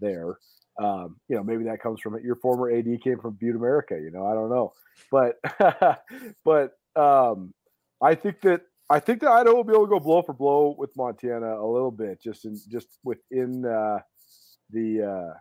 there. 0.00 0.38
Um, 0.80 1.16
you 1.28 1.34
know, 1.34 1.42
maybe 1.42 1.64
that 1.64 1.82
comes 1.82 2.00
from. 2.00 2.16
Your 2.22 2.36
former 2.36 2.70
AD 2.70 2.86
came 3.02 3.18
from 3.18 3.36
Butte 3.40 3.56
America. 3.56 3.94
You 3.94 4.12
know, 4.12 4.24
I 4.24 4.34
don't 4.34 4.50
know, 4.50 4.72
but 5.10 5.34
but 6.44 6.74
um, 6.96 7.52
I 8.00 8.14
think 8.14 8.40
that 8.42 8.62
I 8.90 9.00
think 9.00 9.20
that 9.20 9.30
Idaho 9.30 9.56
will 9.56 9.64
be 9.64 9.72
able 9.72 9.86
to 9.86 9.90
go 9.90 10.00
blow 10.00 10.22
for 10.22 10.34
blow 10.34 10.74
with 10.76 10.90
Montana 10.96 11.60
a 11.60 11.66
little 11.66 11.90
bit, 11.90 12.22
just 12.22 12.44
in 12.44 12.58
just 12.68 12.88
within 13.04 13.64
uh, 13.64 14.00
the 14.70 15.02
uh, 15.02 15.34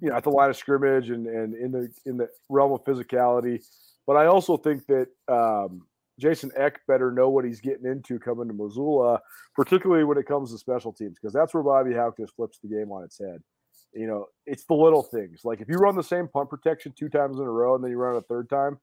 you 0.00 0.10
know 0.10 0.16
at 0.16 0.24
the 0.24 0.30
line 0.30 0.50
of 0.50 0.56
scrimmage 0.56 1.10
and 1.10 1.26
and 1.26 1.54
in 1.54 1.72
the 1.72 1.88
in 2.06 2.16
the 2.16 2.28
realm 2.48 2.72
of 2.72 2.84
physicality. 2.84 3.62
But 4.06 4.16
I 4.16 4.26
also 4.26 4.56
think 4.56 4.86
that 4.86 5.08
um, 5.28 5.82
Jason 6.18 6.50
Eck 6.56 6.80
better 6.86 7.10
know 7.10 7.28
what 7.28 7.44
he's 7.44 7.60
getting 7.60 7.86
into 7.86 8.18
coming 8.18 8.48
to 8.48 8.54
Missoula, 8.54 9.20
particularly 9.56 10.04
when 10.04 10.18
it 10.18 10.26
comes 10.26 10.52
to 10.52 10.58
special 10.58 10.92
teams, 10.92 11.16
because 11.20 11.32
that's 11.32 11.54
where 11.54 11.62
Bobby 11.62 11.94
just 12.18 12.36
flips 12.36 12.58
the 12.62 12.68
game 12.68 12.92
on 12.92 13.02
its 13.02 13.18
head. 13.18 13.42
You 13.94 14.06
know, 14.06 14.26
it's 14.46 14.64
the 14.64 14.74
little 14.74 15.02
things. 15.02 15.40
Like 15.44 15.60
if 15.60 15.68
you 15.68 15.76
run 15.76 15.96
the 15.96 16.02
same 16.02 16.28
punt 16.28 16.50
protection 16.50 16.92
two 16.96 17.08
times 17.08 17.38
in 17.38 17.44
a 17.44 17.50
row 17.50 17.74
and 17.74 17.82
then 17.82 17.90
you 17.90 17.96
run 17.96 18.16
it 18.16 18.18
a 18.18 18.22
third 18.22 18.48
time, 18.48 18.78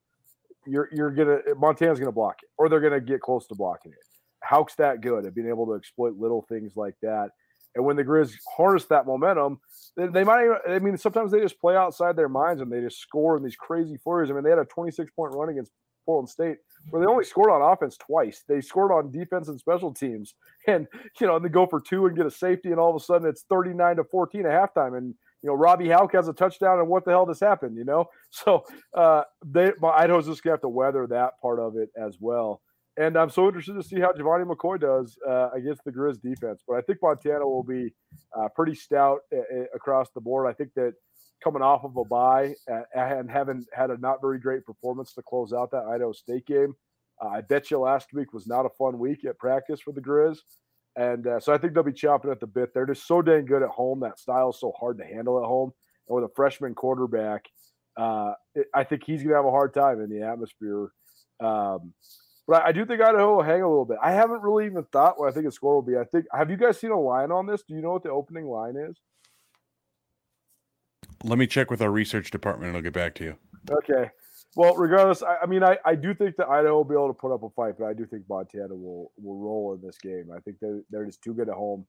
you're 0.66 0.90
you're 0.92 1.12
gonna 1.12 1.40
Montana's 1.58 2.00
gonna 2.00 2.12
block 2.12 2.38
it, 2.44 2.50
or 2.58 2.70
they're 2.70 2.80
gonna 2.80 3.02
get 3.02 3.22
close 3.22 3.48
to 3.48 3.56
blocking 3.56 3.92
it. 3.92 3.98
Hauck's 4.44 4.76
that 4.76 5.02
good 5.02 5.26
at 5.26 5.36
being 5.36 5.48
able 5.48 5.66
to 5.68 5.74
exploit 5.74 6.18
little 6.18 6.46
things 6.50 6.74
like 6.76 6.96
that. 7.02 7.30
And 7.76 7.86
when 7.86 7.96
the 7.96 8.04
Grizz 8.04 8.34
harness 8.56 8.86
that 8.86 9.06
momentum, 9.06 9.60
they, 9.96 10.08
they 10.08 10.24
might. 10.24 10.44
Even, 10.44 10.58
I 10.68 10.80
mean, 10.80 10.98
sometimes 10.98 11.32
they 11.32 11.40
just 11.40 11.60
play 11.60 11.76
outside 11.76 12.16
their 12.16 12.30
minds 12.30 12.62
and 12.62 12.72
they 12.72 12.82
just 12.82 13.00
score 13.00 13.38
in 13.38 13.44
these 13.44 13.56
crazy 13.56 13.98
flurries. 13.98 14.30
I 14.30 14.34
mean, 14.34 14.44
they 14.44 14.50
had 14.50 14.60
a 14.60 14.66
26 14.66 15.12
point 15.12 15.34
run 15.34 15.50
against 15.50 15.72
Portland 16.06 16.30
State 16.30 16.58
where 16.90 17.02
they 17.02 17.08
only 17.08 17.24
scored 17.24 17.52
on 17.52 17.62
offense 17.62 17.98
twice. 17.98 18.44
They 18.48 18.62
scored 18.62 18.92
on 18.92 19.12
defense 19.12 19.48
and 19.48 19.60
special 19.60 19.94
teams, 19.94 20.34
and 20.68 20.88
you 21.20 21.28
know, 21.28 21.36
and 21.38 21.46
they 21.46 21.50
go 21.50 21.66
for 21.66 21.80
two 21.80 22.08
and 22.08 22.16
get 22.16 22.26
a 22.26 22.32
safety, 22.32 22.72
and 22.72 22.80
all 22.80 22.90
of 22.90 23.02
a 23.02 23.04
sudden 23.04 23.28
it's 23.28 23.44
39 23.50 23.98
to 23.98 24.04
14 24.04 24.46
at 24.46 24.52
halftime, 24.52 24.98
and 24.98 25.16
you 25.42 25.50
know, 25.50 25.56
Robby 25.56 25.90
Hauck 25.90 26.14
has 26.14 26.28
a 26.28 26.34
touchdown, 26.34 26.80
and 26.80 26.88
what 26.88 27.06
the 27.06 27.12
hell 27.12 27.26
just 27.26 27.42
happened? 27.42 27.78
You 27.78 27.86
know, 27.86 28.06
so 28.32 28.64
uh, 28.96 29.24
they 29.46 29.72
Idaho's 29.84 30.28
just 30.28 30.44
gonna 30.44 30.54
have 30.54 30.62
to 30.62 30.70
weather 30.70 31.08
that 31.08 31.40
part 31.42 31.60
of 31.60 31.78
it 31.78 31.90
as 31.98 32.18
well. 32.20 32.62
And 32.98 33.18
I'm 33.18 33.30
so 33.30 33.48
interested 33.48 33.74
to 33.76 33.84
see 33.84 34.00
how 34.00 34.12
Gevani 34.12 34.46
McCoy 34.46 34.80
does 34.80 35.18
uh, 35.28 35.50
against 35.52 35.84
the 35.86 35.92
Grizz 35.92 36.22
defense. 36.22 36.62
But 36.68 36.76
I 36.76 36.82
think 36.82 37.00
Montana 37.02 37.48
will 37.48 37.64
be 37.64 37.94
uh, 38.38 38.50
pretty 38.54 38.76
stout 38.76 39.20
a- 39.32 39.38
uh, 39.38 39.40
a- 39.40 39.62
uh, 39.62 39.66
across 39.74 40.10
the 40.14 40.20
board. 40.22 40.48
I 40.50 40.54
think 40.54 40.74
that 40.76 40.94
coming 41.42 41.62
off 41.62 41.84
of 41.86 41.96
a 41.98 42.04
bye 42.04 42.54
uh, 42.72 42.82
and 42.94 43.32
having 43.32 43.66
had 43.74 43.92
a 43.92 43.98
not 43.98 44.20
very 44.22 44.40
great 44.40 44.66
performance 44.66 45.14
to 45.14 45.22
close 45.24 45.54
out 45.54 45.72
that 45.72 45.86
Idaho 45.86 46.12
State 46.12 46.46
game, 46.46 46.76
I 47.22 47.42
bet 47.42 47.72
you 47.72 47.80
last 47.80 48.14
week 48.14 48.34
was 48.34 48.46
not 48.46 48.66
a 48.66 48.70
fun 48.70 49.00
week 49.00 49.26
at 49.26 49.40
practice 49.40 49.80
for 49.80 49.94
the 49.94 50.02
Grizz. 50.02 50.40
And 50.96 51.26
uh, 51.26 51.40
so 51.40 51.54
I 51.54 51.58
think 51.58 51.74
they'll 51.74 51.84
be 51.84 51.94
chopping 51.94 52.32
at 52.32 52.40
the 52.40 52.48
bit. 52.48 52.74
They're 52.74 52.86
just 52.86 53.08
so 53.08 53.22
dang 53.22 53.46
good 53.46 53.64
at 53.64 53.70
home. 53.70 54.02
That 54.02 54.20
style 54.20 54.50
is 54.50 54.60
so 54.60 54.74
hard 54.78 54.98
to 54.98 55.06
handle 55.06 55.42
at 55.42 55.48
home. 55.48 55.72
And 56.08 56.16
with 56.16 56.26
a 56.26 56.34
freshman 56.36 56.76
quarterback, 56.76 57.46
uh, 57.98 58.34
it, 58.56 58.68
I 58.74 58.84
think 58.84 59.04
he's 59.06 59.22
going 59.22 59.32
to 59.32 59.36
have 59.36 59.46
a 59.46 59.52
hard 59.52 59.74
time 59.74 60.02
in 60.02 60.10
the 60.10 60.26
atmosphere. 60.26 60.92
Um, 61.40 61.94
but 62.48 62.64
I, 62.64 62.68
I, 62.68 62.72
do 62.72 62.86
think 62.86 63.02
Idaho 63.02 63.38
will 63.38 63.44
hang 63.44 63.62
a 63.62 63.70
little 63.70 63.86
bit. 63.86 63.98
I 64.02 64.12
haven't 64.12 64.42
really 64.42 64.66
even 64.66 64.84
thought 64.92 65.20
what 65.20 65.30
I 65.30 65.32
think 65.32 65.46
the 65.46 65.52
score 65.52 65.76
will 65.76 65.82
be. 65.82 65.98
I 65.98 66.04
think, 66.04 66.26
have 66.34 66.52
you 66.52 66.58
guys 66.58 66.80
seen 66.80 66.92
a 66.92 67.00
line 67.00 67.32
on 67.32 67.48
this? 67.48 67.64
Do 67.68 67.74
you 67.74 67.82
know 67.82 67.92
what 67.92 68.04
the 68.04 68.12
opening 68.12 68.46
line 68.46 68.76
is? 68.76 68.98
Let 71.24 71.38
me 71.38 71.48
check 71.48 71.72
with 71.72 71.82
our 71.82 71.92
research 71.92 72.32
department 72.32 72.70
and 72.70 72.78
I'll 72.78 72.84
get 72.84 72.94
back 72.94 73.16
to 73.16 73.24
you. 73.24 73.36
Okay. 73.70 74.10
Well, 74.56 74.76
regardless, 74.76 75.24
I, 75.24 75.38
I, 75.44 75.46
mean, 75.46 75.64
I, 75.64 75.78
I 75.86 75.96
do 75.96 76.14
think 76.14 76.36
that 76.36 76.50
Idaho 76.50 76.76
will 76.76 76.84
be 76.84 76.94
able 76.94 77.08
to 77.08 77.14
put 77.14 77.34
up 77.34 77.44
a 77.44 77.50
fight, 77.52 77.76
but 77.80 77.86
I 77.86 77.94
do 77.94 78.06
think 78.06 78.24
Montana 78.30 78.76
will 78.76 79.12
will 79.18 79.38
roll 79.38 79.74
in 79.74 79.82
this 79.86 79.98
game. 79.98 80.30
I 80.36 80.40
think 80.42 80.58
they're 80.60 80.82
they're 80.90 81.06
just 81.06 81.22
too 81.22 81.34
good 81.34 81.48
at 81.48 81.56
home, 81.56 81.86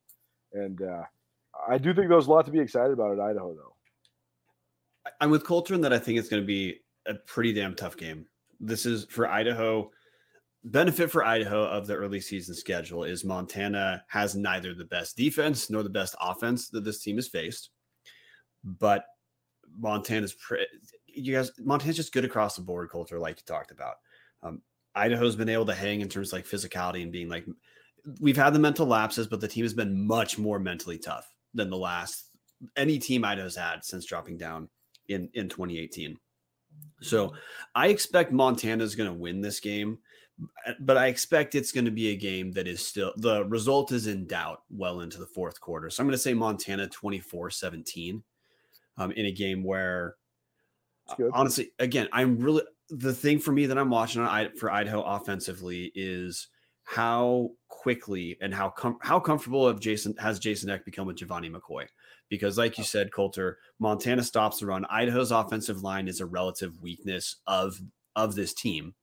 and 0.53 0.81
uh, 0.81 1.03
I 1.69 1.79
do 1.79 1.93
think 1.93 2.09
there's 2.09 2.29
a 2.29 2.31
lot 2.31 2.47
to 2.47 2.53
be 2.53 2.61
excited 2.61 2.93
about 2.93 3.13
at 3.13 3.21
Idaho, 3.21 3.55
though. 3.55 3.75
I'm 5.21 5.31
with 5.31 5.45
Colter 5.45 5.75
in 5.75 5.81
that 5.81 5.93
I 5.93 5.99
think 5.99 6.19
it's 6.19 6.29
going 6.29 6.43
to 6.43 6.47
be 6.47 6.79
a 7.07 7.15
pretty 7.15 7.53
damn 7.53 7.75
tough 7.75 7.97
game. 7.97 8.27
This 8.61 8.87
is 8.87 9.07
for 9.11 9.29
Idaho. 9.29 9.91
Benefit 10.65 11.11
for 11.11 11.25
Idaho 11.25 11.65
of 11.65 11.89
the 11.89 11.97
early 11.97 12.21
season 12.21 12.55
schedule 12.55 13.03
is 13.03 13.25
Montana 13.25 14.05
has 14.07 14.37
neither 14.37 14.75
the 14.75 14.85
best 14.85 15.17
defense 15.17 15.69
nor 15.69 15.83
the 15.83 15.91
best 15.91 16.15
offense 16.21 16.69
that 16.69 16.85
this 16.85 17.03
team 17.03 17.17
has 17.17 17.27
faced, 17.27 17.71
but 18.63 19.05
Montana's 19.77 20.35
pre- 20.35 20.67
you 21.15 21.35
guys, 21.35 21.53
Montana's 21.59 21.97
just 21.97 22.13
good 22.13 22.25
across 22.25 22.57
the 22.57 22.63
board 22.63 22.91
culture, 22.91 23.19
like 23.19 23.39
you 23.39 23.45
talked 23.47 23.71
about. 23.71 23.97
Um, 24.43 24.63
Idaho's 24.95 25.37
been 25.37 25.49
able 25.49 25.67
to 25.67 25.75
hang 25.75 26.01
in 26.01 26.09
terms 26.09 26.29
of 26.29 26.39
like 26.39 26.47
physicality 26.47 27.03
and 27.03 27.13
being 27.13 27.29
like, 27.29 27.47
we've 28.21 28.37
had 28.37 28.53
the 28.53 28.59
mental 28.59 28.87
lapses, 28.87 29.27
but 29.27 29.41
the 29.41 29.49
team 29.49 29.65
has 29.65 29.75
been 29.75 30.07
much 30.07 30.39
more 30.39 30.59
mentally 30.59 30.99
tough 30.99 31.29
than 31.55 31.71
the 31.71 31.77
last 31.77 32.27
any 32.77 32.99
team 32.99 33.25
Idaho's 33.25 33.57
had 33.57 33.85
since 33.85 34.05
dropping 34.05 34.39
down 34.39 34.69
in 35.09 35.29
in 35.35 35.49
2018. 35.49 36.17
So 37.01 37.35
I 37.75 37.89
expect 37.89 38.33
Montana's 38.33 38.95
going 38.95 39.09
to 39.09 39.19
win 39.19 39.41
this 39.41 39.61
game, 39.61 39.99
but 40.81 40.97
I 40.97 41.09
expect 41.09 41.55
it's 41.55 41.73
going 41.73 41.85
to 41.85 41.91
be 41.91 42.11
a 42.11 42.17
game 42.17 42.53
that 42.53 42.67
is 42.67 42.87
still 42.87 43.13
the 43.17 43.45
result 43.47 43.93
is 43.93 44.07
in 44.07 44.27
doubt 44.27 44.63
well 44.71 45.01
into 45.01 45.19
the 45.19 45.27
fourth 45.27 45.61
quarter. 45.61 45.91
So 45.91 46.03
I'm 46.03 46.07
going 46.07 46.13
to 46.13 46.19
say 46.19 46.35
Montana 46.35 46.89
24 46.89 47.51
17 47.51 48.23
um, 48.99 49.13
in 49.13 49.27
a 49.27 49.33
game 49.33 49.65
where 49.65 50.17
honestly, 51.33 51.73
again, 51.79 52.09
I'm 52.13 52.39
really 52.39 52.63
the 52.91 53.15
thing 53.15 53.39
for 53.39 53.53
me 53.53 53.67
that 53.67 53.79
I'm 53.79 53.91
watching 53.91 54.23
on 54.23 54.57
for 54.57 54.71
Idaho 54.71 55.03
offensively 55.03 55.91
is 55.95 56.49
how 56.85 57.51
quickly 57.69 58.37
and 58.41 58.53
how 58.53 58.69
com- 58.69 58.99
how 59.01 59.19
comfortable 59.19 59.67
of 59.67 59.81
Jason 59.81 60.15
has 60.19 60.39
Jason 60.39 60.71
Eck 60.71 60.85
become 60.85 61.07
with 61.07 61.17
Gevani 61.17 61.51
McCoy. 61.51 61.87
Because, 62.29 62.57
like 62.59 62.79
you 62.79 62.83
oh. 62.83 62.87
said, 62.87 63.13
Colter, 63.13 63.59
Montana 63.79 64.23
stops 64.23 64.61
the 64.61 64.67
run. 64.67 64.87
Idaho's 64.91 65.33
offensive 65.33 65.83
line 65.83 66.09
is 66.09 66.21
a 66.21 66.27
relative 66.27 66.81
weakness 66.81 67.37
of 67.47 67.81
of 68.15 68.35
this 68.35 68.53
team. 68.53 68.95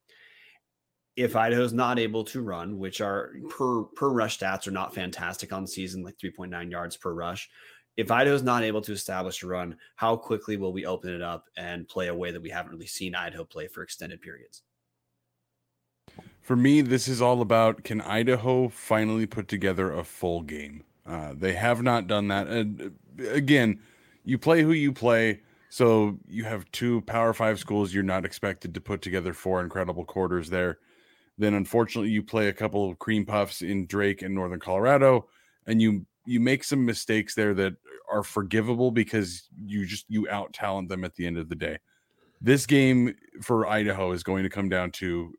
If 1.16 1.36
Idaho's 1.36 1.72
not 1.72 1.98
able 1.98 2.24
to 2.24 2.40
run, 2.40 2.78
which 2.78 3.00
are 3.00 3.32
per 3.50 3.82
per 3.82 4.08
rush 4.08 4.38
stats 4.38 4.66
are 4.68 4.72
not 4.72 4.94
fantastic 4.94 5.52
on 5.52 5.62
the 5.62 5.68
season, 5.68 6.02
like 6.02 6.16
3.9 6.16 6.70
yards 6.70 6.96
per 6.96 7.12
rush, 7.12 7.48
if 7.96 8.10
Idaho's 8.10 8.42
not 8.42 8.62
able 8.62 8.80
to 8.82 8.92
establish 8.92 9.42
a 9.42 9.46
run, 9.46 9.76
how 9.96 10.16
quickly 10.16 10.56
will 10.56 10.72
we 10.72 10.86
open 10.86 11.12
it 11.12 11.22
up 11.22 11.46
and 11.56 11.88
play 11.88 12.08
a 12.08 12.14
way 12.14 12.30
that 12.30 12.40
we 12.42 12.50
haven't 12.50 12.72
really 12.72 12.86
seen 12.86 13.14
Idaho 13.14 13.44
play 13.44 13.66
for 13.66 13.82
extended 13.82 14.20
periods? 14.20 14.62
For 16.40 16.56
me, 16.56 16.80
this 16.80 17.08
is 17.08 17.20
all 17.20 17.42
about 17.42 17.84
can 17.84 18.00
Idaho 18.00 18.68
finally 18.68 19.26
put 19.26 19.48
together 19.48 19.92
a 19.92 20.04
full 20.04 20.42
game? 20.42 20.84
Uh, 21.06 21.34
they 21.36 21.52
have 21.52 21.82
not 21.82 22.06
done 22.06 22.28
that. 22.28 22.46
And 22.48 22.92
uh, 23.20 23.30
again, 23.30 23.80
you 24.24 24.38
play 24.38 24.62
who 24.62 24.72
you 24.72 24.92
play. 24.92 25.40
So 25.68 26.18
you 26.28 26.44
have 26.44 26.70
two 26.72 27.02
Power 27.02 27.32
Five 27.32 27.58
schools. 27.58 27.94
You're 27.94 28.02
not 28.02 28.24
expected 28.24 28.74
to 28.74 28.80
put 28.80 29.02
together 29.02 29.32
four 29.32 29.62
incredible 29.62 30.04
quarters 30.04 30.50
there. 30.50 30.78
Then, 31.38 31.54
unfortunately, 31.54 32.10
you 32.10 32.22
play 32.22 32.48
a 32.48 32.52
couple 32.52 32.90
of 32.90 32.98
cream 32.98 33.24
puffs 33.24 33.62
in 33.62 33.86
Drake 33.86 34.22
and 34.22 34.34
Northern 34.34 34.60
Colorado, 34.60 35.28
and 35.66 35.80
you 35.80 36.04
you 36.24 36.40
make 36.40 36.64
some 36.64 36.84
mistakes 36.84 37.34
there 37.34 37.54
that 37.54 37.74
are 38.10 38.22
forgivable 38.22 38.90
because 38.90 39.48
you 39.64 39.86
just 39.86 40.06
you 40.08 40.28
out 40.28 40.52
talent 40.52 40.88
them 40.88 41.04
at 41.04 41.14
the 41.14 41.26
end 41.26 41.38
of 41.38 41.48
the 41.48 41.54
day. 41.54 41.78
This 42.40 42.66
game 42.66 43.14
for 43.42 43.66
Idaho 43.66 44.12
is 44.12 44.22
going 44.22 44.42
to 44.42 44.50
come 44.50 44.68
down 44.68 44.90
to 44.92 45.34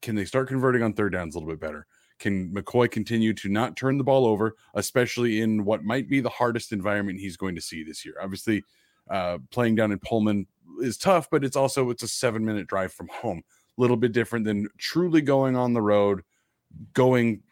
can 0.00 0.14
they 0.14 0.24
start 0.24 0.48
converting 0.48 0.82
on 0.82 0.92
third 0.92 1.12
downs 1.12 1.34
a 1.34 1.38
little 1.38 1.52
bit 1.52 1.60
better? 1.60 1.86
Can 2.18 2.52
McCoy 2.52 2.90
continue 2.90 3.32
to 3.34 3.48
not 3.48 3.76
turn 3.76 3.98
the 3.98 4.04
ball 4.04 4.26
over, 4.26 4.54
especially 4.74 5.40
in 5.40 5.64
what 5.64 5.82
might 5.82 6.08
be 6.08 6.20
the 6.20 6.28
hardest 6.28 6.72
environment 6.72 7.18
he's 7.18 7.36
going 7.36 7.56
to 7.56 7.60
see 7.60 7.82
this 7.82 8.04
year? 8.04 8.14
Obviously, 8.22 8.62
uh, 9.10 9.38
playing 9.50 9.74
down 9.74 9.90
in 9.90 9.98
Pullman 9.98 10.46
is 10.80 10.96
tough, 10.96 11.28
but 11.30 11.44
it's 11.44 11.56
also 11.56 11.90
it's 11.90 12.04
a 12.04 12.08
seven 12.08 12.44
minute 12.44 12.68
drive 12.68 12.92
from 12.92 13.08
home. 13.08 13.42
A 13.76 13.80
little 13.80 13.96
bit 13.96 14.12
different 14.12 14.44
than 14.44 14.68
truly 14.78 15.20
going 15.20 15.56
on 15.56 15.72
the 15.72 15.82
road, 15.82 16.22
going 16.92 17.42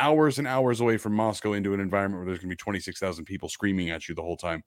hours 0.00 0.38
and 0.38 0.46
hours 0.46 0.80
away 0.80 0.96
from 0.96 1.14
Moscow 1.14 1.52
into 1.52 1.74
an 1.74 1.80
environment 1.80 2.20
where 2.20 2.26
there's 2.26 2.38
going 2.38 2.48
to 2.50 2.56
be 2.56 2.56
26,000 2.56 3.24
people 3.24 3.48
screaming 3.48 3.90
at 3.90 4.08
you 4.08 4.14
the 4.14 4.22
whole 4.22 4.36
time. 4.36 4.62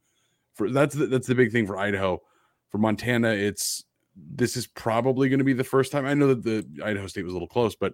For 0.54 0.70
that's 0.70 0.96
the, 0.96 1.08
that's 1.08 1.28
the 1.28 1.36
big 1.36 1.52
thing 1.52 1.66
for 1.66 1.78
Idaho. 1.78 2.22
For 2.70 2.78
Montana, 2.78 3.30
it's 3.30 3.84
this 4.16 4.56
is 4.56 4.68
probably 4.68 5.28
going 5.28 5.40
to 5.40 5.46
be 5.46 5.54
the 5.54 5.64
first 5.64 5.92
time. 5.92 6.06
I 6.06 6.14
know 6.14 6.28
that 6.28 6.44
the 6.44 6.66
Idaho 6.84 7.08
State 7.08 7.26
was 7.26 7.34
a 7.34 7.36
little 7.36 7.48
close, 7.48 7.76
but 7.76 7.94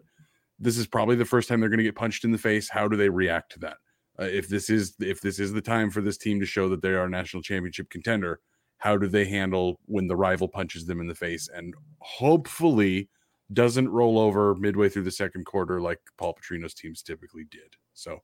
this 0.60 0.78
is 0.78 0.86
probably 0.86 1.16
the 1.16 1.26
first 1.26 1.48
time 1.48 1.62
they're 1.62 1.70
going 1.70 1.78
to 1.78 1.84
get 1.84 1.96
punched 1.96 2.26
in 2.26 2.32
the 2.32 2.38
face. 2.38 2.70
How 2.70 2.88
do 2.88 2.98
they 2.98 3.10
react 3.10 3.54
to 3.54 3.60
that? 3.60 3.78
Uh, 4.20 4.26
if 4.26 4.50
this 4.50 4.70
is 4.70 4.96
if 5.00 5.22
this 5.22 5.40
is 5.40 5.54
the 5.54 5.62
time 5.62 5.90
for 5.90 6.02
this 6.02 6.18
team 6.18 6.40
to 6.42 6.46
show 6.46 6.68
that 6.68 6.82
they 6.82 6.90
are 6.90 7.06
a 7.06 7.10
national 7.10 7.42
championship 7.42 7.90
contender, 7.90 8.42
how 8.78 8.98
do 8.98 9.08
they 9.08 9.26
handle 9.26 9.80
when 9.86 10.08
the 10.08 10.16
rival 10.16 10.48
punches 10.48 10.86
them 10.86 11.00
in 11.00 11.08
the 11.08 11.16
face 11.16 11.50
and 11.54 11.74
hopefully 12.00 13.10
doesn't 13.54 13.90
roll 13.90 14.20
over 14.20 14.56
midway 14.56 14.90
through 14.90 15.04
the 15.04 15.12
second 15.12 15.46
quarter 15.46 15.82
like 15.82 16.00
Paul 16.18 16.36
Petrino's 16.36 16.74
teams 16.74 17.02
typically 17.02 17.46
did. 17.50 17.76
So, 17.94 18.20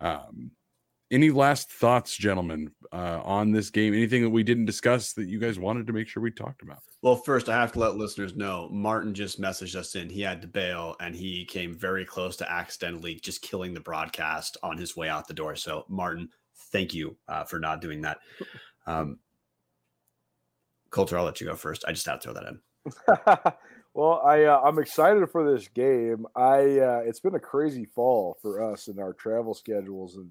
um, 0.00 0.52
any 1.10 1.30
last 1.30 1.72
thoughts, 1.72 2.14
gentlemen, 2.14 2.70
uh, 2.92 3.20
on 3.24 3.50
this 3.50 3.70
game? 3.70 3.94
Anything 3.94 4.22
that 4.22 4.30
we 4.30 4.42
didn't 4.42 4.66
discuss 4.66 5.14
that 5.14 5.26
you 5.26 5.38
guys 5.38 5.58
wanted 5.58 5.86
to 5.86 5.92
make 5.92 6.06
sure 6.06 6.22
we 6.22 6.30
talked 6.30 6.62
about? 6.62 6.80
Well, 7.00 7.16
first, 7.16 7.48
I 7.48 7.54
have 7.54 7.72
to 7.72 7.78
let 7.78 7.96
listeners 7.96 8.36
know 8.36 8.68
Martin 8.70 9.14
just 9.14 9.40
messaged 9.40 9.74
us 9.74 9.94
in. 9.94 10.10
He 10.10 10.20
had 10.20 10.42
to 10.42 10.48
bail 10.48 10.96
and 11.00 11.16
he 11.16 11.46
came 11.46 11.74
very 11.74 12.04
close 12.04 12.36
to 12.36 12.50
accidentally 12.50 13.14
just 13.14 13.40
killing 13.40 13.72
the 13.72 13.80
broadcast 13.80 14.58
on 14.62 14.76
his 14.76 14.96
way 14.96 15.08
out 15.08 15.26
the 15.26 15.34
door. 15.34 15.56
So, 15.56 15.86
Martin, 15.88 16.28
thank 16.72 16.92
you 16.92 17.16
uh, 17.26 17.44
for 17.44 17.58
not 17.58 17.80
doing 17.80 18.02
that. 18.02 18.18
Um, 18.86 19.18
Colter, 20.90 21.18
I'll 21.18 21.24
let 21.24 21.40
you 21.40 21.46
go 21.46 21.54
first. 21.54 21.84
I 21.86 21.92
just 21.92 22.06
had 22.06 22.20
to 22.20 22.32
throw 22.32 22.34
that 22.34 22.44
in. 22.44 23.52
well, 23.94 24.22
I 24.24 24.44
uh, 24.44 24.60
I'm 24.64 24.78
excited 24.78 25.28
for 25.30 25.50
this 25.50 25.68
game. 25.68 26.26
I 26.36 26.78
uh, 26.78 27.00
it's 27.04 27.20
been 27.20 27.34
a 27.34 27.40
crazy 27.40 27.84
fall 27.84 28.38
for 28.40 28.62
us 28.72 28.88
in 28.88 28.98
our 28.98 29.12
travel 29.12 29.54
schedules, 29.54 30.16
and 30.16 30.30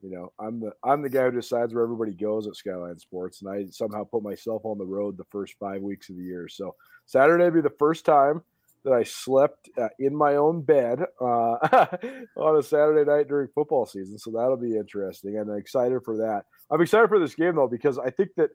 you 0.00 0.10
know 0.10 0.32
I'm 0.38 0.60
the 0.60 0.72
I'm 0.84 1.02
the 1.02 1.10
guy 1.10 1.24
who 1.24 1.32
decides 1.32 1.74
where 1.74 1.84
everybody 1.84 2.12
goes 2.12 2.46
at 2.46 2.56
Skyline 2.56 2.98
Sports, 2.98 3.42
and 3.42 3.50
I 3.50 3.66
somehow 3.70 4.04
put 4.04 4.22
myself 4.22 4.62
on 4.64 4.78
the 4.78 4.86
road 4.86 5.16
the 5.16 5.24
first 5.30 5.54
five 5.58 5.82
weeks 5.82 6.08
of 6.10 6.16
the 6.16 6.22
year. 6.22 6.48
So 6.48 6.74
Saturday 7.06 7.50
be 7.50 7.60
the 7.60 7.70
first 7.78 8.04
time 8.04 8.42
that 8.84 8.92
I 8.92 9.02
slept 9.04 9.68
uh, 9.78 9.88
in 9.98 10.14
my 10.14 10.36
own 10.36 10.62
bed 10.62 11.00
uh, 11.20 11.24
on 12.36 12.58
a 12.58 12.62
Saturday 12.62 13.08
night 13.08 13.28
during 13.28 13.48
football 13.54 13.86
season. 13.86 14.18
So 14.18 14.30
that'll 14.30 14.56
be 14.56 14.76
interesting, 14.76 15.38
and 15.38 15.50
I'm 15.50 15.58
excited 15.58 16.00
for 16.04 16.16
that. 16.18 16.44
I'm 16.70 16.80
excited 16.80 17.08
for 17.08 17.18
this 17.18 17.34
game 17.34 17.56
though 17.56 17.68
because 17.68 17.98
I 17.98 18.10
think 18.10 18.30
that 18.36 18.50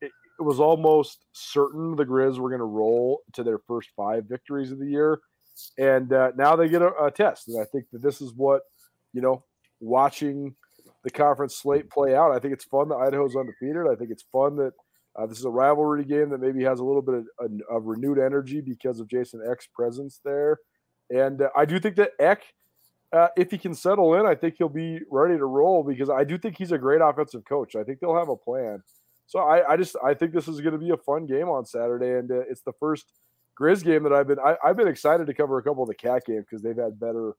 it, 0.00 0.12
it 0.38 0.42
was 0.42 0.60
almost 0.60 1.24
certain 1.32 1.96
the 1.96 2.04
Grizz 2.04 2.38
were 2.38 2.50
going 2.50 2.60
to 2.60 2.64
roll 2.64 3.20
to 3.32 3.42
their 3.42 3.58
first 3.58 3.90
five 3.96 4.24
victories 4.26 4.70
of 4.70 4.78
the 4.78 4.86
year, 4.86 5.20
and 5.78 6.12
uh, 6.12 6.32
now 6.36 6.56
they 6.56 6.68
get 6.68 6.82
a, 6.82 6.92
a, 7.02 7.10
test. 7.10 7.48
And 7.48 7.60
I 7.60 7.64
think 7.64 7.86
that 7.92 8.02
this 8.02 8.20
is 8.20 8.32
what 8.34 8.62
you 9.16 9.22
know, 9.22 9.42
watching 9.80 10.54
the 11.02 11.10
conference 11.10 11.56
slate 11.56 11.88
play 11.88 12.14
out. 12.14 12.32
I 12.32 12.38
think 12.38 12.52
it's 12.52 12.66
fun 12.66 12.90
that 12.90 12.96
Idaho's 12.96 13.34
undefeated. 13.34 13.86
I 13.90 13.94
think 13.96 14.10
it's 14.10 14.26
fun 14.30 14.56
that 14.56 14.72
uh, 15.18 15.24
this 15.24 15.38
is 15.38 15.46
a 15.46 15.50
rivalry 15.50 16.04
game 16.04 16.28
that 16.30 16.40
maybe 16.40 16.62
has 16.64 16.80
a 16.80 16.84
little 16.84 17.00
bit 17.00 17.24
of, 17.40 17.50
of 17.70 17.86
renewed 17.86 18.18
energy 18.18 18.60
because 18.60 19.00
of 19.00 19.08
Jason 19.08 19.40
Eck's 19.50 19.66
presence 19.74 20.20
there, 20.22 20.58
and 21.08 21.40
uh, 21.42 21.48
I 21.56 21.64
do 21.64 21.80
think 21.80 21.96
that 21.96 22.12
Eck. 22.20 22.42
Uh, 23.12 23.28
if 23.36 23.52
he 23.52 23.56
can 23.56 23.72
settle 23.72 24.14
in, 24.14 24.26
I 24.26 24.34
think 24.34 24.56
he'll 24.58 24.68
be 24.68 24.98
ready 25.08 25.38
to 25.38 25.44
roll 25.46 25.84
because 25.84 26.10
I 26.10 26.24
do 26.24 26.36
think 26.36 26.58
he's 26.58 26.72
a 26.72 26.76
great 26.76 27.00
offensive 27.00 27.44
coach. 27.44 27.76
I 27.76 27.84
think 27.84 28.00
they'll 28.00 28.18
have 28.18 28.28
a 28.28 28.36
plan. 28.36 28.82
So 29.26 29.40
I, 29.40 29.72
I 29.72 29.76
just 29.76 29.96
I 30.04 30.14
think 30.14 30.32
this 30.32 30.48
is 30.48 30.60
going 30.60 30.72
to 30.72 30.78
be 30.78 30.90
a 30.90 30.96
fun 30.96 31.26
game 31.26 31.48
on 31.48 31.64
Saturday, 31.64 32.12
and 32.12 32.30
uh, 32.30 32.40
it's 32.48 32.62
the 32.62 32.72
first 32.78 33.12
Grizz 33.60 33.82
game 33.84 34.02
that 34.04 34.12
I've 34.12 34.28
been 34.28 34.38
I, 34.38 34.56
have 34.62 34.76
been 34.76 34.88
excited 34.88 35.26
to 35.26 35.34
cover 35.34 35.58
a 35.58 35.62
couple 35.62 35.82
of 35.82 35.88
the 35.88 35.94
Cat 35.94 36.24
games 36.26 36.44
because 36.48 36.62
they've 36.62 36.76
had 36.76 37.00
better 37.00 37.34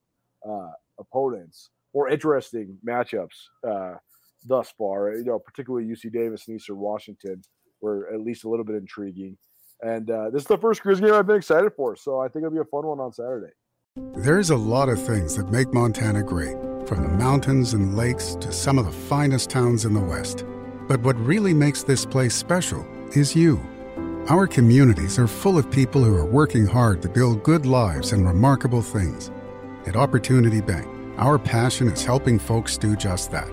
uh, 0.48 0.72
opponents, 1.00 1.70
more 1.94 2.10
interesting 2.10 2.78
matchups 2.88 3.28
uh, 3.68 3.96
thus 4.46 4.74
far. 4.78 5.14
You 5.14 5.24
know, 5.24 5.40
particularly 5.40 5.88
UC 5.88 6.12
Davis 6.12 6.48
and 6.48 6.58
Eastern 6.58 6.78
Washington 6.78 7.42
were 7.82 8.12
at 8.14 8.22
least 8.22 8.44
a 8.44 8.50
little 8.50 8.66
bit 8.66 8.76
intriguing. 8.76 9.38
And 9.82 10.10
uh, 10.10 10.32
this 10.32 10.42
is 10.42 10.48
the 10.48 10.58
first 10.58 10.82
Grizz 10.82 11.02
game 11.02 11.14
I've 11.14 11.28
been 11.28 11.36
excited 11.36 11.72
for, 11.76 11.96
so 11.96 12.20
I 12.20 12.28
think 12.28 12.44
it'll 12.44 12.56
be 12.56 12.62
a 12.62 12.66
fun 12.66 12.86
one 12.86 13.00
on 13.00 13.14
Saturday. 13.14 13.54
There's 14.16 14.50
a 14.50 14.56
lot 14.56 14.90
of 14.90 15.02
things 15.02 15.36
that 15.38 15.52
make 15.52 15.72
Montana 15.74 16.24
great, 16.24 16.58
from 16.88 17.04
the 17.04 17.10
mountains 17.10 17.74
and 17.74 17.96
lakes 17.96 18.36
to 18.36 18.52
some 18.52 18.80
of 18.80 18.86
the 18.86 18.92
finest 18.92 19.52
towns 19.52 19.86
in 19.86 19.94
the 19.94 20.00
West. 20.00 20.46
But 20.88 21.02
what 21.02 21.20
really 21.20 21.54
makes 21.54 21.84
this 21.84 22.06
place 22.06 22.34
special 22.36 22.86
is 23.16 23.36
you. 23.36 23.60
Our 24.30 24.48
communities 24.48 25.20
are 25.20 25.28
full 25.28 25.58
of 25.58 25.72
people 25.72 26.04
who 26.04 26.16
are 26.16 26.26
working 26.26 26.66
hard 26.66 27.02
to 27.02 27.10
build 27.10 27.44
good 27.44 27.66
lives 27.66 28.12
and 28.12 28.26
remarkable 28.26 28.82
things. 28.82 29.32
At 29.86 29.96
Opportunity 29.96 30.62
Bank, 30.62 30.88
our 31.18 31.40
passion 31.40 31.88
is 31.88 32.04
helping 32.04 32.38
folks 32.38 32.78
do 32.78 32.96
just 32.96 33.32
that. 33.32 33.50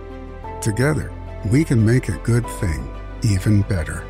Together, 0.61 1.13
we 1.51 1.65
can 1.65 1.85
make 1.85 2.09
a 2.09 2.19
good 2.19 2.47
thing 2.61 2.89
even 3.23 3.63
better. 3.63 4.05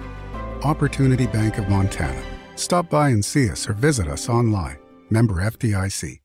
Opportunity 0.62 1.27
Bank 1.27 1.59
of 1.59 1.68
Montana. 1.68 2.22
Stop 2.57 2.89
by 2.89 3.11
and 3.11 3.25
see 3.25 3.51
us 3.51 3.68
or 3.68 3.75
visit 3.75 4.09
us 4.09 4.29
online. 4.29 4.79
Member 5.11 5.35
FDIC. 5.35 6.20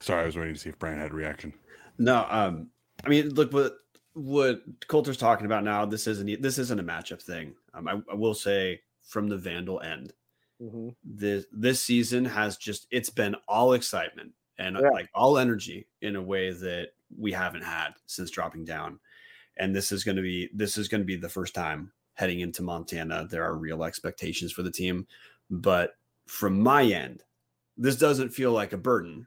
Sorry, 0.00 0.22
I 0.22 0.26
was 0.26 0.36
waiting 0.36 0.54
to 0.54 0.60
see 0.60 0.68
if 0.68 0.78
Brian 0.78 0.98
had 0.98 1.12
a 1.12 1.14
reaction. 1.14 1.54
No, 1.98 2.26
um, 2.28 2.70
I 3.04 3.08
mean, 3.08 3.30
look, 3.30 3.52
what 3.52 3.74
what 4.14 4.62
Colter's 4.86 5.16
talking 5.16 5.46
about 5.46 5.64
now, 5.64 5.84
this 5.84 6.06
isn't 6.06 6.40
this 6.40 6.58
isn't 6.58 6.80
a 6.80 6.84
matchup 6.84 7.20
thing. 7.20 7.54
Um, 7.74 7.88
I, 7.88 8.00
I, 8.10 8.14
will 8.14 8.34
say 8.34 8.80
from 9.02 9.28
the 9.28 9.36
Vandal 9.36 9.80
end, 9.80 10.12
mm-hmm. 10.62 10.90
this 11.04 11.46
this 11.52 11.80
season 11.80 12.24
has 12.24 12.56
just 12.56 12.86
it's 12.90 13.10
been 13.10 13.36
all 13.48 13.72
excitement 13.72 14.32
and 14.58 14.76
yeah. 14.80 14.88
like 14.90 15.10
all 15.14 15.36
energy 15.36 15.88
in 16.00 16.16
a 16.16 16.22
way 16.22 16.52
that 16.52 16.90
we 17.18 17.32
haven't 17.32 17.64
had 17.64 17.90
since 18.06 18.30
dropping 18.30 18.64
down. 18.64 19.00
And 19.56 19.74
this 19.74 19.92
is 19.92 20.04
going 20.04 20.16
to 20.16 20.22
be 20.22 20.48
this 20.54 20.78
is 20.78 20.88
going 20.88 21.00
to 21.00 21.06
be 21.06 21.16
the 21.16 21.28
first 21.28 21.54
time 21.54 21.92
heading 22.14 22.40
into 22.40 22.62
Montana. 22.62 23.26
There 23.28 23.44
are 23.44 23.56
real 23.56 23.82
expectations 23.82 24.52
for 24.52 24.62
the 24.62 24.70
team, 24.70 25.06
but 25.50 25.96
from 26.26 26.60
my 26.60 26.84
end, 26.84 27.24
this 27.76 27.96
doesn't 27.96 28.30
feel 28.30 28.52
like 28.52 28.72
a 28.72 28.78
burden 28.78 29.26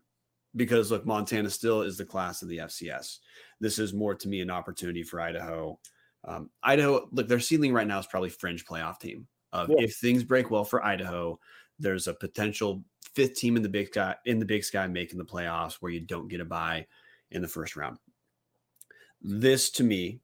because 0.56 0.92
look, 0.92 1.06
Montana 1.06 1.50
still 1.50 1.82
is 1.82 1.98
the 1.98 2.06
class 2.06 2.42
of 2.42 2.48
the 2.48 2.60
FCS 2.60 3.20
this 3.60 3.80
is 3.80 3.94
more 3.94 4.16
to 4.16 4.28
me 4.28 4.42
an 4.42 4.52
opportunity 4.52 5.04
for 5.04 5.22
Idaho. 5.22 5.80
Um, 6.26 6.50
Idaho, 6.64 7.08
look, 7.12 7.28
their 7.28 7.40
ceiling 7.40 7.74
right 7.74 7.88
now 7.88 8.00
is 8.00 8.08
probably 8.08 8.30
fringe 8.30 8.66
playoff 8.66 9.00
team. 9.00 9.28
Of 9.54 9.70
yeah. 9.70 9.78
if 9.80 9.96
things 9.96 10.24
break 10.24 10.52
well 10.52 10.66
for 10.66 10.84
Idaho, 10.84 11.40
there's 11.80 12.08
a 12.08 12.14
potential 12.14 12.84
fifth 13.14 13.36
team 13.36 13.56
in 13.56 13.64
the 13.64 13.70
big 13.70 13.88
sky 13.88 14.16
in 14.26 14.40
the 14.40 14.46
big 14.46 14.64
sky 14.64 14.88
making 14.88 15.18
the 15.18 15.26
playoffs 15.26 15.76
where 15.76 15.92
you 15.92 16.02
don't 16.02 16.28
get 16.28 16.42
a 16.42 16.46
bye 16.46 16.86
in 17.32 17.42
the 17.42 17.48
first 17.48 17.76
round. 17.76 17.98
This 19.22 19.70
to 19.72 19.84
me, 19.84 20.20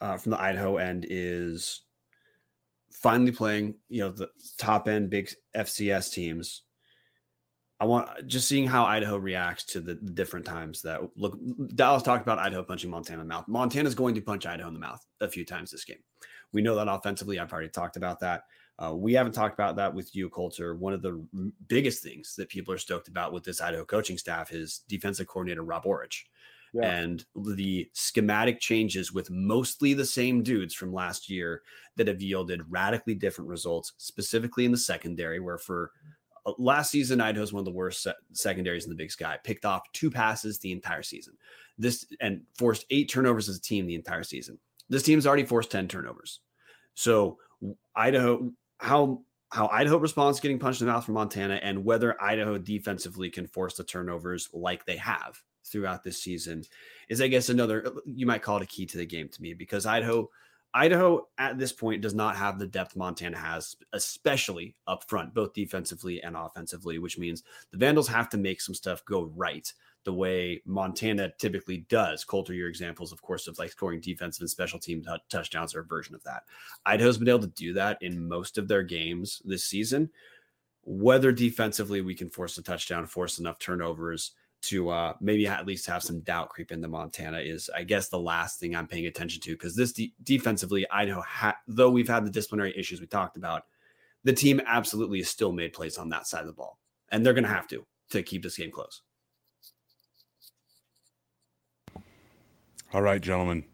uh, 0.00 0.16
from 0.16 0.30
the 0.30 0.40
Idaho 0.40 0.78
end, 0.78 1.06
is 1.08 1.82
finally 2.90 3.32
playing 3.32 3.74
you 3.88 4.00
know 4.00 4.10
the 4.10 4.28
top 4.56 4.88
end 4.88 5.10
big 5.10 5.30
FCS 5.54 6.12
teams 6.12 6.62
I 7.80 7.86
want 7.86 8.26
just 8.26 8.48
seeing 8.48 8.66
how 8.66 8.84
Idaho 8.84 9.16
reacts 9.16 9.64
to 9.64 9.80
the, 9.80 9.94
the, 9.94 10.12
different 10.12 10.46
times 10.46 10.80
that 10.82 11.00
look. 11.16 11.38
Dallas 11.74 12.02
talked 12.02 12.22
about 12.22 12.38
Idaho 12.38 12.62
punching 12.62 12.88
Montana 12.88 13.20
in 13.20 13.28
the 13.28 13.34
mouth. 13.34 13.48
Montana's 13.48 13.94
going 13.94 14.14
to 14.14 14.20
punch 14.20 14.46
Idaho 14.46 14.68
in 14.68 14.74
the 14.74 14.80
mouth 14.80 15.04
a 15.20 15.28
few 15.28 15.44
times 15.44 15.70
this 15.70 15.84
game. 15.84 15.98
We 16.52 16.62
know 16.62 16.76
that 16.76 16.88
offensively. 16.88 17.38
I've 17.38 17.52
already 17.52 17.68
talked 17.68 17.96
about 17.96 18.20
that. 18.20 18.44
Uh, 18.78 18.94
we 18.94 19.12
haven't 19.12 19.32
talked 19.32 19.54
about 19.54 19.76
that 19.76 19.92
with 19.92 20.14
you, 20.14 20.28
Colter. 20.28 20.74
One 20.74 20.92
of 20.92 21.02
the 21.02 21.24
biggest 21.68 22.02
things 22.02 22.34
that 22.36 22.48
people 22.48 22.72
are 22.72 22.78
stoked 22.78 23.08
about 23.08 23.32
with 23.32 23.44
this 23.44 23.60
Idaho 23.60 23.84
coaching 23.84 24.18
staff 24.18 24.52
is 24.52 24.80
defensive 24.88 25.26
coordinator 25.26 25.62
Rob 25.62 25.84
Aurich. 25.84 26.24
Yeah. 26.72 26.90
And 26.90 27.24
the 27.36 27.88
schematic 27.92 28.58
changes 28.58 29.12
with 29.12 29.30
mostly 29.30 29.94
the 29.94 30.04
same 30.04 30.42
dudes 30.42 30.74
from 30.74 30.92
last 30.92 31.30
year 31.30 31.62
that 31.96 32.08
have 32.08 32.20
yielded 32.20 32.62
radically 32.68 33.14
different 33.14 33.48
results, 33.48 33.92
specifically 33.98 34.64
in 34.64 34.72
the 34.72 34.78
secondary, 34.78 35.38
where 35.38 35.58
for 35.58 35.92
Uh, 36.46 36.52
last 36.58 36.90
season, 36.90 37.20
Idaho's 37.20 37.52
one 37.52 37.60
of 37.60 37.64
the 37.64 37.70
worst 37.70 38.06
secondaries 38.32 38.84
in 38.84 38.90
the 38.90 38.96
Big 38.96 39.10
Sky. 39.10 39.38
Picked 39.42 39.64
off 39.64 39.82
two 39.92 40.10
passes 40.10 40.58
the 40.58 40.72
entire 40.72 41.02
season. 41.02 41.34
This 41.78 42.06
and 42.20 42.42
forced 42.56 42.86
eight 42.90 43.10
turnovers 43.10 43.48
as 43.48 43.56
a 43.56 43.60
team 43.60 43.86
the 43.86 43.94
entire 43.94 44.22
season. 44.22 44.58
This 44.88 45.02
team's 45.02 45.26
already 45.26 45.44
forced 45.44 45.70
ten 45.70 45.88
turnovers. 45.88 46.40
So 46.94 47.38
Idaho, 47.96 48.52
how 48.78 49.22
how 49.50 49.68
Idaho 49.68 49.98
responds 49.98 50.40
getting 50.40 50.58
punched 50.58 50.80
in 50.80 50.86
the 50.86 50.92
mouth 50.92 51.04
from 51.04 51.14
Montana, 51.14 51.60
and 51.62 51.84
whether 51.84 52.20
Idaho 52.22 52.58
defensively 52.58 53.30
can 53.30 53.46
force 53.46 53.76
the 53.76 53.84
turnovers 53.84 54.48
like 54.52 54.84
they 54.84 54.96
have 54.96 55.40
throughout 55.64 56.02
this 56.02 56.22
season, 56.22 56.64
is 57.08 57.20
I 57.20 57.28
guess 57.28 57.48
another 57.48 57.92
you 58.04 58.26
might 58.26 58.42
call 58.42 58.58
it 58.58 58.62
a 58.62 58.66
key 58.66 58.86
to 58.86 58.98
the 58.98 59.06
game 59.06 59.28
to 59.28 59.42
me 59.42 59.54
because 59.54 59.86
Idaho 59.86 60.28
Idaho 60.74 61.28
at 61.38 61.56
this 61.56 61.72
point 61.72 62.02
does 62.02 62.14
not 62.14 62.36
have 62.36 62.58
the 62.58 62.66
depth 62.66 62.96
Montana 62.96 63.38
has, 63.38 63.76
especially 63.92 64.74
up 64.88 65.08
front, 65.08 65.32
both 65.32 65.54
defensively 65.54 66.20
and 66.22 66.36
offensively, 66.36 66.98
which 66.98 67.16
means 67.16 67.44
the 67.70 67.78
Vandals 67.78 68.08
have 68.08 68.28
to 68.30 68.36
make 68.36 68.60
some 68.60 68.74
stuff 68.74 69.04
go 69.04 69.30
right 69.36 69.72
the 70.02 70.12
way 70.12 70.60
Montana 70.66 71.32
typically 71.38 71.86
does. 71.88 72.24
Colter, 72.24 72.52
your 72.52 72.68
examples, 72.68 73.12
of 73.12 73.22
course, 73.22 73.46
of 73.46 73.58
like 73.58 73.70
scoring 73.70 74.00
defensive 74.00 74.42
and 74.42 74.50
special 74.50 74.78
team 74.78 75.02
t- 75.02 75.16
touchdowns 75.30 75.74
are 75.74 75.80
a 75.80 75.84
version 75.86 76.14
of 76.14 76.24
that. 76.24 76.42
Idaho's 76.84 77.18
been 77.18 77.28
able 77.28 77.38
to 77.40 77.46
do 77.46 77.72
that 77.74 77.98
in 78.02 78.28
most 78.28 78.58
of 78.58 78.68
their 78.68 78.82
games 78.82 79.40
this 79.44 79.64
season. 79.64 80.10
whether 80.86 81.32
defensively 81.32 82.00
we 82.00 82.14
can 82.14 82.30
force 82.30 82.58
a 82.58 82.62
touchdown, 82.62 83.06
force 83.06 83.38
enough 83.38 83.58
turnovers 83.58 84.32
to 84.68 84.90
uh, 84.90 85.14
maybe 85.20 85.46
at 85.46 85.66
least 85.66 85.86
have 85.86 86.02
some 86.02 86.20
doubt 86.20 86.50
creep 86.50 86.72
into 86.72 86.88
Montana 86.88 87.38
is, 87.38 87.70
I 87.74 87.84
guess, 87.84 88.08
the 88.08 88.18
last 88.18 88.60
thing 88.60 88.74
I'm 88.74 88.86
paying 88.86 89.06
attention 89.06 89.40
to 89.42 89.52
because 89.52 89.76
this 89.76 89.92
de- 89.92 90.14
defensively, 90.22 90.86
I 90.90 91.04
know 91.04 91.22
ha- 91.22 91.56
though 91.66 91.90
we've 91.90 92.08
had 92.08 92.24
the 92.24 92.30
disciplinary 92.30 92.76
issues 92.76 93.00
we 93.00 93.06
talked 93.06 93.36
about, 93.36 93.64
the 94.24 94.32
team 94.32 94.60
absolutely 94.66 95.20
is 95.20 95.28
still 95.28 95.52
made 95.52 95.72
plays 95.72 95.98
on 95.98 96.08
that 96.10 96.26
side 96.26 96.40
of 96.40 96.46
the 96.46 96.52
ball, 96.52 96.78
and 97.10 97.24
they're 97.24 97.34
going 97.34 97.44
to 97.44 97.50
have 97.50 97.68
to 97.68 97.86
to 98.10 98.22
keep 98.22 98.42
this 98.42 98.56
game 98.56 98.70
close. 98.70 99.02
All 102.92 103.02
right, 103.02 103.20
gentlemen. 103.20 103.64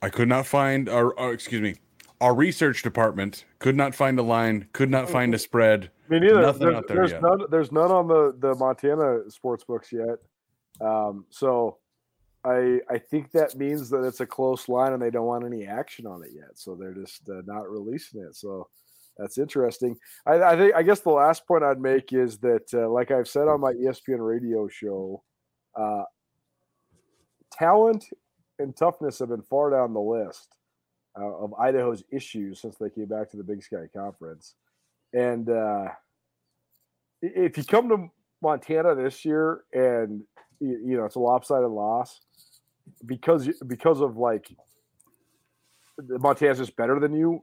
I 0.00 0.08
could 0.08 0.28
not 0.28 0.46
find 0.46 0.88
our, 0.88 1.18
our 1.18 1.32
excuse 1.32 1.60
me, 1.60 1.76
our 2.20 2.34
research 2.34 2.82
department 2.82 3.44
could 3.58 3.76
not 3.76 3.94
find 3.94 4.18
a 4.18 4.22
line, 4.22 4.68
could 4.72 4.90
not 4.90 5.08
find 5.08 5.34
a 5.34 5.38
spread. 5.50 5.90
Me 6.08 6.20
neither. 6.20 6.42
Nothing 6.42 6.60
there's, 6.60 6.74
out 6.74 6.88
there 6.88 6.96
there's 6.96 7.10
yet. 7.12 7.22
none. 7.22 7.40
There's 7.50 7.72
none 7.72 7.90
on 7.90 8.08
the 8.08 8.36
the 8.38 8.54
Montana 8.56 9.30
sports 9.30 9.64
books 9.64 9.92
yet. 9.92 10.18
Um, 10.80 11.24
so 11.30 11.78
I 12.44 12.80
I 12.90 12.98
think 12.98 13.30
that 13.32 13.56
means 13.56 13.88
that 13.90 14.04
it's 14.04 14.20
a 14.20 14.26
close 14.26 14.68
line 14.68 14.92
and 14.92 15.02
they 15.02 15.10
don't 15.10 15.26
want 15.26 15.44
any 15.44 15.66
action 15.66 16.06
on 16.06 16.22
it 16.22 16.30
yet. 16.34 16.56
So 16.58 16.74
they're 16.74 16.94
just 16.94 17.28
uh, 17.28 17.42
not 17.46 17.70
releasing 17.70 18.20
it. 18.22 18.36
So 18.36 18.68
that's 19.16 19.38
interesting. 19.38 19.96
I, 20.26 20.42
I 20.42 20.56
think 20.56 20.74
I 20.74 20.82
guess 20.82 21.00
the 21.00 21.10
last 21.10 21.46
point 21.46 21.64
I'd 21.64 21.80
make 21.80 22.12
is 22.12 22.38
that, 22.38 22.72
uh, 22.74 22.88
like 22.88 23.10
I've 23.10 23.28
said 23.28 23.48
on 23.48 23.60
my 23.60 23.72
ESPN 23.72 24.18
radio 24.18 24.68
show, 24.68 25.22
uh, 25.76 26.02
talent 27.52 28.04
and 28.58 28.76
toughness 28.76 29.20
have 29.20 29.28
been 29.28 29.42
far 29.42 29.70
down 29.70 29.94
the 29.94 30.00
list 30.00 30.56
uh, 31.18 31.36
of 31.36 31.54
Idaho's 31.54 32.02
issues 32.12 32.60
since 32.60 32.76
they 32.76 32.90
came 32.90 33.06
back 33.06 33.30
to 33.30 33.36
the 33.36 33.44
Big 33.44 33.62
Sky 33.62 33.88
Conference. 33.94 34.54
And 35.14 35.48
uh, 35.48 35.88
if 37.22 37.56
you 37.56 37.64
come 37.64 37.88
to 37.88 38.08
Montana 38.42 38.94
this 38.94 39.24
year 39.24 39.62
and 39.72 40.22
you, 40.60 40.96
know 40.96 41.04
it's 41.04 41.14
a 41.14 41.20
lopsided 41.20 41.70
loss 41.70 42.20
because 43.06 43.48
because 43.66 44.00
of 44.00 44.16
like 44.16 44.54
Montana's 45.98 46.58
just 46.58 46.76
better 46.76 46.98
than 46.98 47.14
you. 47.14 47.42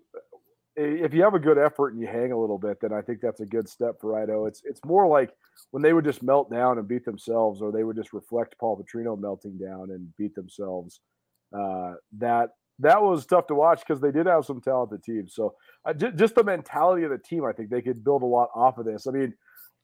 If 0.76 1.14
you 1.14 1.22
have 1.24 1.34
a 1.34 1.40
good 1.40 1.58
effort 1.58 1.90
and 1.90 2.02
you 2.02 2.08
hang 2.08 2.32
a 2.32 2.40
little 2.40 2.58
bit, 2.58 2.80
then 2.82 2.94
I 2.94 3.02
think 3.02 3.20
that's 3.22 3.42
a 3.42 3.46
good 3.46 3.68
step 3.68 3.96
for 4.00 4.22
Idaho. 4.22 4.46
It's 4.46 4.62
it's 4.66 4.84
more 4.86 5.08
like 5.08 5.32
when 5.72 5.82
they 5.82 5.94
would 5.94 6.06
just 6.06 6.24
melt 6.24 6.52
down 6.52 6.78
and 6.78 6.88
beat 6.88 7.06
themselves, 7.06 7.62
or 7.62 7.72
they 7.72 7.84
would 7.84 7.96
just 7.96 8.14
reflect 8.14 8.58
Paul 8.60 8.82
Petrino 8.82 9.20
melting 9.20 9.58
down 9.58 9.92
and 9.92 10.14
beat 10.18 10.36
themselves. 10.36 11.00
Uh, 11.58 11.94
that 12.18 12.52
that 12.82 13.02
was 13.02 13.26
tough 13.26 13.48
to 13.48 13.56
watch 13.56 13.80
because 13.80 14.02
they 14.02 14.12
did 14.12 14.26
have 14.26 14.46
some 14.46 14.62
talented 14.62 15.04
teams. 15.04 15.34
So 15.34 15.56
uh, 15.86 15.94
j- 15.94 16.12
just 16.16 16.36
the 16.36 16.44
mentality 16.44 17.04
of 17.04 17.12
the 17.12 17.18
team, 17.18 17.46
I 17.46 17.52
think 17.54 17.70
they 17.70 17.82
could 17.82 18.04
build 18.04 18.24
a 18.24 18.26
lot 18.26 18.50
off 18.56 18.78
of 18.78 18.86
this. 18.86 19.08
I 19.08 19.12
mean, 19.12 19.34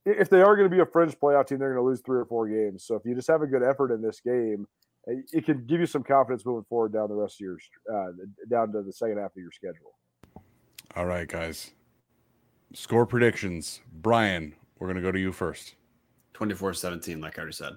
if 0.06 0.30
they 0.30 0.42
are 0.42 0.56
going 0.56 0.70
to 0.70 0.76
be 0.76 0.82
a 0.82 0.86
fringe 0.86 1.18
playoff 1.20 1.48
team, 1.48 1.60
they're 1.60 1.74
going 1.74 1.84
to 1.84 1.88
lose 1.88 2.02
three 2.02 2.20
or 2.20 2.26
four 2.26 2.48
games. 2.48 2.84
So 2.86 2.96
if 2.96 3.04
you 3.06 3.14
just 3.14 3.28
have 3.28 3.42
a 3.42 3.48
good 3.48 3.64
effort 3.64 3.94
in 3.94 4.02
this 4.02 4.20
game, 4.20 4.68
uh, 5.08 5.16
it 5.32 5.46
can 5.46 5.66
give 5.66 5.80
you 5.80 5.86
some 5.86 6.04
confidence 6.04 6.46
moving 6.46 6.66
forward 6.70 6.94
down 6.94 7.10
the 7.10 7.16
rest 7.16 7.36
of 7.36 7.40
your 7.42 7.58
uh, 7.94 8.12
down 8.50 8.72
to 8.72 8.82
the 8.82 8.94
second 8.94 9.18
half 9.18 9.32
of 9.32 9.38
your 9.38 9.52
schedule. 9.52 9.94
All 10.96 11.06
right, 11.06 11.28
guys. 11.28 11.72
Score 12.74 13.06
predictions. 13.06 13.82
Brian, 13.92 14.54
we're 14.80 14.88
gonna 14.88 15.02
go 15.02 15.12
to 15.12 15.20
you 15.20 15.32
first. 15.32 15.76
24 16.34 16.74
17, 16.74 17.20
like 17.20 17.38
I 17.38 17.42
already 17.42 17.54
said. 17.54 17.74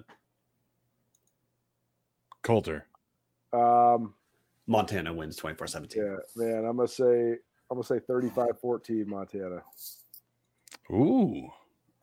Colter. 2.43 2.85
Um, 3.53 4.13
Montana 4.71 5.13
wins 5.13 5.35
24 5.35 5.67
17. 5.67 6.01
yeah, 6.01 6.15
man, 6.35 6.65
I'm 6.65 6.77
gonna 6.77 6.87
say 6.87 7.35
I'm 7.69 7.77
gonna 7.77 7.83
say 7.83 7.99
35-14 8.09 9.05
Montana. 9.05 9.61
Ooh. 10.91 11.49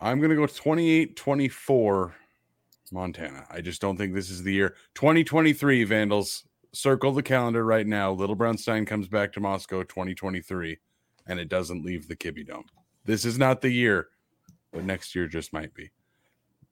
I'm 0.00 0.20
gonna 0.20 0.36
go 0.36 0.46
28-24 0.46 2.12
Montana. 2.92 3.46
I 3.50 3.60
just 3.60 3.80
don't 3.80 3.96
think 3.96 4.14
this 4.14 4.30
is 4.30 4.42
the 4.42 4.52
year. 4.52 4.76
2023 4.94 5.84
Vandals. 5.84 6.44
Circle 6.74 7.12
the 7.12 7.22
calendar 7.22 7.64
right 7.64 7.86
now. 7.86 8.12
Little 8.12 8.36
Brown 8.36 8.58
Stein 8.58 8.84
comes 8.84 9.08
back 9.08 9.32
to 9.32 9.40
Moscow 9.40 9.82
2023, 9.82 10.78
and 11.26 11.40
it 11.40 11.48
doesn't 11.48 11.82
leave 11.82 12.06
the 12.06 12.14
Kibby 12.14 12.46
Dome. 12.46 12.66
This 13.06 13.24
is 13.24 13.38
not 13.38 13.62
the 13.62 13.70
year, 13.70 14.08
but 14.70 14.84
next 14.84 15.14
year 15.14 15.26
just 15.26 15.54
might 15.54 15.72
be. 15.72 15.90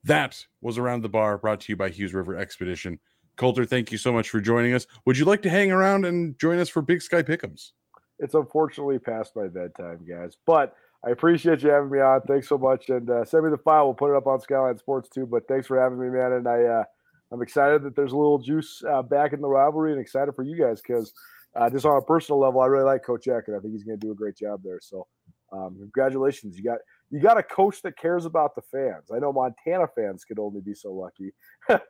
That 0.05 0.45
was 0.61 0.77
Around 0.77 1.03
the 1.03 1.09
Bar, 1.09 1.39
brought 1.39 1.61
to 1.63 1.73
you 1.73 1.77
by 1.77 1.89
Hughes 1.89 2.13
River 2.13 2.37
Expedition. 2.37 3.01
Colter, 3.37 3.65
thank 3.65 3.93
you 3.93 3.99
so 3.99 4.13
much 4.13 4.31
for 4.31 4.41
joining 4.41 4.75
us. 4.75 4.87
Would 5.05 5.19
you 5.19 5.25
like 5.25 5.43
to 5.43 5.51
hang 5.51 5.71
around 5.71 6.05
and 6.05 6.39
join 6.39 6.59
us 6.59 6.69
for 6.69 6.83
Big 6.83 7.03
Sky 7.03 7.23
Pick'ems? 7.23 7.73
It's 8.19 8.35
unfortunately 8.35 8.99
past 8.99 9.37
my 9.37 9.47
bedtime, 9.47 10.01
guys, 10.09 10.37
but 10.47 10.75
I 11.07 11.11
appreciate 11.11 11.63
you 11.63 11.71
having 11.71 11.91
me 11.91 12.01
on. 12.01 12.23
Thanks 12.23 12.49
so 12.49 12.59
much, 12.59 12.89
and 12.89 13.09
uh, 13.11 13.25
send 13.25 13.45
me 13.45 13.51
the 13.51 13.59
file. 13.59 13.85
We'll 13.85 13.95
put 13.95 14.11
it 14.13 14.17
up 14.17 14.27
on 14.27 14.41
Skyline 14.41 14.79
Sports 14.79 15.09
too. 15.09 15.27
But 15.27 15.47
thanks 15.47 15.67
for 15.67 15.81
having 15.81 16.01
me, 16.01 16.09
man. 16.09 16.33
And 16.33 16.49
I, 16.49 16.63
uh, 16.63 16.85
I'm 17.31 17.43
excited 17.43 17.83
that 17.85 17.95
there's 17.95 18.13
a 18.13 18.17
little 18.17 18.39
juice 18.39 18.83
uh, 18.89 19.03
back 19.03 19.33
in 19.33 19.41
the 19.41 19.49
rivalry, 19.49 19.93
and 19.93 20.01
excited 20.01 20.35
for 20.35 20.43
you 20.43 20.57
guys 20.57 20.81
because 20.81 21.13
uh, 21.55 21.69
just 21.71 21.87
on 21.87 21.97
a 21.97 22.03
personal 22.03 22.41
level, 22.41 22.61
I 22.61 22.67
really 22.67 22.85
like 22.85 23.05
Coach 23.05 23.29
Eck, 23.29 23.45
and 23.47 23.57
I 23.57 23.61
think 23.61 23.75
he's 23.75 23.85
going 23.85 24.01
to 24.01 24.07
do 24.07 24.13
a 24.13 24.17
great 24.17 24.37
job 24.37 24.63
there. 24.65 24.81
So, 24.83 25.07
um, 25.53 25.77
congratulations! 25.79 26.57
You 26.57 26.65
got 26.65 26.79
you 27.11 27.21
got 27.21 27.39
a 27.39 27.43
coach 27.43 27.83
that 27.83 27.97
cares 27.97 28.25
about 28.25 28.55
the 28.55 28.63
fans. 28.63 29.11
I 29.15 29.19
know 29.19 29.33
Montana 29.33 29.87
fans 29.95 30.25
could 30.25 30.39
only 30.39 30.61
be 30.61 30.75
so 30.75 30.93
lucky. 30.93 31.33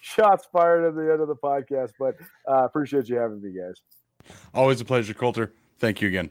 Shots 0.00 0.48
fired 0.52 0.86
at 0.86 0.94
the 0.94 1.12
end 1.12 1.20
of 1.20 1.28
the 1.28 1.36
podcast, 1.36 1.92
but 1.98 2.14
uh, 2.48 2.64
appreciate 2.64 3.08
you 3.08 3.16
having 3.16 3.42
me, 3.42 3.52
guys. 3.52 4.34
Always 4.54 4.80
a 4.80 4.84
pleasure, 4.84 5.14
Colter. 5.14 5.52
Thank 5.78 6.00
you 6.00 6.08
again. 6.08 6.30